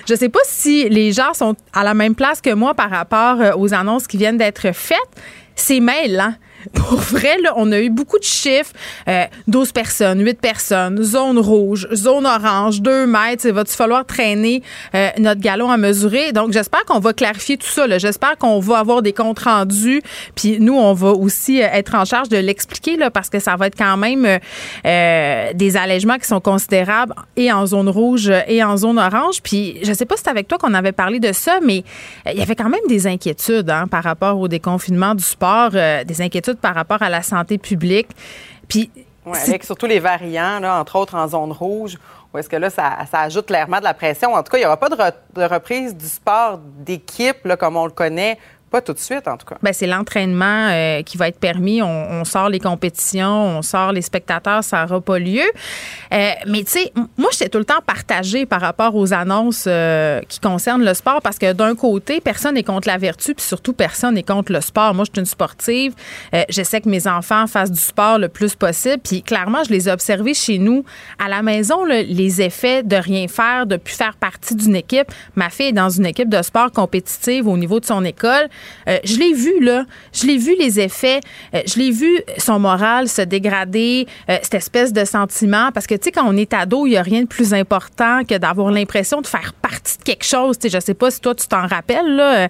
[0.07, 3.37] je sais pas si les gens sont à la même place que moi par rapport
[3.57, 4.97] aux annonces qui viennent d'être faites.
[5.55, 6.33] C'est mêlant.
[6.73, 8.73] Pour vrai, là, on a eu beaucoup de chiffres.
[9.07, 13.45] Euh, 12 personnes, 8 personnes, zone rouge, zone orange, 2 mètres.
[13.45, 14.63] Il va-tu falloir traîner
[14.93, 16.31] euh, notre galon à mesurer?
[16.31, 17.85] Donc, j'espère qu'on va clarifier tout ça.
[17.97, 20.01] J'espère qu'on va avoir des comptes rendus.
[20.35, 23.67] Puis nous, on va aussi euh, être en charge de l'expliquer parce que ça va
[23.67, 24.39] être quand même euh,
[24.85, 29.41] euh, des allègements qui sont considérables et en zone rouge et en zone orange.
[29.41, 31.83] Puis je sais pas si c'est avec toi qu'on avait parlé de ça, mais
[32.27, 35.71] euh, il y avait quand même des inquiétudes hein, par rapport au déconfinement du sport,
[35.73, 38.09] euh, des inquiétudes par rapport à la santé publique.
[38.67, 38.89] Puis
[39.33, 41.97] si- avec surtout les variants, là, entre autres en zone rouge,
[42.33, 44.33] où est-ce que là, ça, ça ajoute clairement de la pression.
[44.33, 47.77] En tout cas, il n'y aura pas de, re- de reprise du sport d'équipe comme
[47.77, 48.37] on le connaît.
[48.71, 49.55] Pas tout de suite, en tout cas.
[49.61, 51.81] Ben, c'est l'entraînement euh, qui va être permis.
[51.81, 55.45] On, on sort les compétitions, on sort les spectateurs, ça n'aura pas lieu.
[56.13, 60.19] Euh, mais tu sais, moi, j'étais tout le temps partagée par rapport aux annonces euh,
[60.27, 63.73] qui concernent le sport parce que d'un côté, personne n'est contre la vertu, puis surtout,
[63.73, 64.93] personne n'est contre le sport.
[64.93, 65.93] Moi, je suis une sportive.
[66.33, 68.99] Euh, J'essaie que mes enfants fassent du sport le plus possible.
[69.03, 70.83] Puis clairement, je les ai observés chez nous
[71.23, 75.11] à la maison, là, les effets de rien faire, de plus faire partie d'une équipe.
[75.35, 78.49] Ma fille est dans une équipe de sport compétitive au niveau de son école.
[78.87, 79.85] Je l'ai vu, là.
[80.13, 81.19] Je l'ai vu, les effets.
[81.53, 85.71] je l'ai vu, son moral se dégrader, cette espèce de sentiment.
[85.73, 88.23] Parce que, tu sais, quand on est ado, il n'y a rien de plus important
[88.23, 90.57] que d'avoir l'impression de faire partie de quelque chose.
[90.57, 92.47] Tu sais, je sais pas si toi, tu t'en rappelles, là.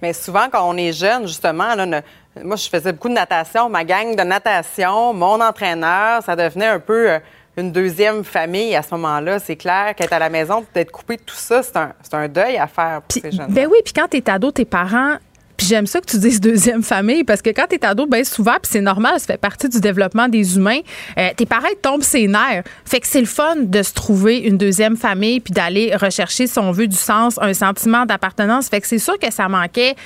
[0.00, 2.02] Mais souvent, quand on est jeune, justement, là,
[2.44, 3.68] moi, je faisais beaucoup de natation.
[3.68, 7.18] Ma gang de natation, mon entraîneur, ça devenait un peu euh,
[7.58, 9.38] une deuxième famille à ce moment-là.
[9.38, 12.56] C'est clair qu'être à la maison, d'être coupé de tout ça, c'est un, un, deuil
[12.56, 13.50] à faire pour ces jeunes.
[13.50, 15.18] Ben oui, puis quand tu es ado, tes parents
[15.58, 18.54] puis j'aime ça que tu dises deuxième famille parce que quand t'es ado, ben souvent,
[18.62, 20.78] puis c'est normal, ça fait partie du développement des humains,
[21.18, 22.62] euh, tes parents tombent ses nerfs.
[22.84, 26.60] Fait que c'est le fun de se trouver une deuxième famille puis d'aller rechercher, si
[26.60, 28.68] on veut, du sens, un sentiment d'appartenance.
[28.68, 29.96] Fait que c'est sûr que ça manquait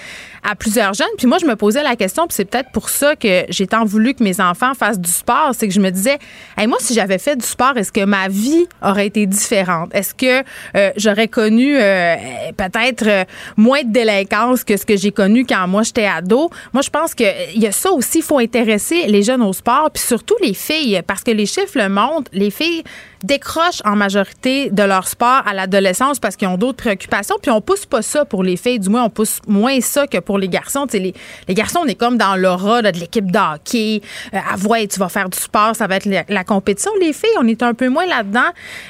[0.42, 1.06] à plusieurs jeunes.
[1.16, 3.84] Puis moi, je me posais la question, puis c'est peut-être pour ça que j'ai tant
[3.84, 6.18] voulu que mes enfants fassent du sport, c'est que je me disais,
[6.58, 9.94] hey, moi, si j'avais fait du sport, est-ce que ma vie aurait été différente?
[9.94, 10.42] Est-ce que
[10.76, 12.16] euh, j'aurais connu euh,
[12.56, 13.24] peut-être euh,
[13.56, 16.50] moins de délinquance que ce que j'ai connu quand moi j'étais ado?
[16.72, 19.90] Moi, je pense qu'il y a ça aussi, il faut intéresser les jeunes au sport,
[19.92, 22.82] puis surtout les filles, parce que les chiffres le montrent, les filles
[23.22, 27.36] décrochent en majorité de leur sport à l'adolescence parce qu'ils ont d'autres préoccupations.
[27.40, 28.80] Puis on pousse pas ça pour les filles.
[28.80, 30.86] Du moins, on pousse moins ça que pour les garçons.
[30.92, 31.14] les,
[31.48, 34.02] garçons, on est comme dans l'aura de l'équipe de hockey.
[34.34, 36.90] Euh, tu vas faire du sport, ça va être la, compétition.
[37.00, 38.40] Les filles, on est un peu moins là-dedans.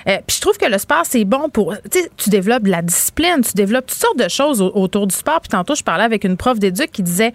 [0.09, 1.75] Euh, puis je trouve que le sport, c'est bon pour...
[2.17, 5.41] Tu développes de la discipline, tu développes toutes sortes de choses autour du sport.
[5.41, 7.33] Puis tantôt, je parlais avec une prof d'éduc qui disait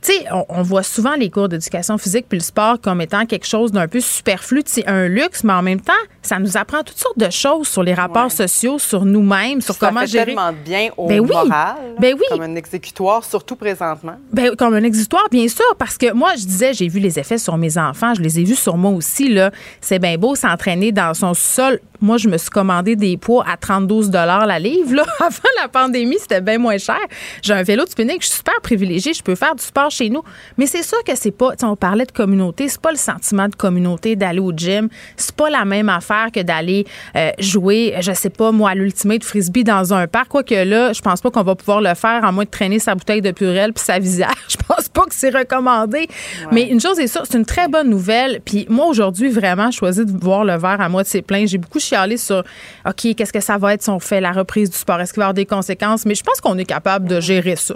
[0.00, 3.46] tu sais, on, voit souvent les cours d'éducation physique puis le sport comme étant quelque
[3.46, 5.92] chose d'un peu superflu, c'est un luxe, mais en même temps,
[6.22, 10.06] ça nous apprend toutes sortes de choses sur les rapports sociaux, sur nous-mêmes, sur comment
[10.06, 10.26] gérer.
[10.26, 12.24] tellement bien au ben moral, ben oui.
[12.30, 14.16] comme un exécutoire, surtout présentement.
[14.32, 17.38] Ben, comme un exécutoire, bien sûr, parce que moi, je disais, j'ai vu les effets
[17.38, 19.28] sur mes enfants, je les ai vus sur moi aussi.
[19.28, 19.50] Là,
[19.80, 21.80] c'est bien beau s'entraîner dans son sol.
[22.00, 24.94] Moi, je me suis commandé des poids à 32 dollars la livre.
[24.94, 25.04] Là.
[25.20, 26.98] Avant la pandémie, c'était bien moins cher.
[27.42, 30.08] J'ai un vélo de spinning, je suis super privilégiée, je peux faire du sport chez
[30.08, 30.22] nous.
[30.56, 33.54] Mais c'est sûr que c'est pas, on parlait de communauté, c'est pas le sentiment de
[33.54, 34.88] communauté d'aller au gym.
[35.16, 39.24] C'est pas la même affaire que d'aller euh, jouer, je sais pas, moi, à l'ultimate
[39.24, 40.28] frisbee dans un parc.
[40.28, 42.94] Quoique là, je pense pas qu'on va pouvoir le faire à moins de traîner sa
[42.94, 44.28] bouteille de purelle puis sa visage.
[44.48, 46.08] Je pense pas que c'est recommandé.
[46.52, 48.40] Mais une chose est sûre, c'est une très bonne nouvelle.
[48.44, 51.46] Puis moi, aujourd'hui, vraiment, je choisis de voir le verre à moitié plein.
[51.46, 52.44] J'ai beaucoup chialé sur,
[52.86, 55.00] OK, qu'est-ce que ça va être si on fait la reprise du sport?
[55.00, 56.04] Est-ce qu'il va y avoir des conséquences?
[56.04, 57.74] Mais je pense qu'on est capable de gérer ça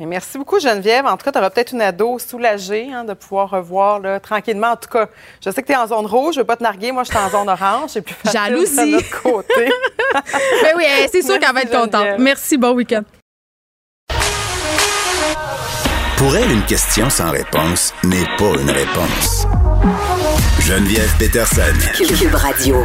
[0.00, 1.06] merci beaucoup, Geneviève.
[1.06, 4.72] En tout cas, tu auras peut-être une ado soulagée hein, de pouvoir revoir là, tranquillement.
[4.72, 5.08] En tout cas,
[5.44, 6.92] je sais que tu es en zone rouge, je veux pas te narguer.
[6.92, 7.90] Moi, je suis en zone orange.
[7.92, 8.76] Facile Jalousie.
[8.76, 9.70] de notre côté.
[10.62, 12.18] Mais oui, c'est sûr qu'elle va être contente.
[12.18, 13.02] Merci, bon week-end.
[16.16, 19.46] Pour elle, une question sans réponse n'est pas une réponse.
[20.60, 21.62] Geneviève Peterson.
[21.96, 22.84] Cube Radio.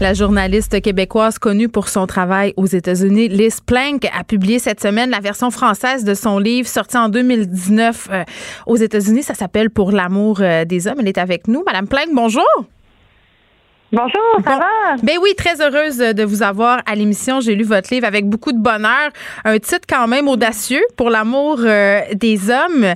[0.00, 5.10] La journaliste québécoise connue pour son travail aux États-Unis, Liz Plank, a publié cette semaine
[5.10, 8.24] la version française de son livre sorti en 2019 euh,
[8.66, 9.24] aux États-Unis.
[9.24, 10.98] Ça s'appelle Pour l'amour euh, des hommes.
[11.00, 11.64] Elle est avec nous.
[11.66, 12.46] Madame Plank, bonjour.
[13.90, 14.96] Bonjour, ça va?
[15.02, 17.40] Ben oui, très heureuse de vous avoir à l'émission.
[17.40, 19.10] J'ai lu votre livre avec beaucoup de bonheur.
[19.44, 22.94] Un titre quand même audacieux pour l'amour euh, des hommes.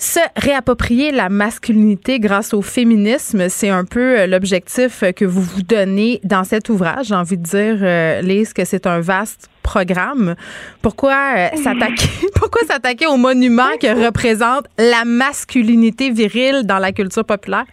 [0.00, 5.60] Se réapproprier la masculinité grâce au féminisme, c'est un peu euh, l'objectif que vous vous
[5.60, 7.08] donnez dans cet ouvrage.
[7.08, 10.36] J'ai envie de dire, euh, Lise, que c'est un vaste programme.
[10.80, 17.26] Pourquoi euh, s'attaquer pourquoi s'attaquer au monument qui représente la masculinité virile dans la culture
[17.26, 17.66] populaire?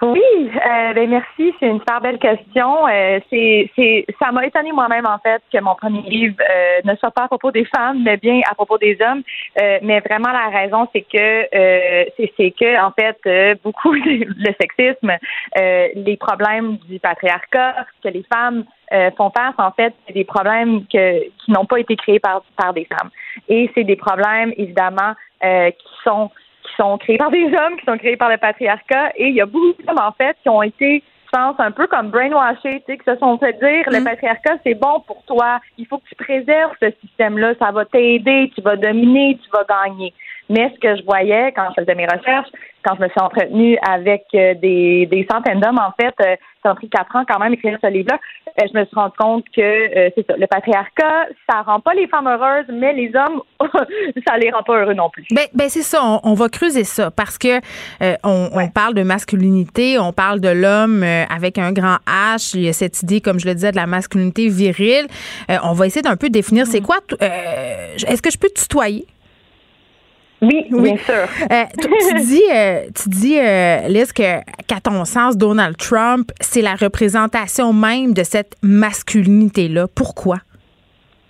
[0.00, 1.52] Oui, euh, ben merci.
[1.58, 2.86] C'est une super belle question.
[2.86, 6.94] Euh, c'est, c'est, ça m'a étonné moi-même en fait que mon premier livre euh, ne
[6.96, 9.22] soit pas à propos des femmes, mais bien à propos des hommes.
[9.60, 11.48] Euh, mais vraiment la raison, c'est que
[12.16, 15.12] c'est, c'est que en fait beaucoup le sexisme,
[15.56, 18.64] les problèmes du patriarcat que les femmes
[19.16, 22.72] font face, en fait, c'est des problèmes que, qui n'ont pas été créés par par
[22.72, 23.10] des femmes.
[23.48, 26.30] Et c'est des problèmes évidemment qui sont
[26.78, 29.12] sont créés par des hommes, qui sont créés par le patriarcat.
[29.16, 31.86] Et il y a beaucoup d'hommes, en fait, qui ont été, je pense, un peu
[31.86, 34.04] comme brainwashés, tu sais, qui se sont fait dire le mm.
[34.04, 35.60] patriarcat, c'est bon pour toi.
[35.76, 37.54] Il faut que tu préserves ce système-là.
[37.58, 38.50] Ça va t'aider.
[38.54, 39.38] Tu vas dominer.
[39.42, 40.14] Tu vas gagner.
[40.48, 42.48] Mais ce que je voyais quand je faisais mes recherches,
[42.88, 46.70] quand je me suis entretenue avec euh, des, des centaines d'hommes, en fait, euh, ça
[46.70, 48.18] a pris quatre ans quand même écrire ce livre-là.
[48.60, 52.08] Euh, je me suis rendu compte que c'est ça, le patriarcat, ça rend pas les
[52.08, 53.42] femmes heureuses, mais les hommes,
[54.26, 55.24] ça les rend pas heureux non plus.
[55.30, 57.60] Ben, ben c'est ça, on, va creuser ça parce que
[58.24, 62.56] on, on, parle de masculinité, on parle de l'homme avec un grand H.
[62.56, 65.06] Il y a cette idée, comme je le disais, de la masculinité virile.
[65.62, 66.84] on va essayer d'un peu définir c'est mm.
[66.84, 66.96] quoi.
[67.20, 69.06] Est-ce que je peux tutoyer?
[70.40, 71.14] Oui, bien sûr.
[71.14, 76.62] Euh, tu, dis, euh, tu dis euh, Liz, que, qu'à ton sens, Donald Trump, c'est
[76.62, 79.86] la représentation même de cette masculinité-là.
[79.94, 80.36] Pourquoi?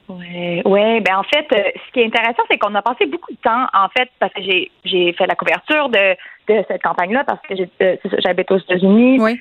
[0.09, 3.33] Oui, ouais, ben en fait, euh, ce qui est intéressant, c'est qu'on a passé beaucoup
[3.33, 6.17] de temps, en fait, parce que j'ai j'ai fait la couverture de
[6.55, 9.21] de cette campagne-là parce que euh, j'habite aux États-Unis.
[9.21, 9.37] Euh,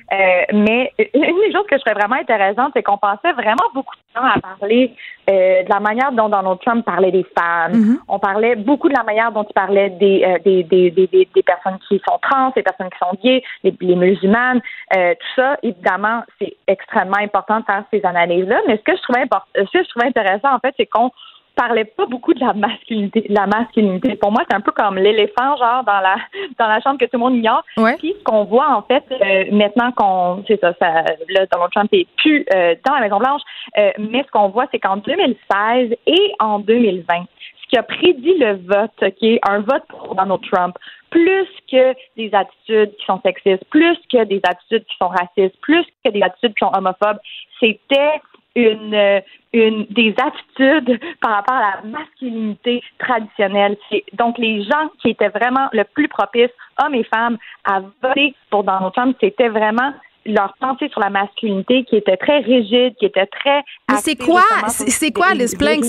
[0.52, 4.20] mais une des choses que je trouvais vraiment intéressante, c'est qu'on passait vraiment beaucoup de
[4.20, 4.92] temps à parler
[5.30, 7.72] euh, de la manière dont Donald Trump parlait des femmes.
[7.72, 7.96] Mm-hmm.
[8.08, 11.42] On parlait beaucoup de la manière dont il parlait des, euh, des, des, des, des,
[11.42, 14.60] personnes qui sont trans, des personnes qui sont gays, les, les musulmanes.
[14.96, 18.60] Euh, tout ça, évidemment, c'est extrêmement important de faire ces analyses-là.
[18.66, 21.10] Mais ce que je trouvais important, ce que je trouvais intéressant, en fait, c'est qu'on
[21.58, 23.26] parlait pas beaucoup de la masculinité.
[23.28, 24.14] La masculinité.
[24.14, 26.16] Pour moi, c'est un peu comme l'éléphant, genre dans la
[26.58, 27.64] dans la chambre que tout le monde ignore.
[27.98, 31.88] Puis ce qu'on voit en fait euh, maintenant qu'on, c'est ça, ça, là Donald Trump
[31.92, 33.42] est plus euh, dans la Maison Blanche,
[33.76, 37.24] euh, mais ce qu'on voit, c'est qu'en 2016 et en 2020,
[37.62, 40.76] ce qui a prédit le vote, qui est un vote pour Donald Trump,
[41.10, 45.84] plus que des attitudes qui sont sexistes, plus que des attitudes qui sont racistes, plus
[46.04, 47.18] que des attitudes qui sont homophobes,
[47.60, 48.20] c'était
[48.58, 49.22] une,
[49.52, 53.76] une des attitudes par rapport à la masculinité traditionnelle.
[54.14, 56.50] Donc, les gens qui étaient vraiment le plus propices,
[56.82, 59.92] hommes et femmes, à voter pour Donald Trump, c'était vraiment
[60.26, 63.62] leur pensée sur la masculinité qui était très rigide, qui était très.
[63.90, 65.28] Mais c'est quoi, c'est quoi,
[65.58, 65.84] Plank,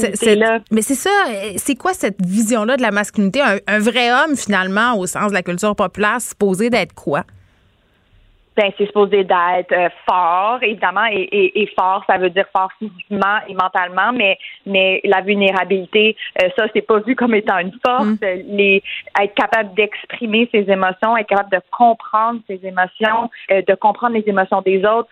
[0.72, 1.10] mais c'est ça,
[1.58, 3.42] c'est quoi cette vision-là de la masculinité?
[3.42, 7.24] un, vrai homme, finalement, au sens de la culture populaire, supposé d'être quoi?
[8.60, 13.54] Ben, c'est supposé d'être euh, fort, évidemment, et, fort, ça veut dire fort physiquement et
[13.54, 18.20] mentalement, mais mais la vulnérabilité, euh, ça, c'est pas vu comme étant une force.
[18.22, 18.48] Mm.
[18.50, 18.84] Les
[19.22, 24.28] être capable d'exprimer ses émotions, être capable de comprendre ses émotions, euh, de comprendre les
[24.28, 25.08] émotions des autres,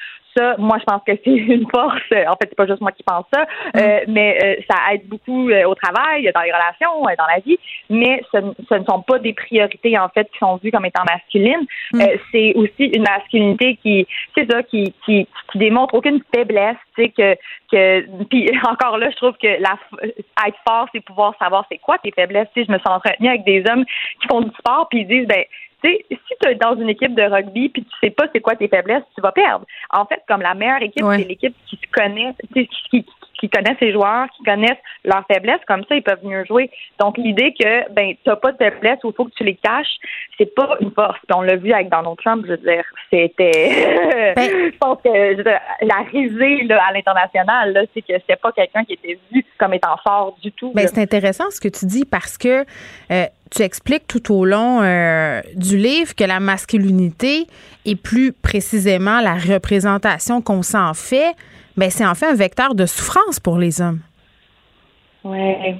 [0.57, 2.01] moi, je pense que c'est une force.
[2.11, 3.77] En fait, c'est pas juste moi qui pense ça, mm.
[3.77, 7.57] euh, mais euh, ça aide beaucoup euh, au travail, dans les relations, dans la vie.
[7.89, 11.65] Mais ce, ne sont pas des priorités en fait qui sont vues comme étant masculines.
[11.93, 12.01] Mm.
[12.31, 16.77] c'est aussi une masculinité qui, c'est ça, qui, qui, qui démontre aucune faiblesse.
[16.97, 17.35] Sais que
[17.71, 19.77] que puis encore là, je trouve que la
[20.47, 22.47] être fort, c'est pouvoir savoir c'est quoi tes faiblesses.
[22.53, 25.07] Tu sais, je me suis entretenue avec des hommes qui font du sport puis ils
[25.07, 25.43] disent ben
[25.83, 28.41] tu sais, si tu es dans une équipe de rugby puis tu sais pas c'est
[28.41, 29.65] quoi tes faiblesses, tu vas perdre.
[29.91, 33.05] En fait, comme la meilleure équipe, c'est l'équipe qui se connaît, qui, qui,
[33.39, 36.69] qui connaissent ses joueurs, qui connaissent leurs faiblesses, comme ça, ils peuvent mieux jouer.
[36.99, 39.97] Donc, l'idée que, ben, t'as pas de faiblesse ou faut que tu les caches,
[40.37, 41.19] c'est pas une force.
[41.27, 45.43] Puis on l'a vu avec Donald Trump, je veux dire, c'était, ben je pense que,
[45.85, 49.73] la risée, là, à l'international, là, c'est que c'était pas quelqu'un qui était vu comme
[49.73, 50.71] étant fort du tout.
[50.73, 52.65] Ben, c'est intéressant ce que tu dis parce que,
[53.11, 57.47] euh, tu expliques tout au long euh, du livre que la masculinité
[57.85, 61.33] et plus précisément la représentation qu'on s'en fait
[61.77, 63.99] ben c'est en fait un vecteur de souffrance pour les hommes.
[65.23, 65.75] Oui.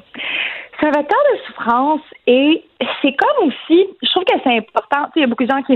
[0.79, 2.63] C'est un vecteur de souffrance et
[3.01, 5.09] c'est comme aussi, je trouve que c'est important.
[5.15, 5.73] Il y a beaucoup de gens qui,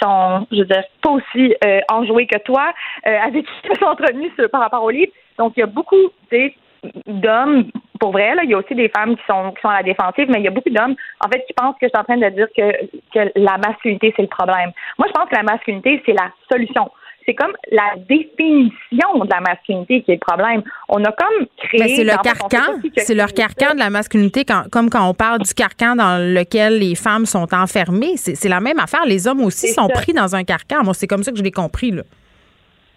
[0.00, 2.72] sont, je veux dire, pas aussi euh, enjoués que toi,
[3.06, 5.12] euh, avec qui se sont entretenus par rapport au livre.
[5.38, 5.96] Donc, il y a beaucoup
[7.06, 9.78] d'hommes, pour vrai, là, il y a aussi des femmes qui sont, qui sont à
[9.78, 10.94] la défensive, mais il y a beaucoup d'hommes,
[11.24, 12.72] en fait, qui pensent que je suis en train de dire que,
[13.12, 14.70] que la masculinité, c'est le problème.
[14.98, 16.90] Moi, je pense que la masculinité, c'est la solution
[17.24, 20.62] c'est comme la définition de la masculinité qui est le problème.
[20.88, 21.80] On a comme créé.
[21.80, 22.80] Mais c'est le carcan.
[22.96, 26.94] C'est leur carcan de la masculinité, comme quand on parle du carcan dans lequel les
[26.94, 28.16] femmes sont enfermées.
[28.16, 29.04] C'est la même affaire.
[29.06, 30.82] Les hommes aussi sont pris dans un carcan.
[30.84, 31.90] Moi, c'est comme ça que je l'ai compris.
[31.90, 32.02] Là.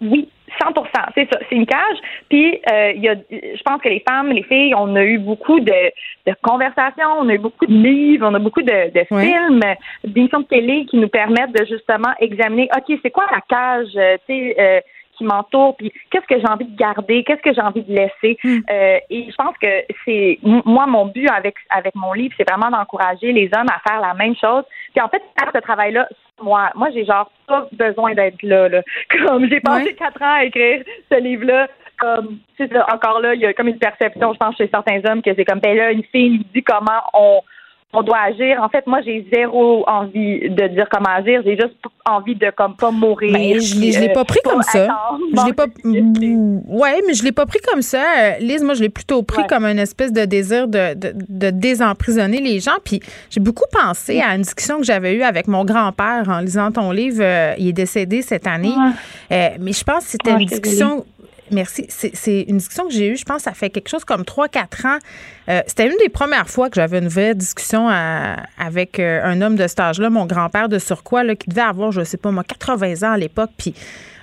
[0.00, 0.28] Oui,
[0.60, 1.38] 100% c'est ça.
[1.48, 1.98] C'est une cage.
[2.28, 5.18] Puis, euh, il y a, je pense que les femmes, les filles, on a eu
[5.18, 5.92] beaucoup de,
[6.26, 9.62] de conversations, on a eu beaucoup de livres, on a beaucoup de, de films,
[10.04, 14.16] d'émissions de télé qui nous permettent de justement examiner, OK, c'est quoi la cage, euh,
[14.26, 14.80] tu sais, euh,
[15.16, 18.38] qui m'entoure, puis qu'est-ce que j'ai envie de garder, qu'est-ce que j'ai envie de laisser.
[18.42, 18.58] Hmm.
[18.70, 19.68] Euh, et je pense que
[20.04, 24.00] c'est moi mon but avec avec mon livre, c'est vraiment d'encourager les hommes à faire
[24.00, 24.64] la même chose.
[24.94, 26.08] Puis en fait, faire ce travail-là,
[26.42, 28.82] moi, moi j'ai genre pas besoin d'être là, là.
[29.26, 31.68] Comme j'ai passé quatre ans à écrire ce livre-là.
[31.98, 35.22] Comme c'est encore là, il y a comme une perception, je pense, chez certains hommes
[35.22, 37.40] que c'est comme ben là, une fille nous dit comment on
[37.92, 38.60] on doit agir.
[38.62, 41.40] En fait, moi, j'ai zéro envie de dire comment agir.
[41.44, 43.32] J'ai juste envie de comme pas mourir.
[43.32, 44.88] Mais ben, je l'ai, l'ai pas pris comme ça.
[45.32, 45.66] Je l'ai pas.
[45.84, 48.38] Ouais, mais je l'ai pas pris comme ça.
[48.38, 52.60] Lise, moi, je l'ai plutôt pris comme une espèce de désir de, de, désemprisonner les
[52.60, 52.76] gens.
[52.84, 53.00] Puis
[53.30, 56.90] j'ai beaucoup pensé à une discussion que j'avais eue avec mon grand-père en lisant ton
[56.90, 57.22] livre.
[57.22, 58.74] Euh, il est décédé cette année.
[59.32, 61.04] Euh, mais je pense que c'était une discussion
[61.50, 61.86] Merci.
[61.88, 64.98] C'est une discussion que j'ai eue, je pense, ça fait quelque chose comme 3-4 ans.
[65.48, 69.56] Euh, c'était une des premières fois que j'avais une vraie discussion avec euh, un homme
[69.56, 72.44] de cet âge-là, mon grand-père de surcroît, là, qui devait avoir, je sais pas moi,
[72.44, 73.50] 80 ans à l'époque.
[73.56, 73.74] Puis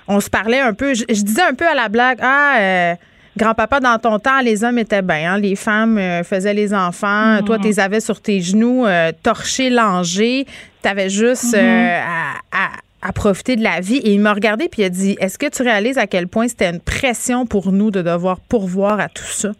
[0.06, 2.94] on se parlait un peu, je, disais un peu à la blague, ah, euh,
[3.36, 7.58] grand-papa, dans ton temps, les hommes étaient bien, hein, les femmes faisaient les enfants, toi,
[7.58, 8.86] tu les avais sur tes genoux,
[9.22, 10.46] torché, langé,
[10.82, 12.02] tu avais juste mm-hmm.
[12.02, 12.68] à à
[13.12, 13.96] profiter de la vie.
[13.96, 16.48] Et il m'a regardé puis il a dit Est-ce que tu réalises à quel point
[16.48, 19.52] c'était une pression pour nous de devoir pourvoir à tout ça?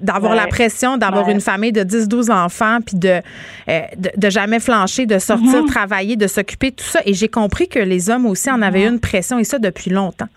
[0.00, 3.20] d'avoir la pression d'avoir une famille de 10-12 enfants, puis de,
[3.68, 3.80] euh,
[4.16, 5.66] de, jamais flancher, de sortir, mm-hmm.
[5.68, 7.00] travailler, de s'occuper de tout ça.
[7.06, 8.94] Et j'ai compris que les hommes aussi en avaient mm-hmm.
[8.94, 10.28] une pression, et ça depuis longtemps.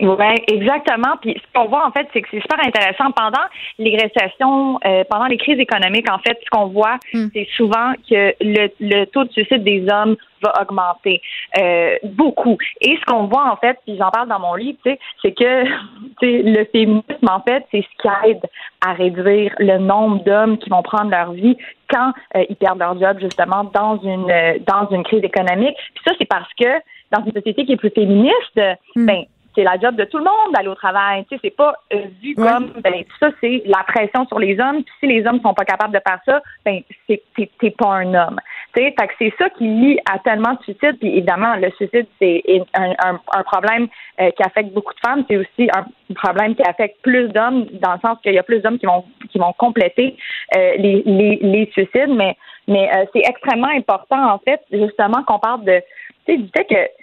[0.00, 1.16] Oui, exactement.
[1.20, 3.12] Puis ce qu'on voit en fait, c'est que c'est super intéressant.
[3.12, 3.44] Pendant
[3.78, 7.28] les récessions, euh, pendant les crises économiques, en fait, ce qu'on voit, hmm.
[7.32, 11.22] c'est souvent que le, le, taux de suicide des hommes va augmenter
[11.56, 12.58] euh, beaucoup.
[12.80, 15.64] Et ce qu'on voit en fait, puis j'en parle dans mon livre, c'est que
[16.22, 18.42] le féminisme en fait, c'est ce qui aide
[18.84, 21.56] à réduire le nombre d'hommes qui vont prendre leur vie
[21.88, 24.26] quand euh, ils perdent leur job justement dans une
[24.66, 25.76] dans une crise économique.
[25.94, 26.80] Puis ça, c'est parce que
[27.12, 28.60] dans une société qui est plus féministe,
[28.96, 29.06] hmm.
[29.06, 31.24] ben c'est la job de tout le monde d'aller au travail.
[31.26, 34.82] Tu sais, c'est pas euh, vu comme ben ça c'est la pression sur les hommes.
[34.82, 38.14] Puis si les hommes sont pas capables de faire ça, ben c'est t'es pas un
[38.14, 38.40] homme.
[38.74, 40.98] Tu sais, fait que c'est ça qui lie à tellement de suicides.
[40.98, 42.42] Puis évidemment, le suicide c'est
[42.74, 43.88] un, un, problème
[44.20, 45.24] euh, qui affecte beaucoup de femmes.
[45.28, 45.84] C'est aussi un
[46.14, 49.04] problème qui affecte plus d'hommes dans le sens qu'il y a plus d'hommes qui vont
[49.30, 50.16] qui vont compléter
[50.56, 52.14] euh, les, les, les suicides.
[52.14, 52.36] Mais
[52.68, 55.82] mais c'est extrêmement important en fait justement qu'on parle de
[56.26, 57.01] tu sais du fait que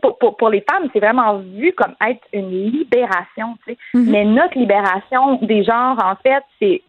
[0.00, 3.56] pour, pour, pour, les femmes, c'est vraiment vu comme être une libération.
[3.66, 4.10] Mm-hmm.
[4.10, 6.82] Mais notre libération des genres, en fait, c'est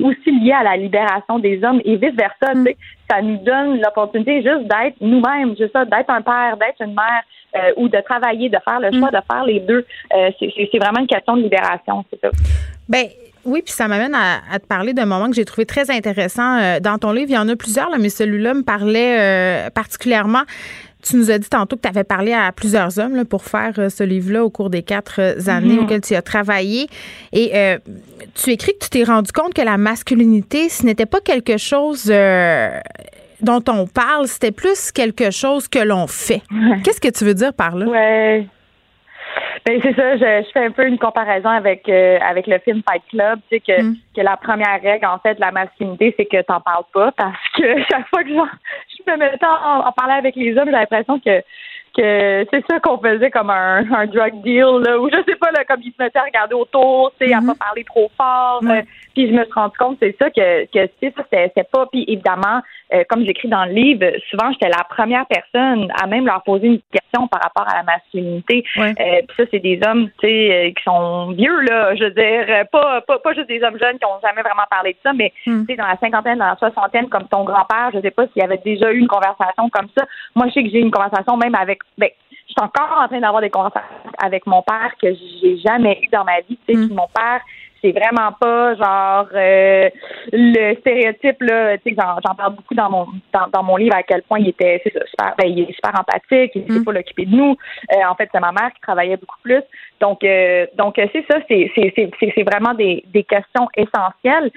[0.00, 2.54] aussi lié à la libération des hommes et vice-versa.
[2.54, 2.68] Mm.
[3.10, 7.22] Ça nous donne l'opportunité juste d'être nous-mêmes, juste ça, d'être un père, d'être une mère
[7.56, 9.14] euh, ou de travailler, de faire le choix mm.
[9.14, 9.86] de faire les deux.
[10.14, 12.30] Euh, c'est vraiment une question de libération, c'est ça.
[12.88, 13.06] Ben,
[13.44, 16.58] oui, puis ça m'amène à, te parler d'un moment que j'ai trouvé très intéressant.
[16.58, 20.42] Euh, dans ton livre, il y en a plusieurs, là, mais celui-là me parlait particulièrement
[21.04, 23.88] tu nous as dit tantôt que tu avais parlé à plusieurs hommes pour faire euh,
[23.88, 25.84] ce livre-là au cours des quatre euh, années mhm.
[25.84, 26.88] auxquelles tu as travaillé.
[27.32, 27.78] Et euh,
[28.34, 32.12] tu écris que tu t'es rendu compte que la masculinité, ce n'était pas quelque chose
[33.40, 36.42] dont on parle, c'était plus quelque chose que l'on fait.
[36.82, 37.86] Qu'est-ce que tu veux dire par là?
[37.86, 38.46] Ouais.
[39.66, 43.02] Ben c'est ça, je, fais un peu une comparaison avec euh, avec le film Fight
[43.08, 43.96] Club, tu sais que mm.
[44.14, 47.48] que la première règle en fait de la masculinité, c'est que t'en parles pas parce
[47.56, 51.18] que chaque fois que je me mettais en, en parler avec les hommes, j'ai l'impression
[51.18, 51.40] que
[51.96, 55.50] que c'est ça qu'on faisait comme un, un drug deal là, ou je sais pas
[55.52, 57.46] là, comme ils se mettaient à regarder autour, tu sais, à mm-hmm.
[57.46, 58.60] pas parler trop fort.
[58.64, 58.82] Euh,
[59.14, 62.04] puis je me suis rendu compte c'est ça que que c'est ça c'était pas puis
[62.08, 62.60] évidemment
[62.92, 66.66] euh, comme j'écris dans le livre, souvent j'étais la première personne à même leur poser
[66.66, 68.64] une question par rapport à la masculinité.
[68.78, 72.66] Euh, puis ça c'est des hommes tu sais qui sont vieux là, je veux dire
[72.70, 75.32] pas, pas pas juste des hommes jeunes qui ont jamais vraiment parlé de ça, mais
[75.46, 75.60] mm.
[75.60, 78.42] tu sais dans la cinquantaine, dans la soixantaine comme ton grand-père, je sais pas s'il
[78.42, 80.04] y avait déjà eu une conversation comme ça.
[80.34, 82.10] Moi je sais que j'ai eu une conversation même avec ben,
[82.46, 83.88] je suis encore en train d'avoir des conversations
[84.22, 86.58] avec mon père que j'ai jamais eu dans ma vie.
[86.68, 86.94] Tu sais, mm.
[86.94, 87.40] mon père,
[87.84, 89.90] c'est vraiment pas genre euh,
[90.32, 91.76] le stéréotype là.
[91.78, 93.06] Tu sais, j'en parle beaucoup dans mon
[93.52, 96.62] dans, mon livre à quel point il était super, ben, il est super empathique, il
[96.62, 96.84] était mm.
[96.84, 97.56] pas l'occuper de nous.
[97.92, 99.62] Euh, en fait, c'est ma mère qui travaillait beaucoup plus.
[100.00, 104.50] Donc, euh, donc c'est ça, c'est, c'est, vraiment des, des questions essentielles.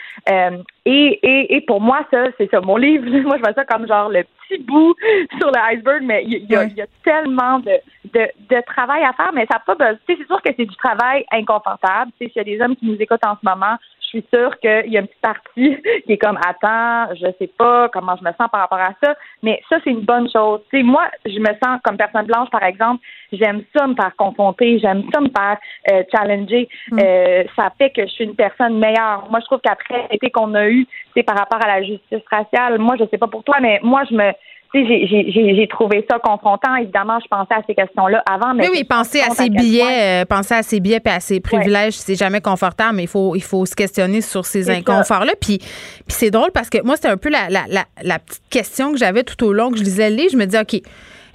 [0.89, 2.61] Et, et, et pour moi, ça, c'est ça.
[2.61, 4.95] Mon livre, moi, je vois ça comme genre le petit bout
[5.37, 6.65] sur l'iceberg, mais il y, a,
[7.03, 7.73] tellement de,
[8.13, 9.97] de, de, travail à faire, mais ça pas besoin.
[10.07, 12.11] C'est sûr que c'est du travail inconfortable.
[12.17, 13.75] S'il y a des hommes qui nous écoutent en ce moment,
[14.07, 17.89] suis sûre qu'il y a une petite partie qui est comme attends, je sais pas
[17.89, 20.61] comment je me sens par rapport à ça, mais ça c'est une bonne chose.
[20.69, 24.15] Tu sais, moi, je me sens comme personne blanche par exemple, j'aime ça me faire
[24.17, 25.57] confronter, j'aime ça me faire
[25.91, 26.67] euh, challenger.
[26.91, 26.99] Mm.
[26.99, 29.27] Euh, ça fait que je suis une personne meilleure.
[29.29, 32.77] Moi, je trouve qu'après l'été qu'on a eu, c'est par rapport à la justice raciale,
[32.79, 34.31] moi je sais pas pour toi, mais moi je me
[34.73, 36.75] j'ai trouvé ça confrontant.
[36.75, 38.53] Évidemment, je pensais à ces questions-là avant.
[38.53, 41.39] Mais oui, oui, penser à ses billets, euh, penser à ses billets et à ses
[41.39, 45.33] privilèges, c'est jamais confortable, mais il faut, il faut se questionner sur ces inconforts-là.
[45.39, 48.43] Puis, puis c'est drôle parce que moi, c'était un peu la, la, la, la petite
[48.49, 50.31] question que j'avais tout au long que je lisais le livre.
[50.31, 50.81] Je me dis, OK,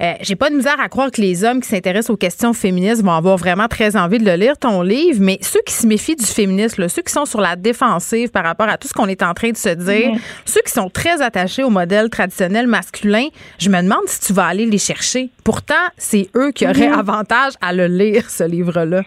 [0.03, 3.05] euh, j'ai pas de misère à croire que les hommes qui s'intéressent aux questions féministes
[3.05, 6.17] vont avoir vraiment très envie de le lire, ton livre, mais ceux qui se méfient
[6.17, 9.23] du féminisme, ceux qui sont sur la défensive par rapport à tout ce qu'on est
[9.23, 10.11] en train de se dire,
[10.45, 13.29] ceux qui sont très attachés au modèle traditionnel masculin,
[13.61, 15.31] je me demande si tu vas aller les chercher.
[15.45, 16.99] Pourtant, c'est eux qui auraient mhm.
[16.99, 19.03] avantage à le lire, ce livre-là.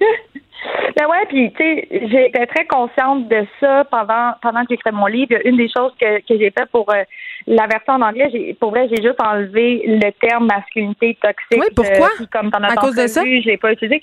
[0.96, 5.06] Ben ouais, puis tu sais, j'étais très consciente de ça pendant pendant que j'écrivais mon
[5.06, 5.34] livre.
[5.44, 7.02] Une des choses que, que j'ai fait pour euh,
[7.46, 11.62] la version en anglais, j'ai, pour vrai, j'ai juste enlevé le terme masculinité toxique.
[11.62, 12.08] Oui, pourquoi?
[12.32, 13.24] comme à cause de ça?
[13.24, 14.02] Je l'ai pas utilisé.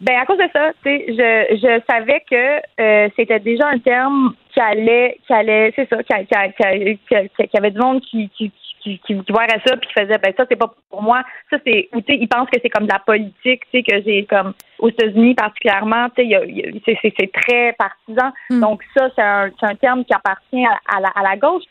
[0.00, 3.78] Ben, à cause de ça, tu sais, je, je savais que euh, c'était déjà un
[3.78, 8.28] terme qui allait, qui allait, c'est ça, qui, qui, qui, qui, avait du monde qui,
[8.30, 8.52] qui,
[8.84, 9.22] qui, qui,
[9.66, 12.18] ça puis qui faisaient ben ça c'est pas pour moi ça c'est ou tu sais
[12.20, 15.34] ils pensent que c'est comme de la politique tu sais que j'ai comme aux États-Unis
[15.34, 16.22] particulièrement tu
[16.84, 18.60] sais c'est très partisan hmm.
[18.60, 21.64] donc ça c'est un, un terme qui appartient à, la, à la gauche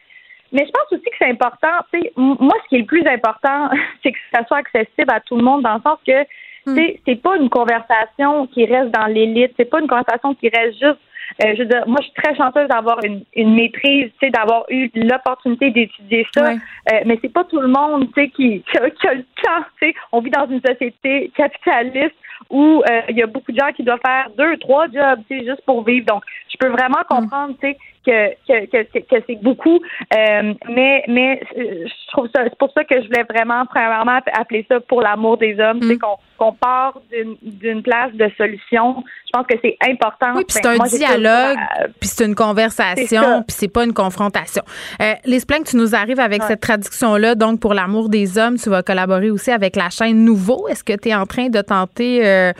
[0.53, 3.05] mais je pense aussi que c'est important, tu sais, moi, ce qui est le plus
[3.05, 3.69] important,
[4.03, 6.25] c'est que ça soit accessible à tout le monde, dans le sens que
[6.65, 6.77] Mm.
[7.05, 10.99] C'est pas une conversation qui reste dans l'élite, c'est pas une conversation qui reste juste
[11.43, 14.29] euh, je veux dire, moi, je suis très chanceuse d'avoir une, une maîtrise, tu sais,
[14.29, 16.51] d'avoir eu l'opportunité d'étudier ça.
[16.51, 19.23] Euh, mais c'est pas tout le monde, tu sais, qui, qui, a, qui, a, le
[19.41, 19.65] temps.
[19.81, 22.13] Tu sais, on vit dans une société capitaliste
[22.49, 25.39] où euh, il y a beaucoup de gens qui doivent faire deux, trois jobs, tu
[25.39, 26.05] sais, juste pour vivre.
[26.05, 27.15] Donc, je peux vraiment mm.
[27.15, 29.79] comprendre, tu sais, que, que, que, que c'est beaucoup.
[30.15, 34.19] Euh, mais mais euh, je trouve ça, c'est pour ça que je voulais vraiment, premièrement,
[34.33, 35.81] appeler ça pour l'amour des hommes.
[35.81, 35.99] C'est mm.
[35.99, 39.03] qu'on qu'on part d'une place de solution.
[39.25, 40.33] Je pense que c'est important.
[40.35, 41.57] Oui, puis c'est ben, un dialogue,
[41.99, 44.63] puis c'est une conversation, puis c'est pas une confrontation.
[45.01, 48.69] Euh, les que tu nous arrives avec cette traduction-là, donc pour l'amour des hommes, tu
[48.69, 50.67] vas collaborer aussi avec la chaîne Nouveau.
[50.67, 52.53] Est-ce que tu es en train de tenter euh,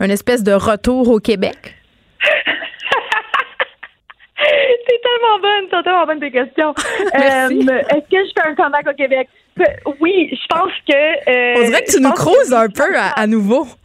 [0.00, 1.74] une espèce de retour au Québec?
[4.38, 6.74] C'est tellement bonne, c'est tellement bonne tes questions.
[7.14, 9.28] Euh, est-ce que je fais un comeback au Québec?
[10.00, 10.94] Oui, je pense que.
[10.94, 13.66] Euh, On dirait que tu nous creuses un peu à, nouveau.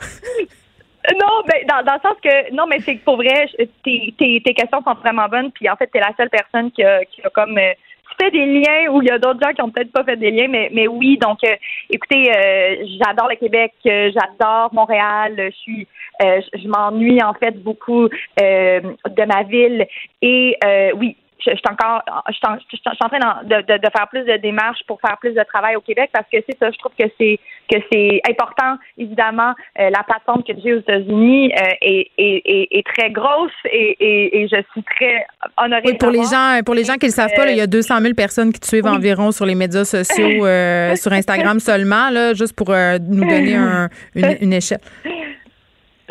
[1.19, 4.41] Non, mais dans, dans, le sens que non, mais c'est que pour vrai, tes, tes,
[4.45, 5.51] tes, questions sont vraiment bonnes.
[5.51, 7.73] Puis en fait, t'es la seule personne qui a, qui a comme euh,
[8.19, 10.31] fait des liens ou il y a d'autres gens qui ont peut-être pas fait des
[10.31, 11.17] liens, mais, mais oui.
[11.17, 11.55] Donc, euh,
[11.89, 15.35] écoutez, euh, j'adore le Québec, euh, j'adore Montréal.
[15.37, 15.87] Je suis,
[16.19, 18.07] je m'ennuie en fait beaucoup
[18.37, 19.85] de ma ville
[20.21, 20.57] et
[20.95, 21.15] oui,
[21.45, 22.43] je, suis encore, je, suis
[22.85, 26.09] en train de, de, faire plus de démarches pour faire plus de travail au Québec
[26.13, 27.39] parce que c'est ça, je trouve que c'est
[27.71, 28.77] que c'est important.
[28.97, 34.41] Évidemment, euh, la plateforme que j'ai aux États-Unis euh, est, est, est, très grosse et,
[34.41, 35.25] et, je suis très
[35.57, 35.81] honorée.
[35.85, 37.67] Oui, pour les gens, pour les gens qui ne le savent pas, il y a
[37.67, 42.09] 200 000 personnes qui te suivent environ sur les médias sociaux, euh, sur Instagram seulement,
[42.09, 44.81] là, juste pour nous donner un, une, une échelle.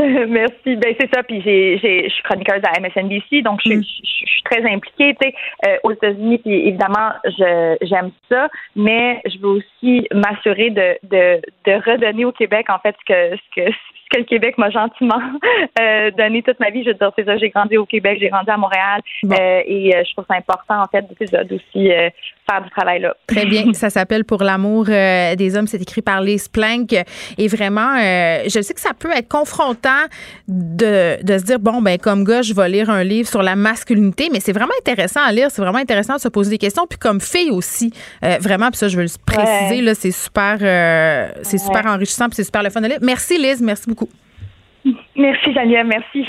[0.29, 0.77] Merci.
[0.77, 1.23] Ben c'est ça.
[1.23, 3.83] Puis j'ai, j'ai, je suis chroniqueuse à MSNBC, donc je, mm.
[3.83, 5.35] je, suis très impliquée, tu sais,
[5.67, 6.39] euh, aux États-Unis.
[6.39, 12.33] Puis évidemment, je, j'aime ça, mais je veux aussi m'assurer de, de, de redonner au
[12.33, 13.77] Québec en fait ce que ce que
[14.11, 15.21] que le Québec m'a gentiment
[15.81, 16.83] euh, donné toute ma vie.
[16.85, 19.95] Je veux dire, c'est ça, j'ai grandi au Québec, j'ai grandi à Montréal euh, et
[19.95, 21.05] euh, je trouve ça important, en fait,
[21.49, 21.91] d'aussi
[22.51, 23.15] faire du travail là.
[23.27, 23.73] Très bien.
[23.73, 25.67] ça s'appelle Pour l'amour des hommes.
[25.67, 26.93] C'est écrit par Lise Plank.
[27.39, 29.91] Et vraiment, je sais que ça peut être confrontant
[30.49, 33.55] de, de se dire, bon, ben comme gars, je vais lire un livre sur la
[33.55, 35.51] masculinité, mais c'est vraiment intéressant à lire.
[35.51, 36.87] C'est vraiment intéressant de se poser des questions.
[36.89, 37.93] Puis comme fille aussi,
[38.41, 40.59] vraiment, puis ça, je veux le préciser, là, c'est super,
[41.43, 42.99] c'est super enrichissant puis c'est super le fun de lire.
[43.01, 43.63] Merci, Lise.
[43.63, 44.00] Merci beaucoup.
[45.17, 45.87] Merci, Geneviève.
[45.87, 46.27] Merci.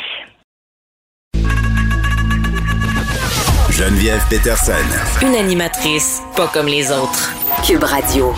[3.69, 4.73] Geneviève Peterson.
[5.21, 7.31] Une animatrice pas comme les autres.
[7.65, 8.33] Cube Radio.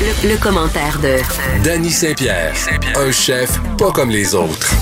[0.00, 1.16] Le, le commentaire de
[1.64, 2.52] Danny Saint-Pierre.
[2.96, 4.74] Un chef pas comme les autres.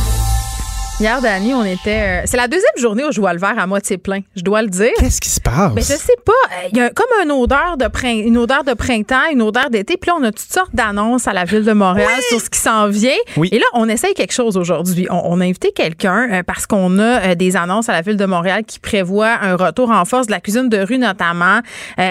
[1.01, 2.03] Hier, Dani, on était.
[2.03, 4.21] Euh, c'est la deuxième journée où je vois le verre à moitié plein.
[4.37, 4.93] Je dois le dire.
[4.99, 5.73] Qu'est-ce qui se passe?
[5.75, 6.33] Mais je sais pas.
[6.33, 9.97] Euh, il y a comme une odeur de une odeur de printemps, une odeur d'été.
[9.97, 12.59] Puis là, on a toutes sortes d'annonces à la ville de Montréal sur ce qui
[12.59, 13.17] s'en vient.
[13.39, 13.49] Oui.
[13.51, 15.07] Et là, on essaye quelque chose aujourd'hui.
[15.11, 18.65] On, a invité quelqu'un euh, parce qu'on a des annonces à la ville de Montréal
[18.67, 21.61] qui prévoient un retour en force de la cuisine de rue, notamment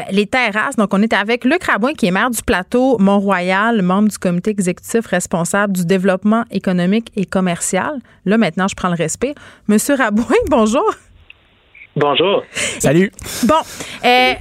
[0.10, 0.78] les terrasses.
[0.78, 4.50] Donc, on est avec Luc Rabouin, qui est maire du plateau Mont-Royal, membre du comité
[4.50, 8.00] exécutif responsable du développement économique et commercial.
[8.26, 9.36] Là, maintenant, je prends le respect.
[9.68, 10.90] Monsieur Rabouin, bonjour.
[11.96, 12.44] Bonjour.
[12.54, 13.12] Salut.
[13.46, 13.56] Bon,
[14.06, 14.34] euh,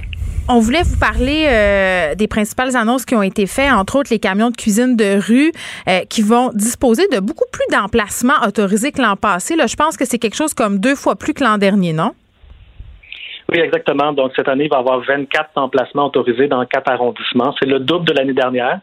[0.47, 4.19] on voulait vous parler euh, des principales annonces qui ont été faites, entre autres les
[4.19, 5.51] camions de cuisine de rue
[5.89, 9.57] euh, qui vont disposer de beaucoup plus d'emplacements autorisés que l'an passé.
[9.57, 12.13] Là, je pense que c'est quelque chose comme deux fois plus que l'an dernier, non?
[13.51, 14.13] Oui, exactement.
[14.13, 17.53] Donc, cette année, il va y avoir 24 emplacements autorisés dans quatre arrondissements.
[17.59, 18.79] C'est le double de l'année dernière.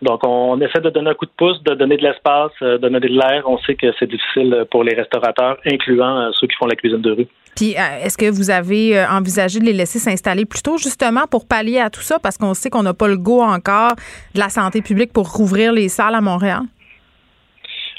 [0.00, 2.82] Donc, on essaie de donner un coup de pouce, de donner de l'espace, euh, de
[2.82, 3.42] donner de l'air.
[3.46, 7.00] On sait que c'est difficile pour les restaurateurs, incluant euh, ceux qui font la cuisine
[7.00, 7.26] de rue.
[7.56, 11.48] Puis, euh, est-ce que vous avez envisagé de les laisser s'installer plus tôt, justement, pour
[11.48, 12.20] pallier à tout ça?
[12.20, 13.96] Parce qu'on sait qu'on n'a pas le go encore
[14.34, 16.60] de la santé publique pour rouvrir les salles à Montréal.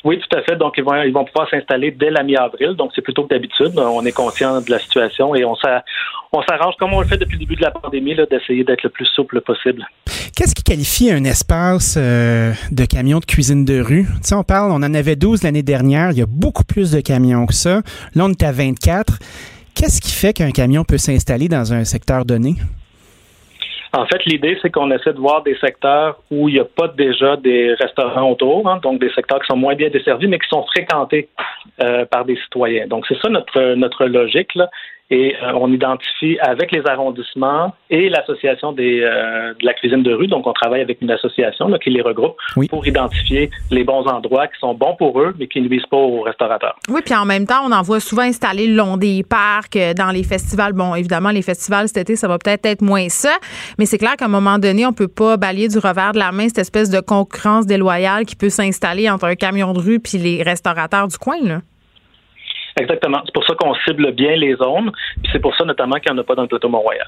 [0.06, 0.56] Oui, tout à fait.
[0.56, 2.76] Donc, ils vont, ils vont pouvoir s'installer dès la mi-avril.
[2.76, 3.78] Donc, c'est plutôt que d'habitude.
[3.78, 5.56] On est conscient de la situation et on
[6.43, 9.06] s'arrange comme on le fait depuis le début de la pandémie, d'essayer d'être le plus
[9.06, 9.85] souple possible.
[10.35, 14.06] Qu'est-ce qui qualifie un espace euh, de camions de cuisine de rue?
[14.26, 16.11] Tu on parle, on en avait 12 l'année dernière.
[16.11, 17.81] Il y a beaucoup plus de camions que ça.
[18.15, 19.19] Là, on est à 24.
[19.76, 22.56] Qu'est-ce qui fait qu'un camion peut s'installer dans un secteur donné?
[23.91, 26.88] En fait, l'idée, c'est qu'on essaie de voir des secteurs où il n'y a pas
[26.89, 30.47] déjà des restaurants autour, hein, donc des secteurs qui sont moins bien desservis, mais qui
[30.47, 31.27] sont fréquentés
[31.81, 32.85] euh, par des citoyens.
[32.88, 34.53] Donc, c'est ça notre, notre logique.
[34.53, 34.69] Là.
[35.11, 40.14] Et euh, on identifie avec les arrondissements et l'association des euh, de la cuisine de
[40.14, 40.27] rue.
[40.27, 42.36] Donc, on travaille avec une association là, qui les regroupe
[42.69, 45.98] pour identifier les bons endroits qui sont bons pour eux, mais qui ne nuisent pas
[45.98, 46.76] aux restaurateurs.
[46.90, 49.94] Oui, puis en même temps, on en voit souvent installer le long des parcs, euh,
[49.94, 50.73] dans les festivals.
[50.73, 53.36] Bon, évidemment, les festivals cet été, ça va peut-être être moins ça,
[53.77, 56.31] mais c'est clair qu'à un moment donné, on peut pas balayer du revers de la
[56.31, 60.18] main cette espèce de concurrence déloyale qui peut s'installer entre un camion de rue puis
[60.18, 61.38] les restaurateurs du coin.
[61.44, 61.61] Là.
[62.80, 63.22] Exactement.
[63.26, 64.91] C'est pour ça qu'on cible bien les zones.
[65.22, 67.07] Puis c'est pour ça notamment qu'il n'y en a pas dans le plateau Mont-Royal.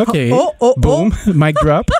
[0.00, 0.16] OK.
[0.32, 1.10] Oh, oh, Boom.
[1.26, 1.86] Mic drop.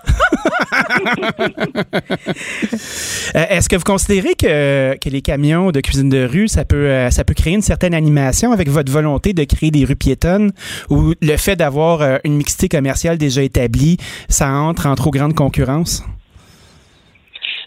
[3.35, 6.89] Euh, Est-ce que vous considérez que, que, les camions de cuisine de rue, ça peut,
[6.89, 10.53] euh, ça peut créer une certaine animation avec votre volonté de créer des rues piétonnes
[10.91, 13.97] ou le fait d'avoir euh, une mixité commerciale déjà établie,
[14.29, 16.05] ça entre en trop grande concurrence?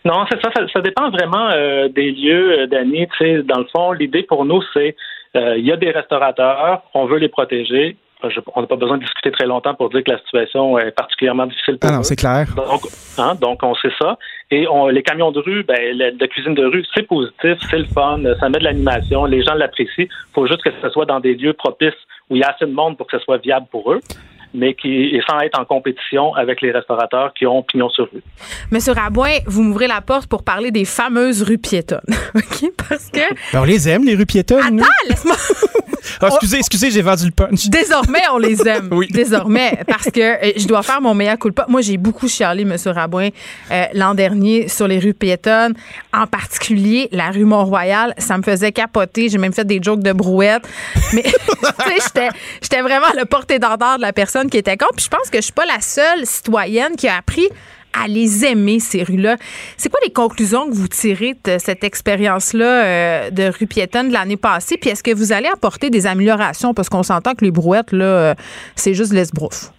[0.06, 4.22] Non, c'est ça, ça, ça, dépend vraiment euh, des lieux, euh, dans le fond, l'idée
[4.22, 4.96] pour nous, c'est
[5.36, 7.98] il y a des restaurateurs, on veut les protéger.
[8.28, 10.92] Je, on n'a pas besoin de discuter très longtemps pour dire que la situation est
[10.92, 12.48] particulièrement difficile pour ah non, c'est clair.
[12.56, 12.82] Donc,
[13.20, 14.18] hein, donc, on sait ça.
[14.50, 17.78] Et on, les camions de rue, ben, la, de cuisine de rue, c'est positif, c'est
[17.78, 20.06] le fun, ça met de l'animation, les gens l'apprécient.
[20.06, 21.94] Il faut juste que ce soit dans des lieux propices
[22.30, 24.00] où il y a assez de monde pour que ce soit viable pour eux
[24.56, 28.24] mais qui est sans être en compétition avec les restaurateurs qui ont pignon sur rue.
[28.72, 32.00] Monsieur Rabouin, vous m'ouvrez la porte pour parler des fameuses rues piétonnes.
[32.36, 32.72] OK?
[32.90, 33.20] Parce que.
[33.54, 34.80] Ben, on les aime, les rues piétonnes.
[34.80, 35.36] Attends, laisse-moi.
[36.22, 37.68] oh, excusez, excusez, j'ai vendu le punch.
[37.68, 38.90] Désormais, on les aime.
[38.92, 39.08] oui.
[39.12, 41.66] Désormais, parce que euh, je dois faire mon meilleur culpa.
[41.68, 43.30] Moi, j'ai beaucoup chialé, Monsieur Rabouin,
[43.72, 45.74] euh, l'an dernier sur les rues piétonnes,
[46.14, 48.14] en particulier la rue Mont-Royal.
[48.18, 49.30] Ça me faisait capoter.
[49.30, 50.68] J'ai même fait des jokes de brouette.
[51.14, 52.30] Mais, tu sais,
[52.62, 54.96] j'étais vraiment le porte-étendard de la personne qui était contre.
[54.96, 57.48] Puis je pense que je suis pas la seule citoyenne qui a appris
[57.98, 59.38] à les aimer, ces rues-là.
[59.78, 64.14] C'est quoi les conclusions que vous tirez de cette expérience-là euh, de rue piétonne de
[64.14, 64.78] l'année passée?
[64.78, 66.74] Puis est-ce que vous allez apporter des améliorations?
[66.74, 68.34] Parce qu'on s'entend que les brouettes, là, euh,
[68.76, 69.72] c'est juste l'esbrouf.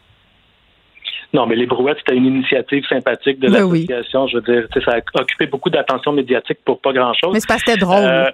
[1.35, 4.25] Non, mais les brouettes, c'était une initiative sympathique de l'association.
[4.25, 4.31] Oui.
[4.33, 7.35] Je veux dire, ça a occupé beaucoup d'attention médiatique pour pas grand-chose.
[7.35, 8.05] Mais c'est parce que c'était drôle.
[8.05, 8.31] Euh,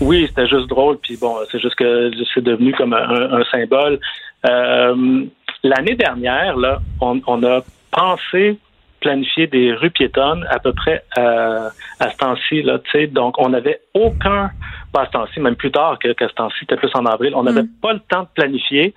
[0.00, 0.96] oui, c'était juste drôle.
[1.02, 4.00] Puis bon, c'est juste que c'est devenu comme un, un symbole.
[4.48, 5.24] Euh,
[5.62, 7.60] L'année dernière, là, on, on, a
[7.90, 8.58] pensé
[9.00, 11.68] planifier des rues piétonnes à peu près euh,
[11.98, 12.62] à ce temps-ci.
[12.62, 12.78] Là,
[13.12, 14.50] donc, on n'avait aucun,
[14.92, 17.34] pas à ce temps-ci, même plus tard que, que ce temps-ci, c'était plus en avril,
[17.34, 17.80] on n'avait mm.
[17.82, 18.94] pas le temps de planifier.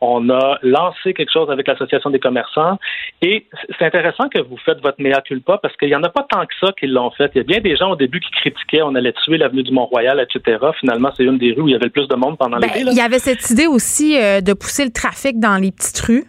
[0.00, 2.78] On a lancé quelque chose avec l'Association des commerçants.
[3.22, 3.46] Et
[3.78, 6.40] c'est intéressant que vous faites votre mea culpa parce qu'il n'y en a pas tant
[6.46, 7.30] que ça qui l'ont fait.
[7.34, 9.72] Il y a bien des gens au début qui critiquaient on allait tuer l'avenue du
[9.72, 10.58] Mont-Royal, etc.
[10.80, 12.66] Finalement, c'est une des rues où il y avait le plus de monde pendant ben,
[12.68, 12.80] l'été.
[12.80, 16.24] Il y avait cette idée aussi euh, de pousser le trafic dans les petites rues.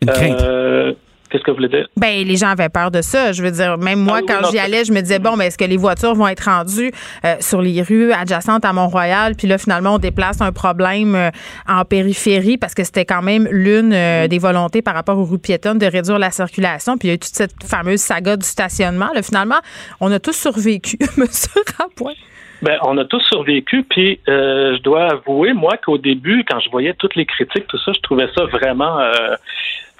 [0.00, 0.42] Une crainte.
[0.42, 0.94] Euh,
[1.30, 1.86] Qu'est-ce que vous voulez dire?
[1.96, 3.32] Ben, les gens avaient peur de ça.
[3.32, 5.44] Je veux dire, même moi, ah, quand oui, j'y allais, je me disais, bon, ben,
[5.44, 6.90] est-ce que les voitures vont être rendues
[7.24, 9.34] euh, sur les rues adjacentes à Mont-Royal?
[9.34, 11.30] Puis là, finalement, on déplace un problème euh,
[11.68, 15.38] en périphérie parce que c'était quand même l'une euh, des volontés par rapport aux rues
[15.38, 16.96] piétonnes de réduire la circulation.
[16.96, 19.08] Puis il y a eu toute cette fameuse saga du stationnement.
[19.14, 19.58] Là, finalement,
[20.00, 22.14] on a tous survécu, monsieur Rapoint.
[22.60, 26.68] Ben, on a tous survécu, puis euh, je dois avouer, moi, qu'au début, quand je
[26.70, 29.36] voyais toutes les critiques, tout ça, je trouvais ça vraiment euh,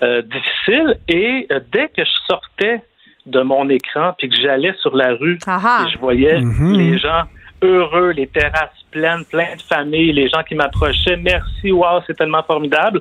[0.03, 0.99] euh, difficile.
[1.09, 2.83] Et euh, dès que je sortais
[3.27, 5.85] de mon écran, puis que j'allais sur la rue, Aha.
[5.87, 6.73] et je voyais Mhm.
[6.75, 7.25] les gens
[7.61, 12.43] heureux, les terrasses pleines, plein de familles, les gens qui m'approchaient, merci, wow, c'est tellement
[12.45, 13.01] formidable.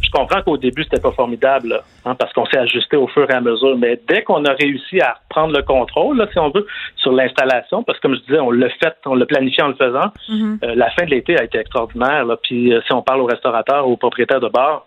[0.00, 3.28] Je comprends qu'au début, c'était pas formidable, là, hein, parce qu'on s'est ajusté au fur
[3.28, 6.50] et à mesure, mais dès qu'on a réussi à reprendre le contrôle, là, si on
[6.50, 6.64] veut,
[6.96, 9.74] sur l'installation, parce que comme je disais, on l'a fait, on l'a planifié en le
[9.74, 10.58] faisant, Mhm.
[10.62, 13.26] euh, la fin de l'été a été extraordinaire, là, puis euh, si on parle aux
[13.26, 14.86] restaurateurs, aux propriétaires de bars,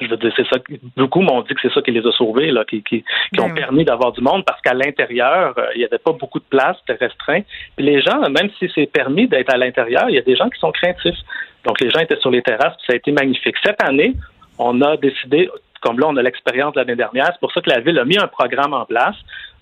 [0.00, 0.58] je veux dire, c'est ça.
[0.96, 3.46] Beaucoup m'ont dit que c'est ça qui les a sauvés, là, qui, qui, qui ont
[3.46, 3.60] Ben oui.
[3.60, 6.76] permis d'avoir du monde parce qu'à l'intérieur, euh, il n'y avait pas beaucoup de place,
[6.80, 7.42] c'était restreint.
[7.76, 10.48] Puis les gens, même si c'est permis d'être à l'intérieur, il y a des gens
[10.48, 11.18] qui sont craintifs.
[11.64, 13.56] Donc les gens étaient sur les terrasses, puis ça a été magnifique.
[13.64, 14.14] Cette année,
[14.58, 15.48] on a décidé,
[15.80, 18.04] comme là, on a l'expérience de l'année dernière, c'est pour ça que la ville a
[18.04, 19.16] mis un programme en place.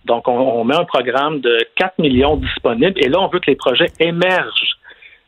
[0.06, 3.50] Donc, on, on met un programme de 4 millions disponibles et là, on veut que
[3.50, 4.76] les projets émergent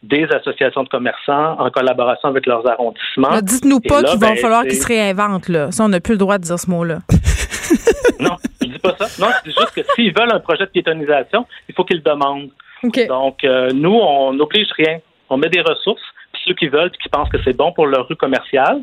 [0.08, 3.40] des associations de commerçants en collaboration avec leurs arrondissements.
[3.42, 5.48] Dites-nous pas qu'il va ben, falloir qu'ils se réinventent.
[5.48, 5.70] Là.
[5.70, 6.98] Ça, on n'a plus le droit de dire ce mot-là.
[8.20, 9.06] Non, je dis pas ça.
[9.20, 12.02] Non, je dis juste que s'ils veulent un projet de piétonisation, il faut qu'ils le
[12.02, 12.50] demandent.
[13.08, 14.98] Donc, euh, nous, on n'oblige rien.
[15.30, 16.02] On met des ressources,
[16.32, 18.82] puis ceux qui veulent, puis qui pensent que c'est bon pour leur rue commerciale,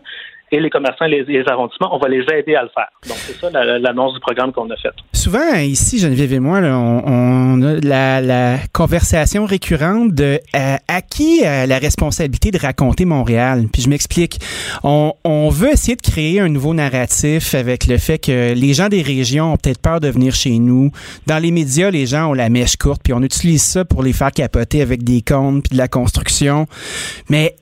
[0.52, 2.90] et les commerçants et les, arrondissements, on va les aider à le faire.
[3.08, 4.90] Donc, c'est ça l'annonce du programme qu'on a fait.
[5.14, 7.80] Souvent, ici, Geneviève et moi, on, a
[8.22, 13.66] la, conversation récurrente de euh, à qui la responsabilité de raconter Montréal?
[13.72, 14.40] Puis je m'explique.
[14.84, 18.90] On, on veut essayer de créer un nouveau narratif avec le fait que les gens
[18.90, 20.92] des régions ont peut-être peur de venir chez nous.
[21.28, 24.14] Dans les médias, les gens ont la mèche courte, puis on utilise ça pour les
[24.14, 26.68] faire capoter avec des comptes puis de la construction.
[27.30, 27.56] Mais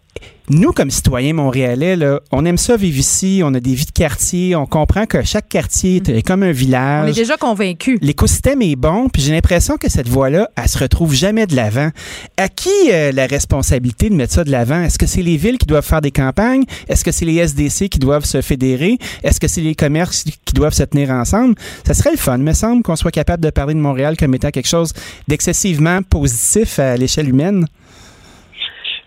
[0.49, 3.91] nous, comme citoyens montréalais, là, on aime ça vivre ici, on a des vies de
[3.91, 6.21] quartier, on comprend que chaque quartier est mm.
[6.23, 7.05] comme un village.
[7.05, 7.99] On est déjà convaincus.
[8.01, 11.91] L'écosystème est bon, puis j'ai l'impression que cette voie-là, elle se retrouve jamais de l'avant.
[12.37, 14.81] À qui euh, la responsabilité de mettre ça de l'avant?
[14.81, 16.63] Est-ce que c'est les villes qui doivent faire des campagnes?
[16.87, 18.97] Est-ce que c'est les SDC qui doivent se fédérer?
[19.23, 21.55] Est-ce que c'est les commerces qui doivent se tenir ensemble?
[21.85, 24.49] Ça serait le fun, me semble, qu'on soit capable de parler de Montréal comme étant
[24.49, 24.93] quelque chose
[25.27, 27.67] d'excessivement positif à l'échelle humaine.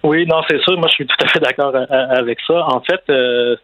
[0.02, 0.76] Oui, non, c'est sûr.
[0.78, 2.64] Moi, je suis tout à fait d'accord euh, avec ça.
[2.66, 3.56] En fait, euh,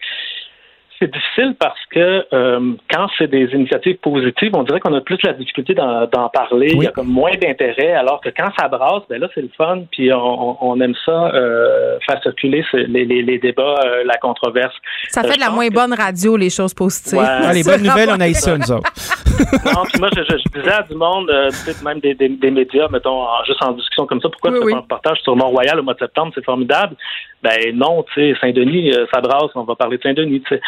[0.99, 5.19] c'est difficile parce que euh, quand c'est des initiatives positives, on dirait qu'on a plus
[5.23, 6.71] la difficulté d'en parler.
[6.73, 9.51] Il y a comme moins d'intérêt, alors que quand ça brasse, ben là, c'est le
[9.57, 9.83] fun.
[9.93, 14.75] Puis on, aime ça euh, faire circuler les, débats, euh, la controverse.
[15.09, 17.19] Ça fait de la moins bonne radio, les choses positives.
[17.21, 18.91] Ah, les bonnes nouvelles, on a eu ça, nous autres.
[19.75, 23.25] non, puis moi, je, je, disais à du monde, peut-être même des, des, médias, mettons,
[23.47, 26.01] juste en discussion comme ça, pourquoi tu fais un reportage sur Mont-Royal au mois de
[26.01, 26.97] septembre, c'est formidable.
[27.43, 30.61] Ben non, tu sais, Saint-Denis, ça brasse, on va parler de Saint-Denis, tu sais.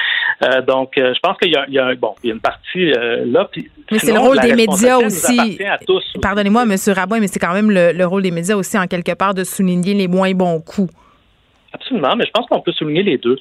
[0.42, 3.24] Euh, donc, euh, je pense qu'il y, a, bon, il y a une partie euh,
[3.26, 3.48] là.
[3.90, 5.58] mais c'est le rôle des médias aussi.
[6.22, 6.76] Pardonnez-moi, M.
[6.94, 9.94] Rabouin, mais c'est quand même le, rôle des médias aussi, en quelque part, de souligner
[9.94, 10.92] les moins bons coups.
[11.72, 13.36] Absolument, mais je pense qu'on peut souligner les deux.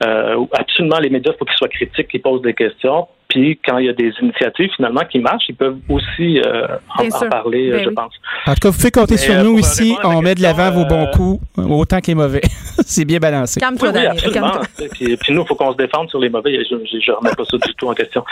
[0.00, 3.06] Absolument, les médias, il faut qu'ils soient critiques, qu'ils posent des questions.
[3.28, 6.66] Puis quand il y a des initiatives finalement qui marchent, ils peuvent aussi euh,
[6.96, 8.14] en, parler, ben je pense.
[8.46, 9.94] En tout cas, vous pouvez compter sur euh, nous ici.
[10.02, 12.40] On met de l'avant vos bons euh, coups autant que les mauvais.
[12.86, 13.60] c'est bien balancé.
[13.60, 14.52] Calme-toi, oui, absolument.
[14.92, 16.64] puis, puis, nous, il faut qu'on se défende sur les mauvais.
[16.64, 18.24] Je ne remets pas ça du tout en question.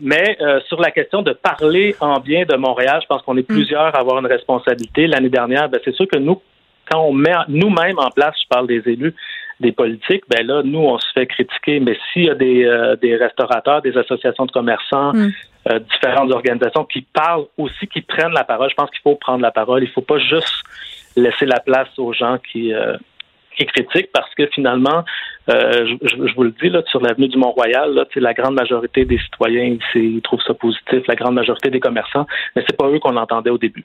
[0.00, 0.36] mais
[0.66, 3.54] sur la question de parler en bien de Montréal, je pense qu'on est mm.
[3.54, 5.06] plusieurs à avoir une responsabilité.
[5.06, 6.42] L'année dernière, ben, c'est sûr que nous,
[6.90, 9.14] quand on met nous-mêmes en place, je parle des élus,
[9.60, 11.80] des politiques, ben là, nous, on se fait critiquer.
[11.80, 15.30] Mais s'il y a des, euh, des restaurateurs, des associations de commerçants, mm.
[15.70, 19.42] euh, différentes organisations qui parlent aussi, qui prennent la parole, je pense qu'il faut prendre
[19.42, 19.82] la parole.
[19.82, 20.64] Il ne faut pas juste
[21.14, 22.96] laisser la place aux gens qui, euh,
[23.56, 25.04] qui critiquent parce que finalement,
[25.50, 29.76] je, je, vous le dis, là, sur l'avenue du Mont-Royal, la grande majorité des citoyens
[29.94, 33.50] ils trouvent ça positif, la grande majorité des commerçants, mais c'est pas eux qu'on entendait
[33.50, 33.84] au début.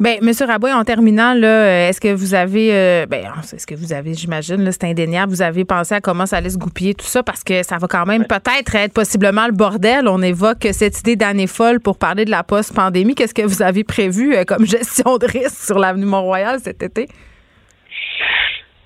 [0.00, 0.30] Bien, M.
[0.46, 4.70] Raboy, en terminant, euh, est-ce que vous avez, euh, ben, est-ce que vous avez, j'imagine,
[4.70, 7.62] c'est indéniable, vous avez pensé à comment ça allait se goupiller tout ça parce que
[7.62, 10.08] ça va quand même peut-être être possiblement le bordel.
[10.08, 13.14] On évoque cette idée d'année folle pour parler de la post-pandémie.
[13.14, 17.08] Qu'est-ce que vous avez prévu euh, comme gestion de risque sur l'avenue Mont-Royal cet été?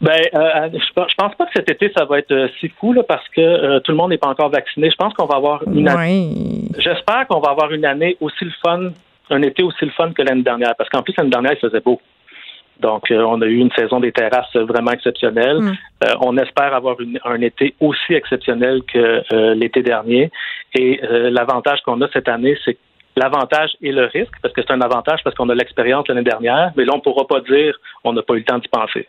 [0.00, 3.92] Ben, je, pense pas que cet été ça va être si fou parce que tout
[3.92, 4.90] le monde n'est pas encore vacciné.
[4.90, 6.68] Je pense qu'on va avoir une année.
[6.78, 8.90] J'espère qu'on va avoir une année aussi le fun
[9.30, 11.80] un été aussi le fun que l'année dernière, parce qu'en plus, l'année dernière, il faisait
[11.80, 12.00] beau.
[12.80, 15.60] Donc, euh, on a eu une saison des terrasses vraiment exceptionnelle.
[15.60, 15.76] Mm.
[16.04, 20.30] Euh, on espère avoir un été aussi exceptionnel que euh, l'été dernier.
[20.74, 22.76] Et l'avantage qu'on a cette année, c'est
[23.16, 26.72] l'avantage et le risque, parce que c'est un avantage parce qu'on a l'expérience l'année dernière,
[26.76, 27.74] mais là, on ne pourra pas dire
[28.04, 29.06] on n'a pas eu le temps d'y penser.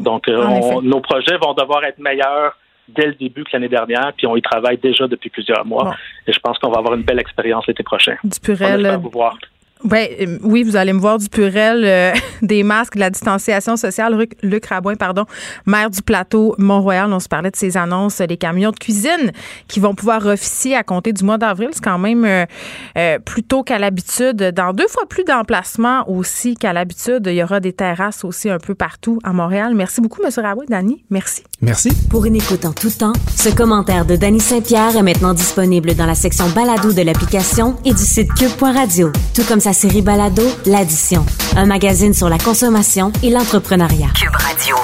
[0.00, 2.56] Donc, nos projets vont devoir être meilleurs
[2.88, 5.96] dès le début que l'année dernière, puis on y travaille déjà depuis plusieurs mois.
[6.26, 8.16] Et je pense qu'on va avoir une belle expérience l'été prochain.
[8.22, 8.98] Du Purel.
[9.02, 9.36] vous voir.
[9.84, 12.12] Ben, euh, oui, vous allez me voir du purel, euh,
[12.42, 14.16] des masques, de la distanciation sociale.
[14.42, 15.26] Luc, Rabouin, pardon,
[15.66, 19.32] maire du plateau Mont-Royal, on se parlait de ces annonces, des camions de cuisine
[19.68, 21.68] qui vont pouvoir officier à compter du mois d'avril.
[21.72, 24.36] C'est quand même euh, plus tôt qu'à l'habitude.
[24.36, 27.26] Dans deux fois plus d'emplacements aussi qu'à l'habitude.
[27.26, 29.74] Il y aura des terrasses aussi un peu partout à Montréal.
[29.74, 30.30] Merci beaucoup, M.
[30.36, 30.64] Rabouin.
[30.68, 31.42] Dani, merci.
[31.60, 31.90] Merci.
[32.10, 36.06] Pour une écoute en tout temps, ce commentaire de Dany Saint-Pierre est maintenant disponible dans
[36.06, 39.10] la section balado de l'application et du site cube.radio.
[39.34, 41.26] Tout comme sa série Balado, L'Addition,
[41.56, 44.10] un magazine sur la consommation et l'entrepreneuriat.
[44.14, 44.76] Cube Radio.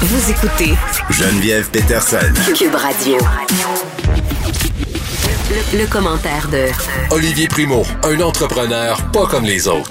[0.00, 0.74] Vous écoutez
[1.10, 2.32] Geneviève Peterson.
[2.56, 3.18] Cube Radio.
[5.50, 6.68] Le, le commentaire de
[7.10, 9.90] Olivier Primo, un entrepreneur pas comme les autres.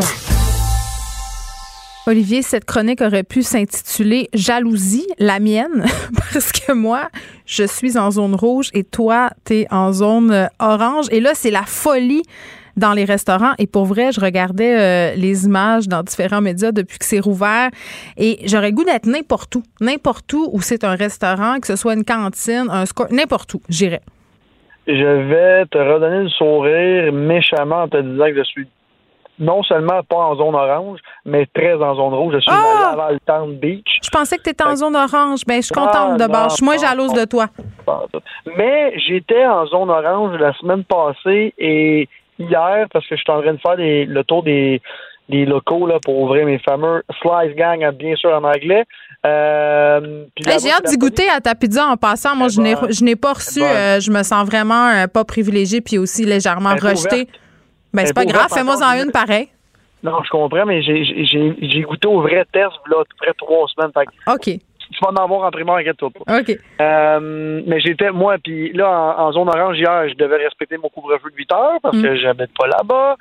[2.08, 5.86] Olivier, cette chronique aurait pu s'intituler Jalousie, la mienne,
[6.34, 7.10] parce que moi,
[7.46, 11.06] je suis en zone rouge et toi, tu es en zone euh, orange.
[11.12, 12.24] Et là, c'est la folie
[12.78, 13.54] dans les restaurants.
[13.60, 17.70] Et pour vrai, je regardais euh, les images dans différents médias depuis que c'est rouvert.
[18.18, 19.64] Et j'aurais goût d'être n'importe où.
[19.82, 23.62] N'importe où où c'est un restaurant, que ce soit une cantine, un score, n'importe où.
[23.70, 24.02] J'irais.
[24.88, 28.68] Je vais te redonner le sourire méchamment en te disant que je suis
[29.40, 32.34] non seulement pas en zone orange, mais très en zone rouge.
[32.36, 32.88] Je suis Ah!
[32.88, 34.00] à Laval Town Beach.
[34.04, 35.42] Je pensais que tu étais en zone orange.
[35.48, 36.52] Ben, je suis contente Ah, de base.
[36.52, 37.48] Je suis moins jalouse de toi.
[38.58, 42.08] Mais j'étais en zone orange la semaine passée et
[42.38, 44.82] hier, parce que je suis en train de faire des- le tour des,
[45.30, 48.84] des locaux là, pour ouvrir mes fameux Slice Gang, hein, bien sûr en anglais.
[49.26, 52.36] Euh, Hey, J'ai hâte d'y goûter à ta pizza en passant.
[52.36, 53.60] Moi, je n'ai je n'ai pas reçu.
[53.60, 53.70] bonne.
[53.70, 57.24] euh, je me sens vraiment euh, pas privilégiée puis aussi légèrement rejetée.
[57.24, 57.30] ouverte.
[57.94, 58.48] Ben, c'est est pas grave.
[58.54, 59.48] Fais-moi en une pareil.
[60.04, 63.92] Non, je comprends, mais j'ai- goûté au vrai test là, à peu près trois semaines.
[63.94, 64.60] Fait OK.
[64.92, 66.40] tu vas en avoir en primaire, inquiète-toi pas.
[66.40, 66.52] OK.
[66.82, 70.90] Euh, mais j'étais, moi, puis là, en, en zone orange hier, je devais respecter mon
[70.90, 72.02] couvre-feu de 8 heures parce Mm.
[72.04, 73.16] que j'habite pas là-bas.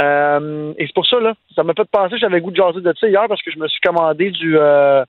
[0.00, 2.94] Euh, et c'est pour ça, là, ça m'a fait penser, j'avais goût de jaser de
[2.98, 5.04] ça hier parce que je me suis commandé du, euh,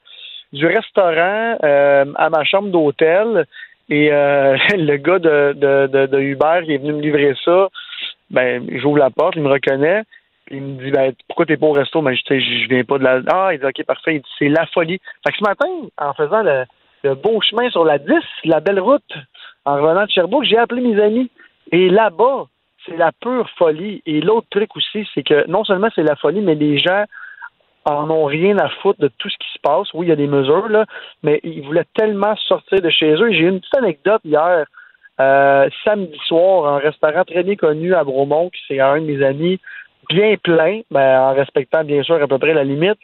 [0.54, 3.46] du restaurant à ma chambre d'hôtel.
[3.90, 7.68] Et euh, le gars de, de, de, de Uber qui est venu me livrer ça,
[8.32, 10.04] ben, j'ouvre la porte, il me reconnaît.
[10.50, 12.02] Il me dit ben, pourquoi t'es pas au resto?
[12.02, 13.22] Ben, je, je viens pas de la.
[13.32, 14.22] Ah, il dit OK, parfait.
[14.40, 15.00] C'est la folie.
[15.26, 15.68] Fait que ce matin,
[15.98, 18.14] en faisant le, beau chemin sur la 10,
[18.46, 19.14] la belle route,
[19.66, 21.30] en revenant de Sherbrooke, j'ai appelé mes amis.
[21.72, 22.48] Et là-bas,
[22.86, 24.02] c'est la pure folie.
[24.06, 27.06] Et l'autre truc aussi, c'est que non seulement c'est la folie, mais les gens
[27.86, 29.88] en ont rien à foutre de tout ce qui se passe.
[29.94, 30.86] Oui, il y a des mesures, là,
[31.24, 33.32] mais ils voulaient tellement sortir de chez eux.
[33.32, 34.66] J'ai une petite anecdote hier,
[35.20, 39.24] euh, samedi soir, un restaurant très bien connu à Bromont, qui c'est un de mes
[39.24, 39.60] amis,
[40.10, 43.00] bien plein, ben, en respectant bien sûr à peu près la limite.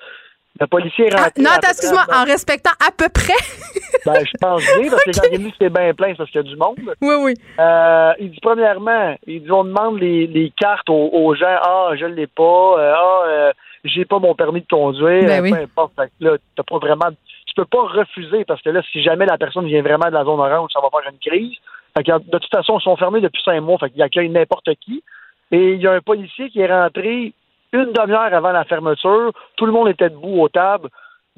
[0.60, 1.34] Le policier est rentré.
[1.38, 2.06] Ah, non, attends, excuse-moi.
[2.12, 3.38] En respectant à peu près?
[4.06, 6.18] ben, je pense bien, parce que quand il me dit que c'est bien plein, c'est
[6.18, 6.78] parce qu'il y a du monde.
[7.02, 7.34] Oui, oui.
[7.60, 11.60] Euh, il dit, premièrement, il dit, on demande les, les cartes aux, aux gens.
[11.62, 12.76] Ah, je l'ai pas.
[12.80, 13.54] Euh, ah, euh,
[13.84, 15.26] j'ai pas mon permis de conduire.
[15.26, 15.52] Ben oui.
[15.52, 15.94] Peu importe.
[16.20, 17.10] Là, t'as pas vraiment,
[17.46, 20.24] tu peux pas refuser parce que là, si jamais la personne vient vraiment de la
[20.24, 21.58] zone orange, ça va faire une crise.
[22.04, 23.78] De toute façon, ils sont fermés depuis cinq mois.
[23.78, 25.04] Fait qu'ils accueillent n'importe qui.
[25.52, 27.34] Et il y a un policier qui est rentré
[27.74, 29.32] une demi-heure avant la fermeture.
[29.56, 30.90] Tout le monde était debout aux tables.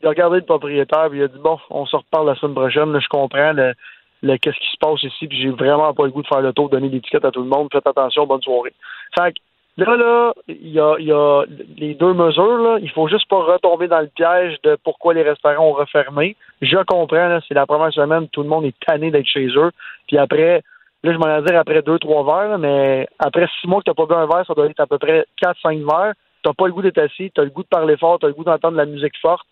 [0.01, 2.55] Il a regardé le propriétaire puis il a dit bon, on se reparle la semaine
[2.55, 2.91] prochaine.
[2.91, 3.73] Là, je comprends le,
[4.21, 6.53] le- qu'est-ce qui se passe ici puis j'ai vraiment pas le goût de faire le
[6.53, 7.67] tour, de donner tickets à tout le monde.
[7.71, 8.73] Faites attention, bonne soirée.
[9.17, 9.39] Fait que
[9.79, 11.43] là, là, il y a,
[11.77, 12.57] les deux mesures.
[12.57, 12.77] Là.
[12.81, 16.35] Il faut juste pas retomber dans le piège de pourquoi les restaurants ont refermé.
[16.61, 19.71] Je comprends, c'est la première semaine, tout le monde est tanné d'être chez eux.
[20.07, 20.61] Puis après,
[21.03, 23.93] là, je m'en ai dire après deux, trois verres, mais après six mois que t'as
[23.93, 26.13] pas bu un verre, ça doit être à peu près quatre, cinq verres.
[26.43, 28.43] T'as pas le goût d'être assis, t'as le goût de parler fort, t'as le goût
[28.43, 29.45] d'entendre de la musique forte.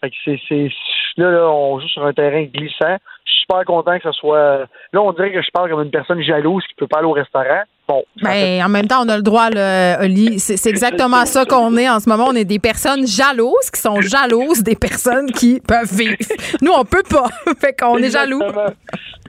[0.00, 0.68] Fait que
[1.16, 2.96] là, là, on joue sur un terrain glissant.
[3.24, 4.66] Je suis super content que ce soit.
[4.92, 7.12] Là, on dirait que je parle comme une personne jalouse qui peut pas aller au
[7.12, 7.62] restaurant.
[7.86, 8.02] Bon.
[8.22, 10.38] Ben, en même temps, on a le droit, là, Oli.
[10.38, 12.26] C'est c'est exactement ça qu'on est en ce moment.
[12.28, 16.16] On est des personnes jalouses qui sont jalouses des personnes qui peuvent vivre.
[16.62, 17.28] Nous, on peut pas.
[17.60, 18.40] fait qu'on est jaloux.
[18.42, 18.74] Exactement.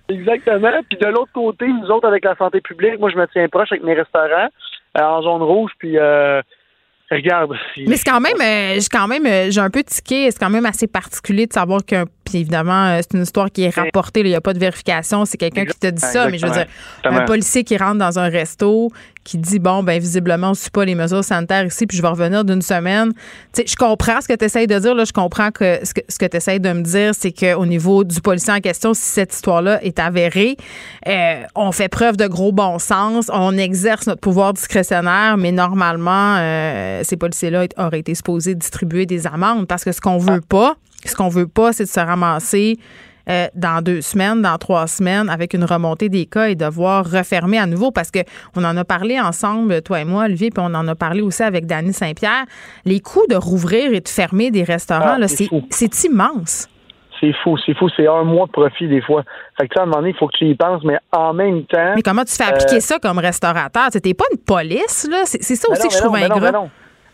[0.07, 0.71] Exactement.
[0.89, 3.71] Puis de l'autre côté, nous autres, avec la santé publique, moi, je me tiens proche
[3.71, 4.49] avec mes restaurants
[4.97, 5.71] euh, en zone rouge.
[5.79, 6.41] Puis, euh,
[7.11, 7.51] regarde.
[7.77, 10.29] Mais c'est quand même, euh, j'ai quand même, euh, j'ai un peu tiqué.
[10.31, 12.05] C'est quand même assez particulier de savoir qu'un.
[12.25, 14.21] Puis évidemment, euh, c'est une histoire qui est rapportée.
[14.21, 15.25] Il n'y a pas de vérification.
[15.25, 16.27] C'est quelqu'un qui te dit ça.
[16.29, 16.65] Mais je veux dire,
[16.97, 17.21] Exactement.
[17.21, 18.91] un policier qui rentre dans un resto,
[19.23, 22.01] qui dit bon, ben visiblement, on ne suit pas les mesures sanitaires ici, puis je
[22.01, 23.11] vais revenir d'une semaine.
[23.53, 24.95] Tu sais, je comprends ce que tu essayes de dire.
[24.95, 27.65] Là, je comprends que ce que, ce que tu essayes de me dire, c'est qu'au
[27.65, 30.57] niveau du policier en question, si cette histoire-là est avérée,
[31.07, 36.37] euh, on fait preuve de gros bon sens, on exerce notre pouvoir discrétionnaire, mais normalement,
[36.37, 40.75] euh, ces policiers-là auraient été supposés distribuer des amendes parce que ce qu'on veut pas,
[41.09, 42.77] ce qu'on veut pas, c'est de se ramasser
[43.27, 47.57] euh, dans deux semaines, dans trois semaines, avec une remontée des cas et devoir refermer
[47.57, 48.19] à nouveau parce que
[48.55, 51.41] on en a parlé ensemble, toi et moi, Olivier, puis on en a parlé aussi
[51.41, 52.45] avec Dany Saint-Pierre.
[52.85, 56.67] Les coûts de rouvrir et de fermer des restaurants, Ah, c'est immense.
[57.19, 57.87] C'est fou, c'est fou.
[57.95, 59.23] C'est un mois de profit, des fois.
[59.57, 61.33] Fait que ça, à un moment donné, il faut que tu y penses, mais en
[61.33, 61.93] même temps.
[61.95, 63.87] Mais comment tu fais appliquer euh, ça comme restaurateur?
[63.89, 65.21] T'es pas une police, là?
[65.25, 66.67] C'est ça aussi non, que je trouve ingrat.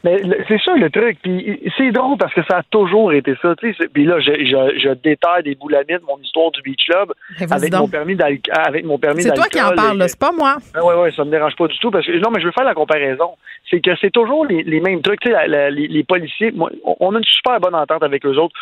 [0.03, 1.17] Mais c'est ça le truc.
[1.21, 3.53] Puis c'est drôle parce que ça a toujours été ça.
[3.93, 7.13] Puis là, je, je, je détaille des boulamites mon histoire du Beach Club
[7.55, 7.81] avec donc.
[7.81, 8.17] mon permis.
[8.51, 10.55] Avec mon permis C'est toi qui en parles, et- c'est pas moi.
[10.75, 11.91] oui, oui, ça me dérange pas du tout.
[11.91, 13.31] Parce que, non, mais je veux faire la comparaison.
[13.69, 15.19] C'est que c'est toujours les, les mêmes trucs.
[15.21, 18.25] Tu sais, la- la- les, les policiers, moi, on- a une super bonne entente avec
[18.25, 18.55] eux autres.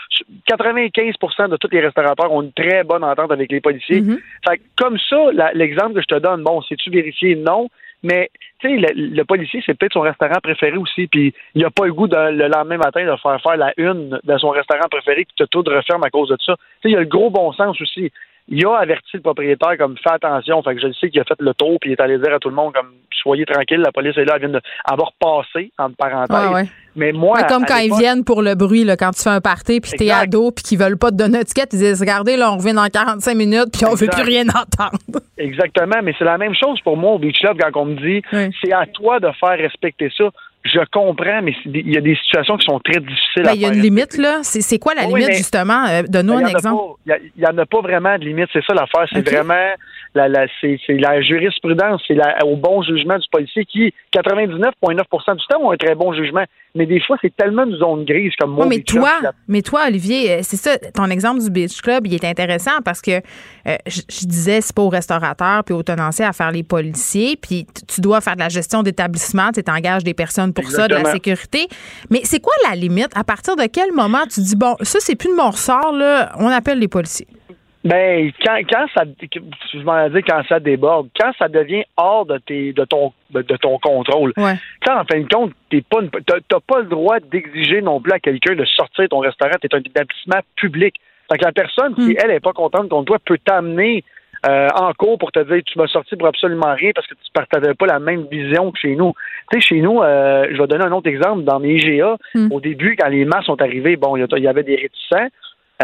[0.48, 4.02] 95% de tous les restaurateurs ont une très bonne entente avec les policiers.
[4.48, 5.18] Fait que, comme ça,
[5.54, 7.36] l'exemple que je te donne, bon, c'est-tu vérifié?
[7.36, 7.70] Non.
[8.04, 11.86] Mais, tu sais, le, policier, c'est peut-être son restaurant préféré aussi, puis il a pas
[11.86, 15.26] le goût de- le lendemain matin de faire faire la une de son restaurant préféré
[15.26, 16.56] qui te tout referme à cause de ça.
[16.56, 18.12] Tu sais, il y a le gros bon sens aussi.
[18.50, 20.62] Il a averti le propriétaire comme fais attention.
[20.64, 22.34] Fait que je le sais qu'il a fait le tour puis il est allé dire
[22.34, 25.12] à tout le monde comme soyez tranquille, la police est là, elle vient de avoir
[25.20, 26.50] passé entre parenthèses.
[26.50, 26.70] Ouais, ouais.
[26.96, 29.42] Mais moi, comme à quand ils viennent pour le bruit, là, quand tu fais un
[29.42, 32.52] party, puis t'es ado, puis qu'ils veulent pas te donner ticket, ils disent Regardez, là,
[32.52, 34.16] on revient dans 45 minutes, puis on veut Exact.
[34.16, 35.22] plus rien entendre.
[35.38, 38.22] Exactement, mais c'est la même chose pour moi au Beach Club quand on me dit
[38.62, 40.30] c'est à toi de faire respecter ça.
[40.64, 43.62] Je comprends, mais il y a des situations qui sont très difficiles Ben, à il
[43.62, 44.40] y a une limite, là.
[44.44, 45.86] C'est quoi la Oui, limite, justement?
[45.88, 46.84] Euh, Donne-nous Ben, un exemple.
[47.06, 49.08] Il n'y en a pas vraiment de limite, c'est ça l'affaire.
[49.12, 49.74] C'est vraiment
[50.16, 55.44] la, la, c'est, c'est la jurisprudence, c'est au bon jugement du policier qui, 99,9% du
[55.48, 56.44] temps, ont un très bon jugement.
[56.76, 58.66] Mais des fois, c'est tellement une zone grise comme moi.
[58.68, 59.12] Mais toi,
[59.48, 63.02] mais toi, Olivier, euh, c'est ça, ton exemple du Beach Club, il est intéressant parce
[63.02, 66.64] que euh, je, je disais, c'est pas aux restaurateurs puis aux tenanciers à faire les
[66.64, 70.88] policiers, puis tu dois faire de la gestion d'établissement, tu engages des personnes pour ça,
[70.88, 71.68] de la sécurité.
[72.10, 73.10] Mais c'est quoi la limite?
[73.16, 76.32] À partir de quel moment tu dis, bon, ça, c'est plus de mon ressort, là,
[76.38, 77.28] on appelle les policiers?
[77.84, 79.04] Ben, quand, quand ça,
[79.74, 83.42] je m'en dire quand ça déborde, quand ça devient hors de tes, de ton, de,
[83.42, 84.34] ton contrôle.
[84.36, 84.56] Ouais.
[84.86, 88.20] Quand en fin de compte, t'es pas, t'as, pas le droit d'exiger non plus à
[88.20, 89.54] quelqu'un de sortir de ton restaurant.
[89.62, 90.96] T'es un établissement public.
[91.32, 94.04] Fait que la personne, si elle est pas contente contre toi, peut t'amener
[94.48, 97.32] euh, en cours pour te dire tu m'as sorti pour absolument rien parce que tu
[97.34, 99.14] partageais pas la même vision que chez nous.
[99.52, 101.44] Tu sais, chez nous, euh, je vais donner un autre exemple.
[101.44, 102.18] Dans mes IGA,
[102.52, 105.30] au début, quand les masses sont arrivées, bon, il y avait des réticents.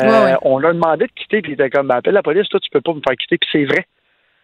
[0.01, 0.37] Euh, Ouais, ouais.
[0.41, 2.69] On leur demandait de quitter, puis ils étaient comme, ben, appelle la police, toi, tu
[2.69, 3.85] peux pas me faire quitter, puis c'est vrai.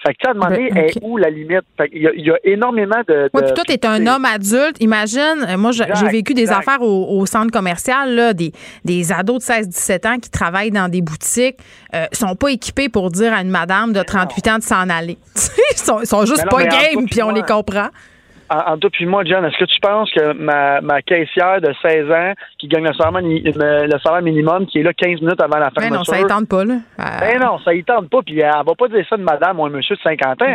[0.03, 0.95] Fait que, tu sais, à demander, Ben, ok.
[0.95, 1.61] est où la limite?
[1.77, 3.29] Fait qu'il y a, il y a énormément de.
[3.33, 4.77] Oui, puis toi, tu es un homme adulte.
[4.79, 6.59] Imagine, euh, moi, j'ai vécu des exact.
[6.67, 8.51] affaires au, au centre commercial, là, des,
[8.83, 11.57] des ados de 16-17 ans qui travaillent dans des boutiques,
[11.93, 15.17] euh, sont pas équipés pour dire à une madame de 38 ans de s'en aller.
[15.35, 17.89] ils, sont, ils sont juste Ben non, pas game, puis on les comprend.
[18.51, 22.11] En, en puis moi, John, est-ce que tu penses que ma, ma caissière de 16
[22.11, 25.83] ans qui gagne le salaire, le- minimum, qui est là 15 minutes avant la Mais
[25.83, 25.97] fermeture...
[25.97, 26.73] non, ça ne tente pas, là.
[26.99, 29.59] Euh, Ben non, ça y tente pas, puis elle va pas dire ça de madame
[29.59, 30.45] ou un monsieur de 50 ans.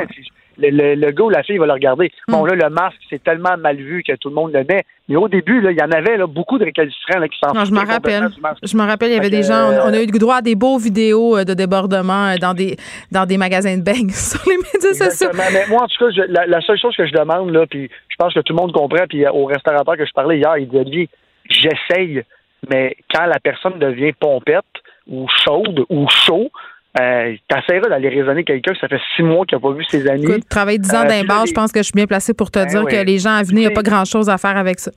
[0.58, 2.10] Le, le, le gars ou la fille va le regarder.
[2.28, 2.48] Bon, Hmm.
[2.48, 4.84] là, le masque, c'est tellement mal vu que tout le monde le met.
[5.08, 7.52] Mais au début, là, il y en avait là, beaucoup de récalcitrants là, qui s'en
[7.52, 8.28] non, je me rappelle.
[8.62, 10.36] Je me rappelle, il y avait des gens, on, on a euh, eu le droit
[10.36, 12.76] à des beaux vidéos euh, de débordement euh, dans des,
[13.12, 15.30] dans des magasins de beignes sur les médias sociaux.
[15.34, 17.88] Mais moi, en tout cas, je- la, la seule chose que je demande, là, puis
[18.08, 20.68] je pense que tout le monde comprend, puis au restaurateur que je parlais hier, il
[20.68, 21.08] dit
[21.48, 22.22] j'essaye,
[22.70, 24.64] mais quand la personne devient pompette
[25.08, 26.50] ou chaude ou chaud,
[26.98, 30.08] euh, t'essaieras d'aller raisonner quelqu'un que ça fait six mois qu'il n'a pas vu ses
[30.08, 30.24] amis.
[30.24, 32.32] Écoute, travailler 10 ans Euh, d'un bar, les- je pense que je suis bien placée
[32.34, 32.92] pour te Ben dire oui.
[32.92, 34.90] que les gens à venir, il n'y a pas grand-chose à faire avec ça.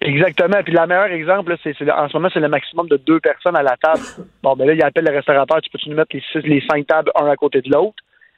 [0.00, 0.56] Exactement.
[0.64, 3.62] Puis le meilleur exemple, c'est, en ce moment, c'est le maximum de deux personnes à
[3.62, 4.00] la table.
[4.42, 6.86] Bon, ben là, il appelle le restaurateur, tu peux-tu nous mettre les, six, les cinq
[6.86, 7.94] tables un à côté de l'autre?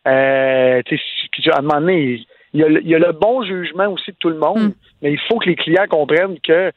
[0.07, 2.20] Euh, à un moment donné,
[2.53, 4.73] il y, a le, il y a le bon jugement aussi de tout le monde,
[5.01, 6.70] mais il faut que les clients comprennent que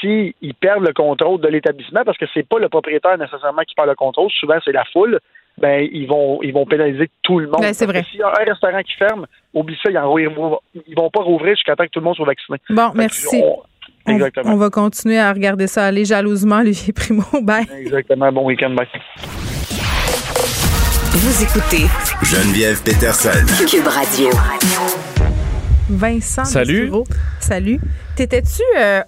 [0.00, 3.88] s'ils perdent le contrôle de l'établissement, parce que c'est pas le propriétaire nécessairement qui perd
[3.88, 5.18] le contrôle, souvent c'est la foule,
[5.60, 7.60] ben ils vont ils vont pénaliser tout le monde.
[7.60, 8.04] Ben, c'est vrai.
[8.10, 11.10] S'il y a un restaurant qui ferme, oublie ça, ils, en- ils vont, ils vont
[11.10, 12.58] pas rouvrir jusqu'à temps que tout le monde soit vacciné.
[12.70, 13.40] Bon, Fait merci.
[13.42, 13.62] on-
[14.06, 14.54] Exactement.
[14.54, 17.22] On, va continuer à regarder ça aller jalousement, Olivier Primo.
[17.42, 17.66] Bye.
[17.80, 18.32] Exactement.
[18.32, 18.70] Bon week-end.
[18.70, 18.86] Bye.
[21.12, 21.84] Vous écoutez
[22.22, 23.44] Geneviève Peterson.
[23.68, 24.30] Cube Radio.
[25.90, 26.44] Vincent.
[26.44, 26.90] Salut.
[27.40, 27.80] Salut.
[28.16, 28.62] T'étais-tu.
[28.78, 29.00] euh,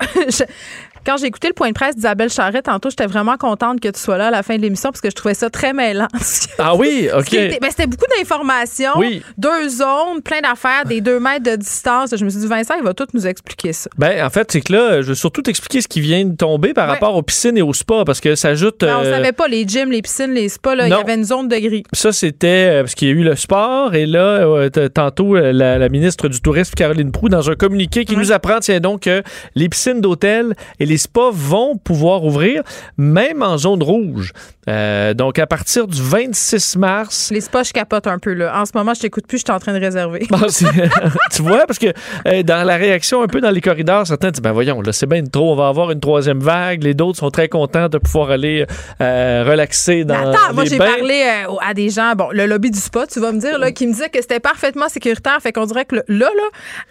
[1.07, 3.99] Quand j'ai écouté le point de presse d'Isabelle Charrette tantôt, j'étais vraiment contente que tu
[4.01, 6.09] sois là à la fin de l'émission parce que je trouvais ça très mêlant.
[6.59, 7.25] Ah oui, OK.
[7.31, 9.23] C'était ben, c'était beaucoup d'informations, Oui.
[9.39, 12.11] deux zones, plein d'affaires, des deux mètres de distance.
[12.15, 13.89] Je me suis dit, Vincent, il va tout nous expliquer ça.
[13.97, 16.75] Ben, en fait, c'est que là, je veux surtout t'expliquer ce qui vient de tomber
[16.75, 16.95] par Ouais.
[16.95, 18.81] rapport aux piscines et aux spas, parce que ça ajoute.
[18.81, 21.15] Ben, on euh, savait pas, les gyms, les piscines, les spas, là, il y avait
[21.15, 21.83] une zone de gris.
[21.93, 25.53] Ça, c'était euh, parce qu'il y a eu le sport et là, euh, tantôt, euh,
[25.53, 29.03] la, la ministre du Tourisme, Caroline Proux, dans un communiqué qui nous apprend, tiens donc,
[29.03, 29.23] que
[29.55, 32.63] les piscines d'hôtel et les spas vont pouvoir ouvrir,
[32.99, 34.33] même en zone rouge.
[34.69, 37.31] Euh, donc, à partir du 26 mars.
[37.33, 38.61] Les spas, je capote un peu, là.
[38.61, 40.27] En ce moment, je t'écoute plus, je suis en train de réserver.
[40.29, 40.39] Bon,
[41.33, 41.93] tu vois, parce que
[42.27, 45.07] euh, dans la réaction un peu dans les corridors, certains disent ben voyons, là, c'est
[45.07, 46.83] bien trop, on va avoir une troisième vague.
[46.83, 48.67] Les d'autres sont très contents de pouvoir aller
[49.01, 52.71] euh, relaxer dans Mais attends, moi j'ai parlé euh, à des gens, bon, le lobby
[52.71, 55.39] du spa, tu vas me dire, là, qui me disait que c'était parfaitement sécuritaire.
[55.41, 56.29] Fait qu'on dirait que là, là,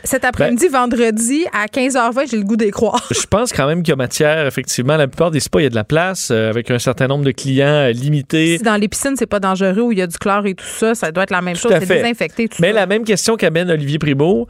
[0.03, 3.07] cet après-midi, Ben vendredi, à 15h20, j'ai le goût d'y croire.
[3.11, 4.97] Je pense quand même qu'il y a matière, effectivement.
[4.97, 7.25] La plupart des spas, il y a de la place euh, avec un certain nombre
[7.25, 8.57] de clients euh, limités.
[8.57, 10.65] Si dans les piscines, c'est pas dangereux, où il y a du chlore et tout
[10.65, 11.73] ça, ça doit être la même Tout chose.
[11.79, 12.73] C'est désinfecté, tout Mais ça.
[12.75, 14.47] la même question qu'amène Olivier Primo.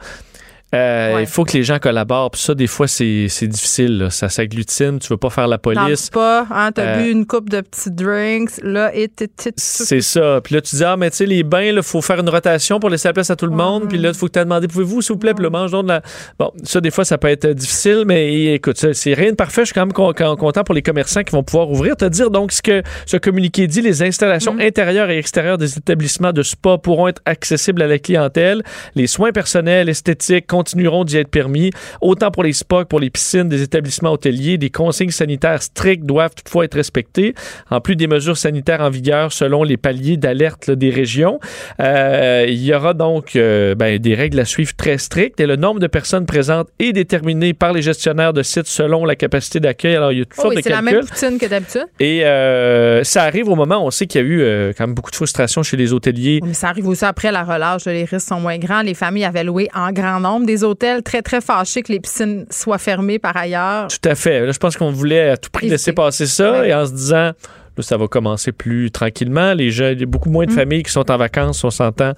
[0.74, 2.30] Euh, Il faut que les gens collaborent.
[2.30, 3.98] Puis ça, des fois, c'est difficile.
[3.98, 4.10] là.
[4.10, 4.98] Ça s'agglutine.
[4.98, 6.04] Tu veux pas faire la police.
[6.04, 9.08] spa, hein, t'as Euh, bu une coupe de petits drinks, là, et
[9.56, 10.40] C'est ça.
[10.42, 12.78] Puis là, tu dis, ah, mais tu sais, les bains, il faut faire une rotation
[12.80, 13.88] pour laisser la place à tout le monde.
[13.88, 15.84] Puis là, il faut que tu demandé, pouvez-vous, s'il vous plaît, puis le mange donc
[15.84, 16.02] de la.
[16.38, 19.62] Bon, ça, des fois, ça peut être difficile, mais écoute, c'est rien de parfait.
[19.62, 21.96] Je suis quand même con- con- content pour les commerçants qui vont pouvoir ouvrir.
[21.96, 26.32] Te dire donc ce que ce communiqué dit les installations intérieures et extérieures des établissements
[26.32, 28.62] de spa pourront être accessibles à la clientèle.
[28.94, 31.70] Les soins personnels, esthétiques, continueront d'y être permis,
[32.02, 34.58] autant pour les spas que pour les piscines des établissements hôteliers.
[34.58, 37.34] Des consignes sanitaires strictes doivent toutefois être respectées,
[37.70, 41.40] en plus des mesures sanitaires en vigueur selon les paliers d'alerte des régions.
[41.80, 45.56] Euh, il y aura donc euh, ben, des règles à suivre très strictes et le
[45.56, 49.96] nombre de personnes présentes est déterminé par les gestionnaires de sites selon la capacité d'accueil.
[49.96, 50.96] Alors, il y a toutes Oh sortes oui, de c'est la calculs.
[50.96, 51.86] même poutine que d'habitude.
[52.00, 54.86] Et euh, ça arrive au moment où on sait qu'il y a eu euh, quand
[54.86, 56.40] même beaucoup de frustration chez les hôteliers.
[56.44, 57.86] Mais ça arrive aussi après la relâche.
[57.86, 58.82] Les risques sont moins grands.
[58.82, 62.46] Les familles avaient loué en grand nombre des hôtels très, très fâchés que les piscines
[62.50, 63.88] soient fermées par ailleurs.
[63.88, 64.44] Tout à fait.
[64.46, 67.32] Là, je pense qu'on voulait à tout prix laisser passer ça et en se disant,
[67.76, 69.54] là, ça va commencer plus tranquillement.
[69.54, 70.54] Les jeunes, il y a beaucoup moins de Mm.
[70.56, 72.12] familles qui sont en vacances, on s'entend,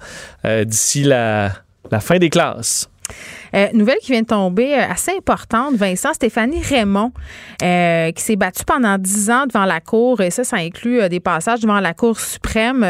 [0.45, 1.51] euh, d'ici la,
[1.91, 2.89] la fin des classes.
[3.53, 7.11] Euh, nouvelle qui vient de tomber, euh, assez importante, Vincent, Stéphanie Raymond,
[7.61, 11.19] euh, qui s'est battue pendant dix ans devant la Cour, et ça, ça inclut des
[11.19, 12.83] passages devant la Cour suprême.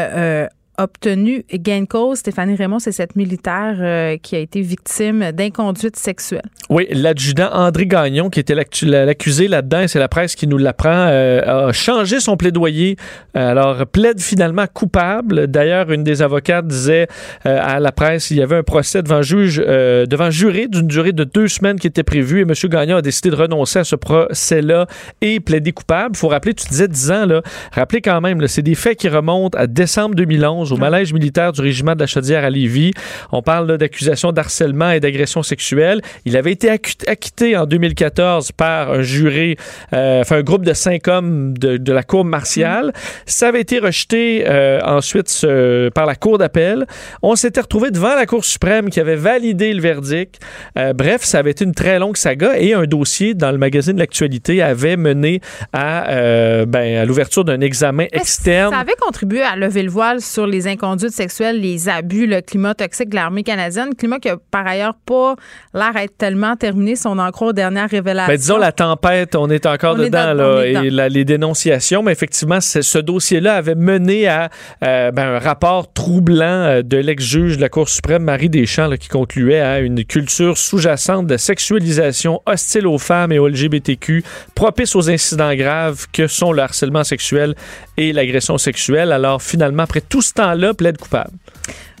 [0.78, 2.18] Obtenu gain de cause.
[2.18, 6.42] Stéphanie Raymond, c'est cette militaire euh, qui a été victime d'inconduite sexuelle.
[6.70, 11.68] Oui, l'adjudant André Gagnon, qui était l'accusé là-dedans, c'est la presse qui nous l'apprend, euh,
[11.68, 12.96] a changé son plaidoyer.
[13.36, 15.46] Euh, alors, plaide finalement coupable.
[15.46, 17.06] D'ailleurs, une des avocates disait
[17.44, 21.24] à la presse il y avait un procès devant juge, devant juré d'une durée de
[21.24, 22.52] deux semaines qui était prévue, et M.
[22.64, 24.86] Gagnon a décidé de renoncer à ce procès-là
[25.20, 26.10] et plaider coupable.
[26.14, 27.42] Il faut rappeler, tu disais 10 ans, là,
[27.72, 31.60] rappelez quand même, c'est des faits qui remontent à décembre 2011 au malaise militaire du
[31.60, 32.92] régiment de la Chaudière à Lévis.
[33.32, 36.00] On parle d'accusations d'harcèlement et d'agression sexuelle.
[36.24, 39.56] Il avait été acquitté en 2014 par un juré,
[39.92, 42.92] euh, enfin un groupe de cinq hommes de, de la Cour martiale.
[43.26, 45.46] Ça avait été rejeté euh, ensuite
[45.94, 46.86] par la Cour d'appel.
[47.22, 50.40] On s'était retrouvé devant la Cour suprême qui avait validé le verdict.
[50.78, 53.98] Euh, bref, ça avait été une très longue saga et un dossier dans le magazine
[53.98, 55.40] L'actualité avait mené
[55.72, 58.72] à, ben, à l'ouverture d'un examen externe.
[58.72, 62.74] Ça avait contribué à lever le voile sur les inconduites sexuelles, les abus, le climat
[62.74, 65.34] toxique de l'armée canadienne, climat qui a par ailleurs pas
[65.74, 68.32] l'air d'être tellement terminé si on en croit aux dernières révélations.
[68.32, 71.08] Ben, disons la tempête, on est encore On est dedans, dans- là, est et la-
[71.08, 74.48] les dénonciations, mais effectivement, ce dossier-là avait mené à
[74.84, 78.96] euh, ben, un rapport troublant euh, de l'ex-juge de la Cour suprême, Marie Deschamps, là,
[78.96, 84.22] qui concluait à une culture sous-jacente de sexualisation hostile aux femmes et aux LGBTQ,
[84.54, 87.54] propice aux incidents graves que sont le harcèlement sexuel
[87.96, 89.12] et l'agression sexuelle.
[89.12, 91.32] Alors finalement, après tout ce temps-là, plaide coupable.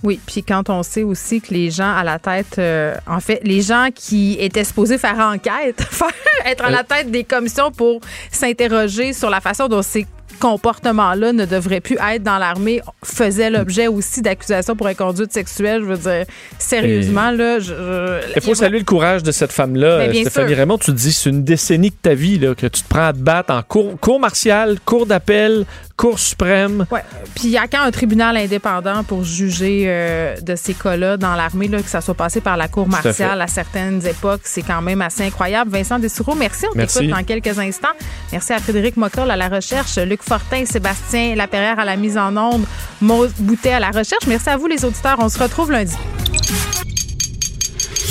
[0.04, 3.40] Oui, puis quand on sait aussi que les gens à la tête, euh, en fait,
[3.42, 5.82] les gens qui étaient supposés faire enquête,
[6.46, 8.00] être à la tête des commissions pour
[8.30, 10.06] s'interroger sur la façon dont ces
[10.40, 15.80] comportements-là ne devraient plus être dans l'armée, faisaient l'objet aussi d'accusations pour inconduite sexuelle.
[15.82, 16.26] Je veux dire,
[16.58, 20.48] sérieusement, là, je, je- Il faut saluer le courage de cette femme-là, euh, bien Stéphanie
[20.48, 20.56] sûr.
[20.58, 20.78] Raymond.
[20.78, 23.12] Tu te dis, c'est une décennie de ta vie là, que tu te prends à
[23.12, 25.64] te battre en cour, cour martiale, cour d'appel,
[25.96, 26.84] cour suprême.
[26.90, 27.02] Ouais.
[27.36, 31.34] Puis il y a quand un tribunal indépendant pour juger euh, de ces cas-là dans
[31.34, 34.82] l'armée, là, que ça soit passé par la cour martiale à, certaines époques, c'est quand
[34.82, 35.70] même assez incroyable.
[35.70, 36.66] Vincent Dessoureau, merci.
[36.74, 37.88] On t'écoute dans quelques instants.
[38.32, 42.36] Merci à Frédéric Mocoll à la recherche, Luc Fortin, Sébastien Laperrière à la mise en
[42.36, 42.64] onde,
[43.00, 44.26] Maud Boutet à la recherche.
[44.26, 45.16] Merci à vous les auditeurs.
[45.18, 45.96] On se retrouve lundi.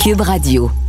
[0.04, 0.83] Cube Radio.